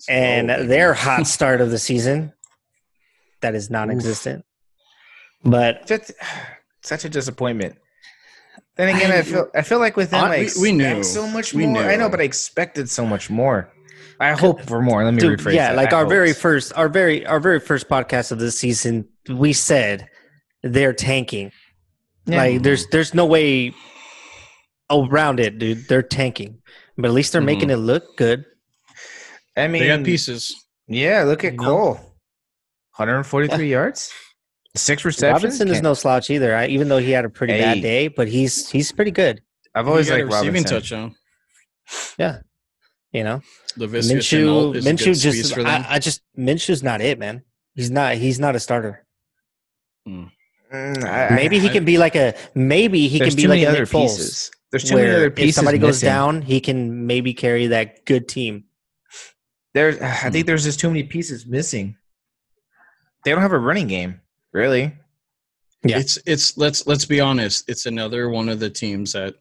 and 0.10 0.50
So- 0.50 0.66
their 0.66 0.94
hot 0.94 1.26
start 1.28 1.62
of 1.62 1.72
the 1.72 1.80
season 1.80 2.34
that 3.42 3.56
is 3.56 3.70
non-existent. 3.70 4.46
But 5.44 5.88
Just, 5.88 6.12
such 6.82 7.06
a 7.06 7.10
disappointment. 7.10 7.78
Then 8.76 8.96
again, 8.96 9.12
I, 9.12 9.20
I- 9.20 9.22
feel 9.24 9.48
I 9.56 9.62
feel 9.62 9.80
like 9.80 9.96
with 9.98 10.12
them, 10.12 10.26
I 10.26 10.30
we- 10.38 10.44
expect 10.44 10.62
we 10.62 10.72
knew. 10.74 11.04
so 11.04 11.28
much 11.28 11.54
We 11.54 11.66
more. 11.68 11.84
I 11.84 11.96
know, 11.96 12.10
but 12.10 12.20
I 12.20 12.24
expected 12.24 12.90
so 12.90 13.06
much 13.06 13.30
more. 13.30 13.72
I 14.20 14.34
hope 14.34 14.62
for 14.62 14.82
more. 14.82 15.04
Let 15.04 15.14
me 15.14 15.20
Dude, 15.20 15.40
rephrase. 15.40 15.54
yeah, 15.56 15.70
that. 15.70 15.76
like 15.78 15.94
I 15.94 15.98
our 15.98 16.02
hoped. 16.04 16.10
very 16.12 16.34
first, 16.34 16.74
our 16.76 16.88
very, 16.90 17.26
our 17.26 17.40
very 17.40 17.60
first 17.60 17.88
podcast 17.90 18.32
of 18.32 18.40
this 18.40 18.58
season, 18.58 19.08
we 19.30 19.54
said 19.54 20.08
they're 20.64 20.94
tanking. 20.94 21.52
Yeah. 22.26 22.38
Like 22.38 22.62
there's, 22.64 22.88
there's 22.88 23.14
no 23.14 23.26
way 23.26 23.74
around 24.92 25.40
it, 25.40 25.58
dude. 25.60 25.88
They're 25.88 26.02
tanking, 26.04 26.62
but 26.98 27.08
at 27.08 27.14
least 27.14 27.32
they're 27.34 27.42
Mhm. 27.42 27.46
making 27.46 27.70
it 27.70 27.78
look 27.78 28.16
good. 28.18 28.46
I 29.58 29.68
mean, 29.68 29.82
they 29.82 29.88
got 29.88 30.04
pieces. 30.04 30.56
Yeah, 30.88 31.24
look 31.24 31.44
at 31.44 31.54
You 31.54 31.60
know? 31.60 31.66
Cole, 31.66 31.94
143 32.96 33.70
yards, 33.70 34.12
six 34.76 35.04
receptions. 35.06 35.44
Robinson 35.44 35.68
is 35.68 35.74
Can't- 35.76 35.84
no 35.84 35.94
slouch 35.94 36.30
either. 36.30 36.56
I, 36.56 36.68
even 36.68 36.88
though 36.90 36.98
he 37.00 37.12
had 37.12 37.26
a 37.26 37.30
pretty 37.30 37.54
bad 37.54 37.82
day, 37.82 38.08
but 38.08 38.28
he's 38.28 38.70
he's 38.70 38.92
pretty 38.92 39.12
good. 39.12 39.42
I've 39.76 39.88
always 39.88 40.08
He 40.08 40.12
got 40.12 40.16
liked 40.16 40.24
a 40.24 40.26
receiving 40.38 40.64
Robinson. 40.64 40.76
touchdown. 40.76 41.16
You 43.14 43.24
know, 43.24 43.42
Laviska 43.78 44.16
Minshew, 44.16 44.44
Shenault 44.44 44.76
is 44.76 44.86
a 44.86 44.90
good 44.90 44.98
Minshew 44.98 45.22
just, 45.22 45.54
for 45.54 45.64
them. 45.64 45.86
I, 45.88 45.96
I 45.96 46.00
just 46.00 46.22
Minshew's 46.38 46.82
not 46.82 47.00
it, 47.00 47.20
man. 47.20 47.44
He's 47.76 47.92
not. 47.92 48.16
He's 48.16 48.40
not 48.40 48.56
a 48.56 48.60
starter. 48.60 49.06
Mm, 50.08 50.32
I- 50.72 51.28
I- 51.28 51.36
Maybe 51.36 51.60
he 51.60 51.70
I- 51.70 51.72
can 51.72 51.86
be 51.86 51.98
like 52.00 52.16
a. 52.16 52.34
Maybe 52.56 53.08
he 53.08 53.20
can 53.20 53.36
be 53.36 53.48
like 53.48 53.66
other 53.68 53.82
Nick 53.82 53.90
Foles, 53.90 54.18
pieces. 54.18 54.52
There's 54.72 54.84
too 54.84 54.96
many 54.96 55.12
other 55.12 55.30
pieces. 55.30 55.50
if 55.50 55.56
somebody 55.56 55.78
goes 55.78 56.02
down, 56.02 56.42
he 56.42 56.60
can 56.60 57.06
maybe 57.06 57.34
carry 57.36 57.68
that 57.68 58.06
good 58.06 58.28
team. 58.28 58.64
There's, 59.76 60.00
I 60.02 60.30
think 60.32 60.48
there's 60.48 60.64
just 60.64 60.80
too 60.80 60.88
many 60.88 61.04
pieces 61.04 61.46
missing. 61.46 61.96
They 63.24 63.32
don't 63.32 63.42
have 63.42 63.54
a 63.54 63.60
running 63.60 63.88
game, 63.88 64.22
really. 64.52 64.94
Yeah. 65.84 66.00
It's 66.00 66.18
it's 66.26 66.58
let's 66.58 66.88
let's 66.88 67.06
be 67.06 67.20
honest. 67.20 67.70
It's 67.70 67.86
another 67.86 68.30
one 68.30 68.50
of 68.50 68.60
the 68.60 68.70
teams 68.70 69.14
that 69.14 69.36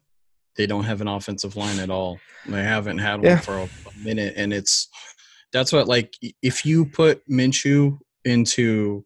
they 0.55 0.65
don't 0.67 0.83
have 0.83 1.01
an 1.01 1.07
offensive 1.07 1.55
line 1.55 1.79
at 1.79 1.89
all. 1.89 2.19
They 2.47 2.63
haven't 2.63 2.99
had 2.99 3.15
one 3.15 3.23
Yeah. 3.25 3.39
for 3.39 3.57
a, 3.57 3.63
a 3.63 4.03
minute, 4.03 4.33
and 4.37 4.53
it's 4.53 4.87
that's 5.51 5.71
what 5.71 5.87
like 5.87 6.15
if 6.41 6.65
you 6.65 6.85
put 6.85 7.27
Minshew 7.29 7.99
into 8.25 9.05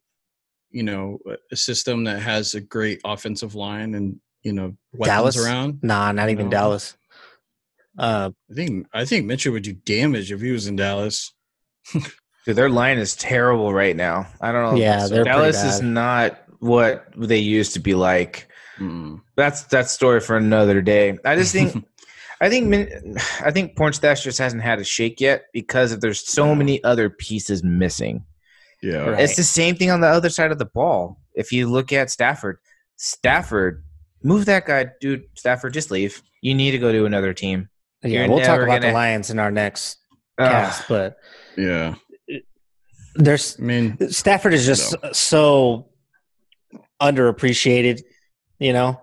you 0.72 0.84
know 0.84 1.20
a 1.52 1.56
system 1.56 2.04
that 2.06 2.22
has 2.22 2.54
a 2.54 2.62
great 2.62 3.00
offensive 3.06 3.56
line 3.56 3.96
and 3.96 4.20
you 4.44 4.54
know 4.54 4.76
weapons 4.94 5.08
Dallas? 5.08 5.38
around. 5.46 5.80
Nah, 5.84 6.12
not 6.12 6.30
even 6.30 6.46
No. 6.46 6.52
Dallas. 6.52 6.98
Uh, 7.98 8.30
I 8.52 8.54
think 8.54 8.88
I 8.94 9.06
think 9.06 9.26
Minshew 9.26 9.52
would 9.52 9.64
do 9.64 9.74
damage 9.74 10.32
if 10.32 10.42
he 10.42 10.52
was 10.52 10.68
in 10.68 10.76
Dallas. 10.76 11.34
Dude, 11.94 12.56
their 12.56 12.70
line 12.70 12.98
is 12.98 13.16
terrible 13.16 13.74
right 13.74 13.96
now. 13.96 14.28
I 14.40 14.52
don't 14.52 14.74
know. 14.76 14.80
Yeah, 14.80 15.08
they're 15.08 15.24
pretty 15.26 15.30
Dallas 15.30 15.64
is 15.64 15.82
not 15.82 16.40
what 16.60 17.08
they 17.18 17.40
used 17.40 17.74
to 17.74 17.80
be 17.80 17.94
like. 17.94 18.48
Mm. 18.80 19.22
That's 19.36 19.64
that 19.66 19.90
story 19.90 20.20
for 20.20 20.38
another 20.38 20.82
day. 20.82 21.18
I 21.26 21.36
just 21.36 21.52
think, 21.54 21.86
I 22.42 22.50
think, 22.50 22.68
Min- 22.68 23.18
I 23.42 23.52
think 23.52 23.76
Pornstash 23.76 24.24
just 24.24 24.38
hasn't 24.40 24.62
had 24.62 24.80
a 24.80 24.84
shake 24.84 25.20
yet 25.20 25.46
because 25.54 25.92
of 25.92 26.02
there's 26.02 26.28
so 26.28 26.54
many 26.56 26.84
other 26.84 27.10
pieces 27.10 27.64
missing. 27.64 28.26
Yeah, 28.84 28.98
Right. 29.10 29.20
It's 29.24 29.36
the 29.36 29.44
same 29.44 29.76
thing 29.76 29.90
on 29.90 30.02
the 30.02 30.08
other 30.08 30.30
side 30.30 30.52
of 30.52 30.60
the 30.60 30.66
ball. 30.66 31.20
If 31.34 31.52
you 31.52 31.68
look 31.68 31.92
at 31.92 32.12
Stafford, 32.12 32.60
Stafford, 32.96 33.84
move 34.24 34.46
that 34.46 34.66
guy, 34.68 34.88
dude. 35.02 35.24
Stafford, 35.36 35.74
just 35.74 35.90
leave. 35.92 36.22
You 36.42 36.54
need 36.54 36.72
to 36.72 36.78
go 36.78 36.92
to 36.92 37.06
another 37.06 37.34
team. 37.34 37.70
yeah, 38.04 38.26
You're 38.26 38.30
we'll 38.36 38.46
talk 38.46 38.62
about 38.62 38.82
the 38.82 38.88
gonna- 38.88 38.94
Lions 38.94 39.32
in 39.32 39.40
our 39.40 39.50
next 39.52 39.98
Ugh. 40.38 40.52
cast, 40.52 40.88
but 40.88 41.18
yeah. 41.58 41.96
there's 43.16 43.58
I 43.60 43.64
mean, 43.64 44.12
Stafford 44.12 44.54
is 44.54 44.66
just 44.68 44.96
so 45.14 45.90
underappreciated. 47.02 48.02
You 48.60 48.74
know, 48.74 49.00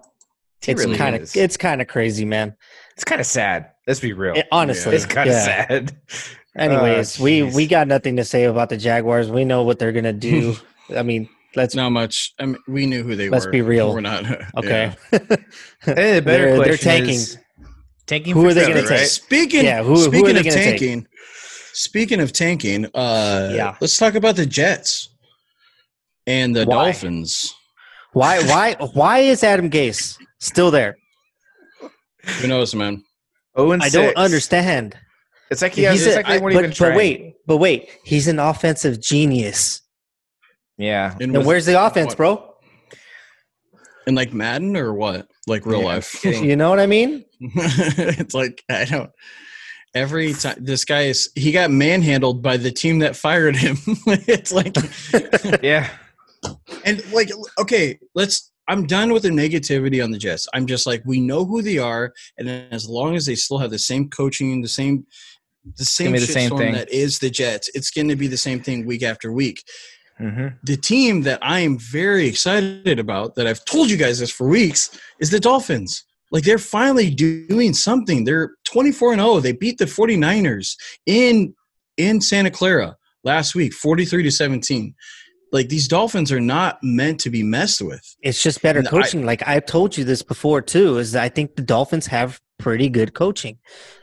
He 0.63 0.73
it's 0.73 0.85
really 0.85 0.97
kind 0.97 1.15
of 1.17 1.31
it's 1.37 1.57
kind 1.57 1.81
of 1.81 1.89
crazy, 1.89 2.25
man. 2.25 2.57
it's 2.95 3.05
kind 3.05 3.21
of 3.21 3.27
sad. 3.27 3.71
Let's 3.87 4.01
be 4.01 4.13
real. 4.13 4.35
It- 4.35 4.49
honestly, 4.51 4.97
it's 4.97 5.07
kind 5.07 5.29
of 5.29 5.35
yeah. 5.37 5.45
sad. 5.69 5.97
Anyways, 6.57 7.21
Oh, 7.21 7.25
we 7.25 7.43
we 7.43 7.67
got 7.67 7.89
nothing 7.89 8.17
to 8.17 8.25
say 8.25 8.45
about 8.45 8.69
the 8.69 8.77
Jaguars. 8.77 9.31
We 9.31 9.45
know 9.45 9.63
what 9.65 9.79
they're 9.79 9.93
gonna 9.93 10.13
do. 10.13 10.57
I 10.97 11.03
mean, 11.03 11.29
let's 11.57 11.75
not 11.75 11.91
much. 11.91 12.33
I 12.39 12.47
mean, 12.47 12.59
we 12.69 12.87
knew 12.87 13.03
who 13.03 13.17
they 13.17 13.29
Let's 13.29 13.47
were. 13.47 13.53
be 13.53 13.63
real. 13.63 13.93
We're 13.93 14.01
not 14.01 14.25
okay. 14.57 14.95
yeah. 15.13 15.19
Hey, 15.81 16.15
the 16.15 16.23
better 16.23 16.23
They're- 16.23 16.57
they're 16.57 16.65
question 16.65 16.79
tanking. 16.91 17.15
is 17.15 17.39
tanking. 18.07 18.35
Who 18.35 18.47
are 18.47 18.55
they 18.55 18.65
Trevor, 18.67 18.83
gonna 18.83 18.99
take? 18.99 19.07
Speaking, 19.09 19.65
Yeah, 19.65 19.83
who- 19.83 19.95
who 19.95 20.01
are 20.01 20.05
speaking 20.05 20.25
they 20.35 20.39
of 20.41 20.45
gonna 20.45 20.51
take? 20.57 20.65
tanking, 20.79 21.07
speaking 21.73 22.21
of 22.21 22.33
tanking, 22.33 22.87
uh, 22.95 23.53
Yeah. 23.55 23.77
let's 23.81 23.97
talk 23.99 24.15
about 24.15 24.37
the 24.37 24.47
Jets 24.47 25.09
and 26.27 26.55
the 26.55 26.65
Why? 26.67 26.87
Dolphins. 26.93 27.53
Why 28.15 28.41
why 28.45 28.75
why 28.95 29.19
is 29.19 29.45
Adam 29.45 29.69
Gase 29.71 30.17
still 30.39 30.71
there? 30.71 30.97
Who 32.41 32.49
knows, 32.49 32.75
man? 32.75 33.03
Oh, 33.55 33.73
and 33.73 33.83
I 33.83 33.89
don't 33.91 34.17
understand. 34.17 34.97
It's 35.51 35.61
like 35.63 35.75
he 35.75 35.83
has. 35.83 35.95
He's 35.99 36.07
It's 36.07 36.15
a- 36.15 36.19
like 36.21 36.27
they 36.27 36.37
I- 36.37 36.39
weren't 36.39 36.55
but, 36.55 36.65
even 36.65 36.77
but 36.79 36.97
wait, 36.97 37.35
but 37.47 37.59
wait, 37.59 37.91
he's 38.05 38.27
an 38.29 38.39
offensive 38.39 39.01
genius. 39.01 39.83
Yeah. 40.79 41.13
And 41.21 41.33
Then 41.35 41.41
with- 41.41 41.47
where's 41.47 41.67
the 41.67 41.85
offense, 41.85 42.09
what? 42.13 42.17
bro? 42.17 42.51
And 44.07 44.17
like 44.17 44.33
Madden 44.33 44.77
or 44.77 44.93
what? 44.95 45.29
Like 45.47 45.65
real 45.67 45.81
Yeah, 45.81 45.87
life? 45.87 46.25
You 46.25 46.57
know 46.57 46.71
what 46.71 46.81
I 46.81 46.87
mean? 46.87 47.25
it's 47.41 48.35
like 48.35 48.63
I 48.71 48.85
don't. 48.87 49.11
Every 49.95 50.33
time 50.33 50.57
this 50.59 50.85
guy 50.85 51.03
is, 51.03 51.31
he 51.37 51.53
got 51.53 51.71
manhandled 51.71 52.43
by 52.43 52.57
the 52.57 52.73
team 52.73 52.99
that 52.99 53.15
fired 53.15 53.55
him. 53.55 53.77
it's 54.07 54.53
like, 54.53 54.75
Yeah. 55.63 55.89
And 56.85 57.13
like, 57.13 57.31
okay, 57.59 57.99
let's. 58.15 58.51
I'm 58.67 58.87
done 58.87 59.13
with 59.13 59.25
the 59.25 59.29
negativity 59.29 60.03
on 60.03 60.11
the 60.11 60.17
Jets. 60.17 60.49
I'm 60.55 60.65
just 60.65 60.87
like, 60.87 61.03
we 61.05 61.21
know 61.21 61.45
who 61.45 61.61
they 61.61 61.77
are, 61.77 62.15
and 62.39 62.49
as 62.49 62.89
long 62.89 63.15
as 63.15 63.27
they 63.27 63.35
still 63.35 63.59
have 63.59 63.71
the 63.71 63.79
same 63.79 64.09
coaching, 64.09 64.63
the 64.63 64.69
same, 64.69 65.07
the 65.77 65.85
same, 65.85 66.13
the 66.13 66.21
same 66.21 66.51
thing. 66.51 66.73
that 66.73 66.91
is 66.91 67.19
the 67.19 67.29
Jets, 67.29 67.69
it's 67.75 67.91
going 67.91 68.09
to 68.09 68.17
be 68.17 68.27
the 68.27 68.39
same 68.39 68.61
thing 68.61 68.87
week 68.87 69.03
after 69.03 69.33
week. 69.33 69.63
hmm 70.17 70.49
The 70.63 70.79
team 70.79 71.23
that 71.23 71.41
I 71.43 71.61
am 71.61 71.79
very 71.79 72.27
excited 72.27 72.99
about, 72.99 73.35
that 73.35 73.47
I've 73.47 73.67
told 73.67 73.91
you 73.91 73.99
guys 73.99 74.21
this 74.21 74.31
for 74.31 74.49
weeks, 74.49 74.99
is 75.21 75.29
the 75.29 75.41
Dolphins. 75.41 76.05
Like 76.31 76.45
they're 76.45 76.59
finally 76.59 77.11
doing 77.11 77.73
something. 77.75 78.25
They're 78.25 78.57
24 78.65 79.13
and 79.13 79.21
0. 79.21 79.41
They 79.41 79.53
beat 79.53 79.79
the 79.79 79.85
49ers 79.85 80.77
in 81.07 81.55
in 81.97 82.21
Santa 82.21 82.51
Clara 82.51 82.97
last 83.23 83.55
week, 83.55 83.73
43 83.73 84.25
to 84.25 84.31
17. 84.31 84.95
Like 85.55 85.69
these 85.71 85.89
Dolphins 85.89 86.31
are 86.33 86.41
not 86.41 86.79
meant 86.83 87.21
to 87.21 87.31
be 87.31 87.43
messed 87.43 87.81
with. 87.81 88.03
It's 88.23 88.43
just 88.43 88.61
better 88.61 88.81
And 88.81 88.89
I- 88.89 88.91
coaching. 88.91 89.25
like 89.25 89.43
I've 89.47 89.65
told 89.65 89.97
you 89.97 90.05
this 90.05 90.21
before 90.23 90.61
too, 90.61 90.99
is 90.99 91.13
that 91.13 91.23
I 91.23 91.29
think 91.31 91.57
the 91.57 91.63
Dolphins 91.63 92.07
have 92.09 92.41
pretty 92.59 92.89
good 92.89 93.15
coaching. 93.15 93.59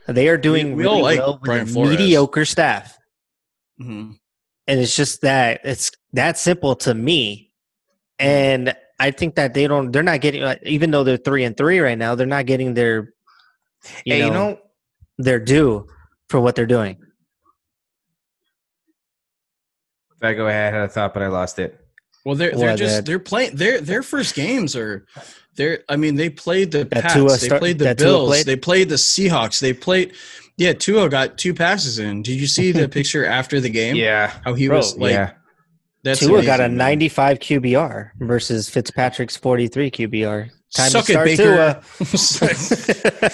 They 0.08 0.28
are 0.30 0.38
doing 0.38 0.76
we 0.76 0.86
all 0.86 0.98
really 1.04 1.18
like 1.18 1.20
well 1.20 1.40
with 1.42 1.76
a 1.76 1.90
mediocre 1.90 2.46
staff. 2.46 2.98
Mhm. 3.82 4.16
and 4.68 4.80
it's 4.80 4.96
just 4.96 5.22
that 5.22 5.62
it's 5.64 5.92
that 6.14 6.38
simple 6.38 6.76
to 6.76 6.94
me 6.94 7.52
and 8.20 8.76
i 9.00 9.10
think 9.10 9.34
that 9.36 9.56
they 9.56 9.66
don't 9.66 9.92
they're 9.92 10.04
not 10.04 10.22
getting 10.22 10.44
like, 10.44 10.60
even 10.64 10.92
though 10.92 11.04
they're 11.04 11.18
three 11.18 11.44
and 11.44 11.58
three 11.58 11.80
right 11.80 11.98
now 11.98 12.14
they're 12.14 12.28
not 12.28 12.46
getting 12.46 12.76
their 12.76 13.14
you, 14.06 14.14
Hey, 14.14 14.20
know, 14.20 14.26
you 14.28 14.32
know, 14.32 14.60
their 15.18 15.40
due 15.40 15.88
for 16.30 16.40
what 16.40 16.54
they're 16.56 16.68
doing 16.68 16.98
if 20.22 20.26
I 20.26 20.34
go 20.34 20.48
ahead, 20.48 20.74
I 20.74 20.78
had 20.78 20.86
a 20.86 20.92
thought, 20.92 21.14
but 21.14 21.24
I 21.24 21.28
lost 21.28 21.58
it. 21.58 21.80
Well, 22.26 22.36
they're 22.36 22.52
they're 22.52 22.60
Well, 22.60 22.78
just 22.78 22.98
that- 22.98 23.06
they're 23.06 23.20
playing 23.20 23.56
their 23.56 23.82
their 23.82 24.04
first 24.04 24.36
games 24.36 24.76
are 24.76 25.06
They're, 25.56 25.84
I 25.90 25.98
mean, 25.98 26.16
they 26.16 26.30
played 26.30 26.72
the 26.72 26.86
that 26.86 27.04
Pats, 27.04 27.14
Tua 27.14 27.38
they 27.38 27.60
played 27.60 27.80
the 27.80 27.96
Bills, 27.96 28.30
played? 28.30 28.46
they 28.46 28.56
played 28.56 28.90
the 28.90 28.96
Seahawks, 28.96 29.60
they 29.60 29.74
played. 29.74 30.14
Yeah, 30.58 30.74
Tua 30.74 31.10
got 31.10 31.38
two 31.38 31.54
passes 31.54 32.00
in. 32.00 32.22
Did 32.22 32.40
you 32.40 32.48
see 32.48 32.72
the 32.72 32.88
picture 32.98 33.26
after 33.26 33.60
the 33.60 33.70
game? 33.70 33.96
Yeah, 33.96 34.32
how 34.46 34.54
he 34.54 34.68
Bro, 34.68 34.78
was 34.78 34.98
like. 34.98 35.14
Yeah. 35.14 35.32
That's 36.04 36.20
Tua 36.20 36.36
amazing, 36.40 36.48
got 36.48 36.62
a 36.62 36.68
95 36.68 37.40
QBR 37.40 38.12
versus 38.20 38.70
Fitzpatrick's 38.70 39.38
43 39.38 39.92
QBR. 39.92 40.50
Time 40.74 40.90
Suck 40.90 41.06
to 41.06 41.12
start 41.12 41.28
it, 41.28 41.38
Baker. 41.38 41.82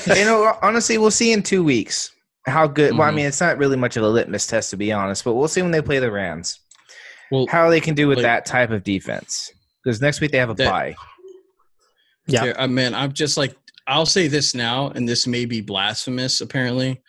Tua. 0.05 0.15
you 0.17 0.25
know, 0.25 0.57
honestly, 0.61 0.97
we'll 0.97 1.11
see 1.11 1.31
in 1.31 1.43
two 1.43 1.63
weeks 1.63 2.11
how 2.45 2.67
good. 2.67 2.89
Mm-hmm. 2.89 2.97
Well, 2.97 3.07
I 3.07 3.09
mm-hmm. 3.09 3.17
mean, 3.17 3.25
it's 3.27 3.39
not 3.39 3.57
really 3.57 3.77
much 3.77 3.95
of 3.95 4.03
a 4.03 4.09
litmus 4.09 4.47
test 4.47 4.71
to 4.71 4.77
be 4.77 4.91
honest, 4.91 5.23
but 5.23 5.35
we'll 5.35 5.47
see 5.47 5.61
when 5.61 5.71
they 5.71 5.81
play 5.81 5.99
the 5.99 6.11
Rams. 6.11 6.59
Well, 7.31 7.47
how 7.49 7.69
they 7.69 7.81
can 7.81 7.95
do 7.95 8.07
with 8.07 8.17
like, 8.17 8.23
that 8.23 8.45
type 8.45 8.71
of 8.71 8.83
defense 8.83 9.51
because 9.83 10.01
next 10.01 10.21
week 10.21 10.31
they 10.31 10.37
have 10.37 10.49
a 10.49 10.53
that, 10.55 10.69
bye. 10.69 10.95
Yeah, 12.27 12.45
yeah 12.45 12.51
uh, 12.51 12.67
man, 12.67 12.93
I'm 12.93 13.13
just 13.13 13.37
like 13.37 13.55
I'll 13.87 14.05
say 14.05 14.27
this 14.27 14.53
now, 14.53 14.89
and 14.89 15.07
this 15.07 15.25
may 15.25 15.45
be 15.45 15.61
blasphemous, 15.61 16.41
apparently, 16.41 17.01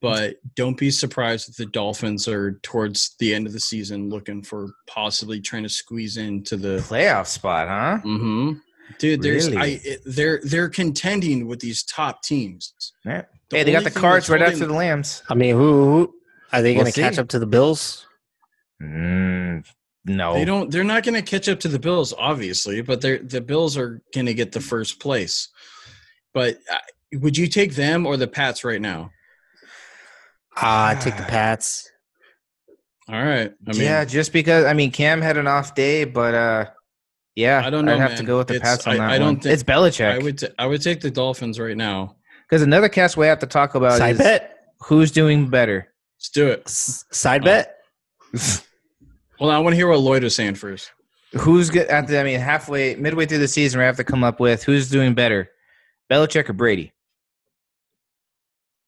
but 0.00 0.36
don't 0.56 0.76
be 0.76 0.90
surprised 0.90 1.48
if 1.48 1.56
the 1.56 1.66
Dolphins 1.66 2.26
are 2.26 2.58
towards 2.62 3.14
the 3.20 3.32
end 3.34 3.46
of 3.46 3.52
the 3.52 3.60
season 3.60 4.10
looking 4.10 4.42
for 4.42 4.68
possibly 4.88 5.40
trying 5.40 5.62
to 5.62 5.68
squeeze 5.68 6.16
into 6.16 6.56
the 6.56 6.78
playoff 6.78 7.26
spot, 7.26 7.68
huh? 7.68 7.98
Mm-hmm. 8.04 8.52
Dude, 8.98 9.22
there's 9.22 9.48
really? 9.48 9.58
I 9.58 9.80
it, 9.84 10.00
they're 10.04 10.40
they're 10.42 10.68
contending 10.68 11.46
with 11.46 11.60
these 11.60 11.84
top 11.84 12.22
teams. 12.22 12.74
Yeah. 13.04 13.22
The 13.50 13.58
hey, 13.58 13.62
they 13.62 13.72
got 13.72 13.84
the 13.84 13.90
cards 13.90 14.28
right 14.28 14.42
after 14.42 14.66
the 14.66 14.74
Lambs. 14.74 15.22
I 15.28 15.34
mean, 15.34 15.54
who, 15.54 15.84
who 15.84 16.14
are 16.52 16.62
they 16.62 16.74
going 16.74 16.86
to 16.86 16.92
catch 16.92 17.18
up 17.18 17.28
to 17.28 17.38
the 17.38 17.46
Bills? 17.46 18.03
Mm, 18.84 19.66
no, 20.04 20.34
they 20.34 20.44
don't. 20.44 20.70
They're 20.70 20.84
not 20.84 21.02
going 21.02 21.14
to 21.14 21.22
catch 21.22 21.48
up 21.48 21.60
to 21.60 21.68
the 21.68 21.78
Bills, 21.78 22.12
obviously, 22.16 22.82
but 22.82 23.00
they're 23.00 23.18
the 23.18 23.40
Bills 23.40 23.76
are 23.76 24.02
going 24.12 24.26
to 24.26 24.34
get 24.34 24.52
the 24.52 24.60
first 24.60 25.00
place. 25.00 25.48
But 26.32 26.58
uh, 26.70 26.78
would 27.14 27.36
you 27.36 27.46
take 27.46 27.74
them 27.74 28.06
or 28.06 28.16
the 28.16 28.26
Pats 28.26 28.64
right 28.64 28.80
now? 28.80 29.10
Ah, 30.56 30.90
uh, 30.90 31.00
take 31.00 31.16
the 31.16 31.22
Pats. 31.22 31.90
All 33.08 33.22
right. 33.22 33.52
I 33.66 33.72
mean, 33.72 33.82
yeah, 33.82 34.04
just 34.04 34.32
because 34.32 34.64
I 34.64 34.72
mean 34.72 34.90
Cam 34.90 35.20
had 35.20 35.36
an 35.36 35.46
off 35.46 35.74
day, 35.74 36.04
but 36.04 36.34
uh, 36.34 36.66
yeah, 37.34 37.62
I 37.64 37.70
don't 37.70 37.84
know. 37.84 37.94
I'd 37.94 38.00
have 38.00 38.10
man. 38.12 38.18
to 38.18 38.24
go 38.24 38.38
with 38.38 38.48
the 38.48 38.54
it's, 38.54 38.62
Pats 38.62 38.86
on 38.86 38.94
I, 38.94 38.96
that 38.98 39.10
I 39.10 39.18
don't 39.18 39.26
one. 39.26 39.40
Think, 39.40 39.52
it's 39.54 39.62
Belichick. 39.62 40.10
I 40.10 40.18
would. 40.18 40.38
T- 40.38 40.48
I 40.58 40.66
would 40.66 40.82
take 40.82 41.00
the 41.00 41.10
Dolphins 41.10 41.58
right 41.58 41.76
now. 41.76 42.16
Because 42.48 42.62
another 42.62 42.88
cast 42.88 43.16
we 43.16 43.26
have 43.26 43.38
to 43.40 43.46
talk 43.46 43.74
about 43.74 43.98
Side 43.98 44.12
is 44.12 44.18
bet. 44.18 44.66
who's 44.80 45.10
doing 45.10 45.48
better. 45.48 45.92
Let's 46.18 46.30
do 46.30 46.48
it. 46.48 46.68
Side 46.68 47.42
uh, 47.42 47.44
bet. 47.44 47.76
Well, 49.40 49.50
I 49.50 49.58
want 49.58 49.72
to 49.72 49.76
hear 49.76 49.88
what 49.88 50.00
Lloyd 50.00 50.24
is 50.24 50.34
saying 50.34 50.54
first. 50.54 50.92
Who's 51.32 51.70
good 51.70 51.88
at 51.88 52.06
the? 52.06 52.20
I 52.20 52.24
mean, 52.24 52.38
halfway, 52.38 52.94
midway 52.94 53.26
through 53.26 53.38
the 53.38 53.48
season, 53.48 53.80
we 53.80 53.84
have 53.84 53.96
to 53.96 54.04
come 54.04 54.22
up 54.22 54.38
with 54.38 54.62
who's 54.62 54.88
doing 54.88 55.14
better, 55.14 55.50
Belichick 56.10 56.48
or 56.48 56.52
Brady. 56.52 56.92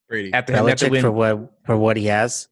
Brady. 0.08 0.32
At 0.32 0.46
the, 0.46 0.52
Belichick 0.52 1.00
for 1.00 1.10
what 1.10 1.52
for 1.64 1.76
what 1.76 1.96
he 1.96 2.06
has. 2.06 2.48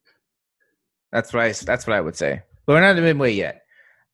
That's 1.12 1.32
what 1.32 1.44
I. 1.44 1.52
That's 1.52 1.86
what 1.86 1.96
I 1.96 2.00
would 2.00 2.16
say. 2.16 2.42
But 2.66 2.72
we're 2.72 2.80
not 2.80 2.96
in 2.96 3.04
midway 3.04 3.32
yet. 3.32 3.62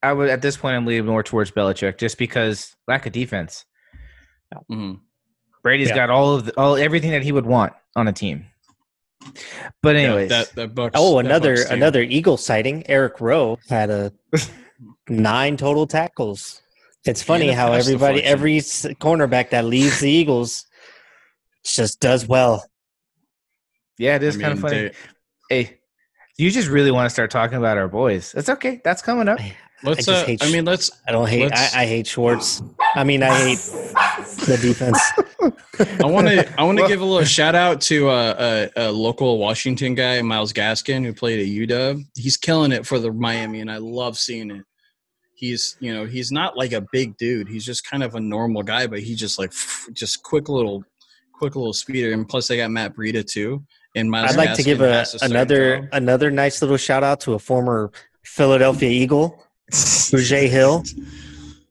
I 0.03 0.12
would 0.12 0.28
at 0.28 0.43
this 0.43 0.57
point 0.57 0.76
I'm 0.76 0.87
leaning 0.87 1.07
more 1.07 1.22
towards 1.22 1.51
Belichick 1.51 1.99
just 1.99 2.18
because 2.18 2.76
lack 2.87 3.07
of 3.07 3.12
defense. 3.12 3.64
Mm-hmm. 4.70 4.95
Brady's 5.62 5.89
yeah. 5.89 5.95
got 5.95 6.11
all 6.11 6.35
of 6.35 6.47
the, 6.47 6.59
all 6.59 6.76
everything 6.76 7.11
that 7.12 7.22
he 7.22 7.33
would 7.33 7.47
want 7.47 7.72
on 7.97 8.09
a 8.09 8.12
team. 8.12 8.47
But 9.83 9.97
anyways, 9.97 10.31
yeah, 10.31 10.39
that, 10.39 10.55
that 10.55 10.75
Bucks, 10.75 10.95
oh, 10.99 11.18
another 11.18 11.62
another 11.71 12.03
Eagle 12.03 12.37
sighting. 12.37 12.85
Eric 12.89 13.21
Rowe 13.21 13.59
had 13.68 13.91
a 13.91 14.12
nine 15.09 15.57
total 15.57 15.87
tackles. 15.87 16.62
It's 17.05 17.23
funny 17.23 17.47
yeah, 17.47 17.55
how 17.55 17.73
everybody, 17.73 18.23
every 18.23 18.59
cornerback 18.59 19.51
that 19.51 19.64
leaves 19.64 20.01
the 20.01 20.11
Eagles, 20.11 20.66
just 21.64 22.01
does 22.01 22.27
well. 22.27 22.66
Yeah, 23.99 24.16
it 24.16 24.23
is 24.23 24.37
I 24.39 24.41
kind 24.41 24.53
of 24.53 24.61
funny. 24.61 24.77
They, 24.77 24.93
hey, 25.49 25.79
you 26.37 26.51
just 26.51 26.68
really 26.68 26.91
want 26.91 27.07
to 27.07 27.11
start 27.11 27.31
talking 27.31 27.59
about 27.59 27.79
our 27.79 27.89
boys. 27.89 28.33
That's 28.33 28.49
okay. 28.49 28.81
That's 28.85 29.03
coming 29.03 29.29
up. 29.29 29.39
Let's. 29.83 30.09
I, 30.09 30.14
uh, 30.14 30.26
hate, 30.26 30.45
I 30.45 30.53
mean, 30.53 30.64
let's. 30.64 30.91
I 31.09 31.12
don't 31.12 31.28
hate. 31.28 31.53
I, 31.53 31.83
I, 31.83 31.87
hate 31.87 32.07
Schwartz. 32.07 32.62
I 32.95 33.05
mean, 33.05 33.22
I 33.22 33.35
hate 33.35 33.59
the 34.47 34.59
defense. 34.61 35.01
I 36.03 36.07
want 36.07 36.28
to. 36.28 36.61
I 36.61 36.64
want 36.64 36.78
to 36.78 36.87
give 36.87 37.01
a 37.01 37.05
little 37.05 37.24
shout 37.24 37.55
out 37.55 37.81
to 37.83 38.11
uh, 38.11 38.68
a, 38.76 38.89
a, 38.89 38.93
local 38.93 39.39
Washington 39.39 39.95
guy, 39.95 40.20
Myles 40.20 40.53
Gaskin, 40.53 41.05
who 41.05 41.14
played 41.14 41.41
at 41.41 41.47
UW. 41.47 42.05
He's 42.14 42.37
killing 42.37 42.72
it 42.72 42.87
for 42.87 42.99
the 42.99 43.11
Miami, 43.11 43.61
and 43.61 43.70
I 43.70 43.78
love 43.78 44.18
seeing 44.18 44.51
it. 44.51 44.64
He's, 45.35 45.78
you 45.81 45.95
know, 45.95 46.05
he's 46.05 46.31
not 46.31 46.59
like 46.59 46.72
a 46.72 46.85
big 46.93 47.16
dude. 47.16 47.49
He's 47.49 47.64
just 47.64 47.89
kind 47.89 48.03
of 48.03 48.14
a 48.14 48.20
normal 48.20 48.62
guy, 48.62 48.87
but 48.87 49.01
he 49.01 49.14
just 49.14 49.39
like, 49.39 49.53
just 49.95 50.22
quick 50.22 50.51
little, 50.51 50.85
quick 51.33 51.57
little 51.57 51.72
speeder. 51.72 52.12
And 52.12 52.28
plus, 52.28 52.49
they 52.49 52.59
got 52.59 52.70
Matt 52.70 52.95
Breida 52.95 53.26
too. 53.26 53.64
And 53.97 54.11
Myles 54.11 54.33
I'd 54.33 54.37
like 54.37 54.51
Gaskin 54.51 54.57
to 54.57 54.62
give 54.62 54.81
a, 54.83 55.07
another 55.22 55.89
another 55.93 56.31
nice 56.31 56.61
little 56.61 56.76
shout 56.76 57.03
out 57.03 57.20
to 57.20 57.33
a 57.33 57.39
former 57.39 57.91
Philadelphia 58.22 58.91
Eagle 58.91 59.43
Grugier-Hill, 59.71 60.85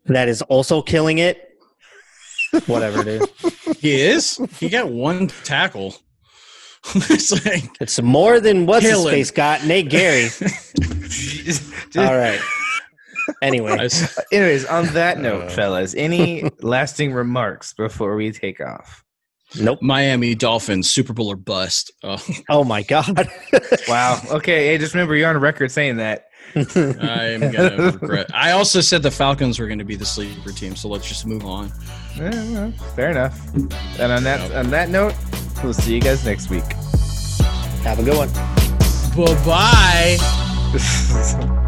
that 0.05 0.27
is 0.27 0.41
also 0.43 0.81
killing 0.81 1.17
it. 1.19 1.49
Whatever, 2.65 3.03
dude. 3.03 3.29
He 3.79 4.01
is. 4.01 4.37
He 4.59 4.67
got 4.67 4.89
one 4.89 5.27
tackle. 5.45 5.95
it's 6.95 7.31
like 7.45 7.63
it's 7.79 8.01
more 8.01 8.41
than 8.41 8.65
what's 8.65 8.85
his 8.85 9.05
face 9.05 9.31
got. 9.31 9.63
Nate 9.65 9.89
Gerry. 9.89 10.25
All 11.97 12.17
right. 12.17 12.41
Anyway, 13.41 13.87
anyways, 14.33 14.65
on 14.65 14.87
that 14.87 15.19
note, 15.19 15.43
uh, 15.43 15.49
fellas, 15.49 15.95
any 15.95 16.49
lasting 16.61 17.13
remarks 17.13 17.73
before 17.73 18.15
we 18.15 18.33
take 18.33 18.59
off? 18.59 19.05
Nope. 19.57 19.81
Miami 19.81 20.35
Dolphins 20.35 20.89
Super 20.91 21.13
Bowl 21.13 21.31
or 21.31 21.35
bust. 21.37 21.91
Oh, 22.03 22.21
oh 22.49 22.63
my 22.65 22.83
God. 22.83 23.29
wow. 23.87 24.19
Okay. 24.31 24.67
Hey, 24.67 24.77
just 24.77 24.93
remember 24.93 25.15
you're 25.15 25.29
on 25.29 25.37
record 25.37 25.71
saying 25.71 25.97
that. 25.97 26.25
I'm 26.55 27.51
gonna 27.51 27.91
regret. 27.91 28.27
I 28.33 28.51
also 28.51 28.81
said 28.81 29.03
the 29.03 29.11
Falcons 29.11 29.59
were 29.59 29.67
going 29.67 29.79
to 29.79 29.85
be 29.85 29.95
the 29.95 30.05
sleeper 30.05 30.51
team, 30.51 30.75
so 30.75 30.89
let's 30.89 31.07
just 31.07 31.25
move 31.25 31.45
on. 31.45 31.71
Yeah, 32.15 32.71
fair 32.95 33.11
enough. 33.11 33.39
And 33.55 34.11
on 34.11 34.23
that 34.23 34.51
on 34.51 34.69
that 34.71 34.89
note, 34.89 35.13
we'll 35.63 35.73
see 35.73 35.95
you 35.95 36.01
guys 36.01 36.25
next 36.25 36.49
week. 36.49 36.63
Have 37.83 37.99
a 37.99 38.03
good 38.03 38.17
one. 38.17 38.29
Bye 39.15 39.35
bye. 39.45 40.17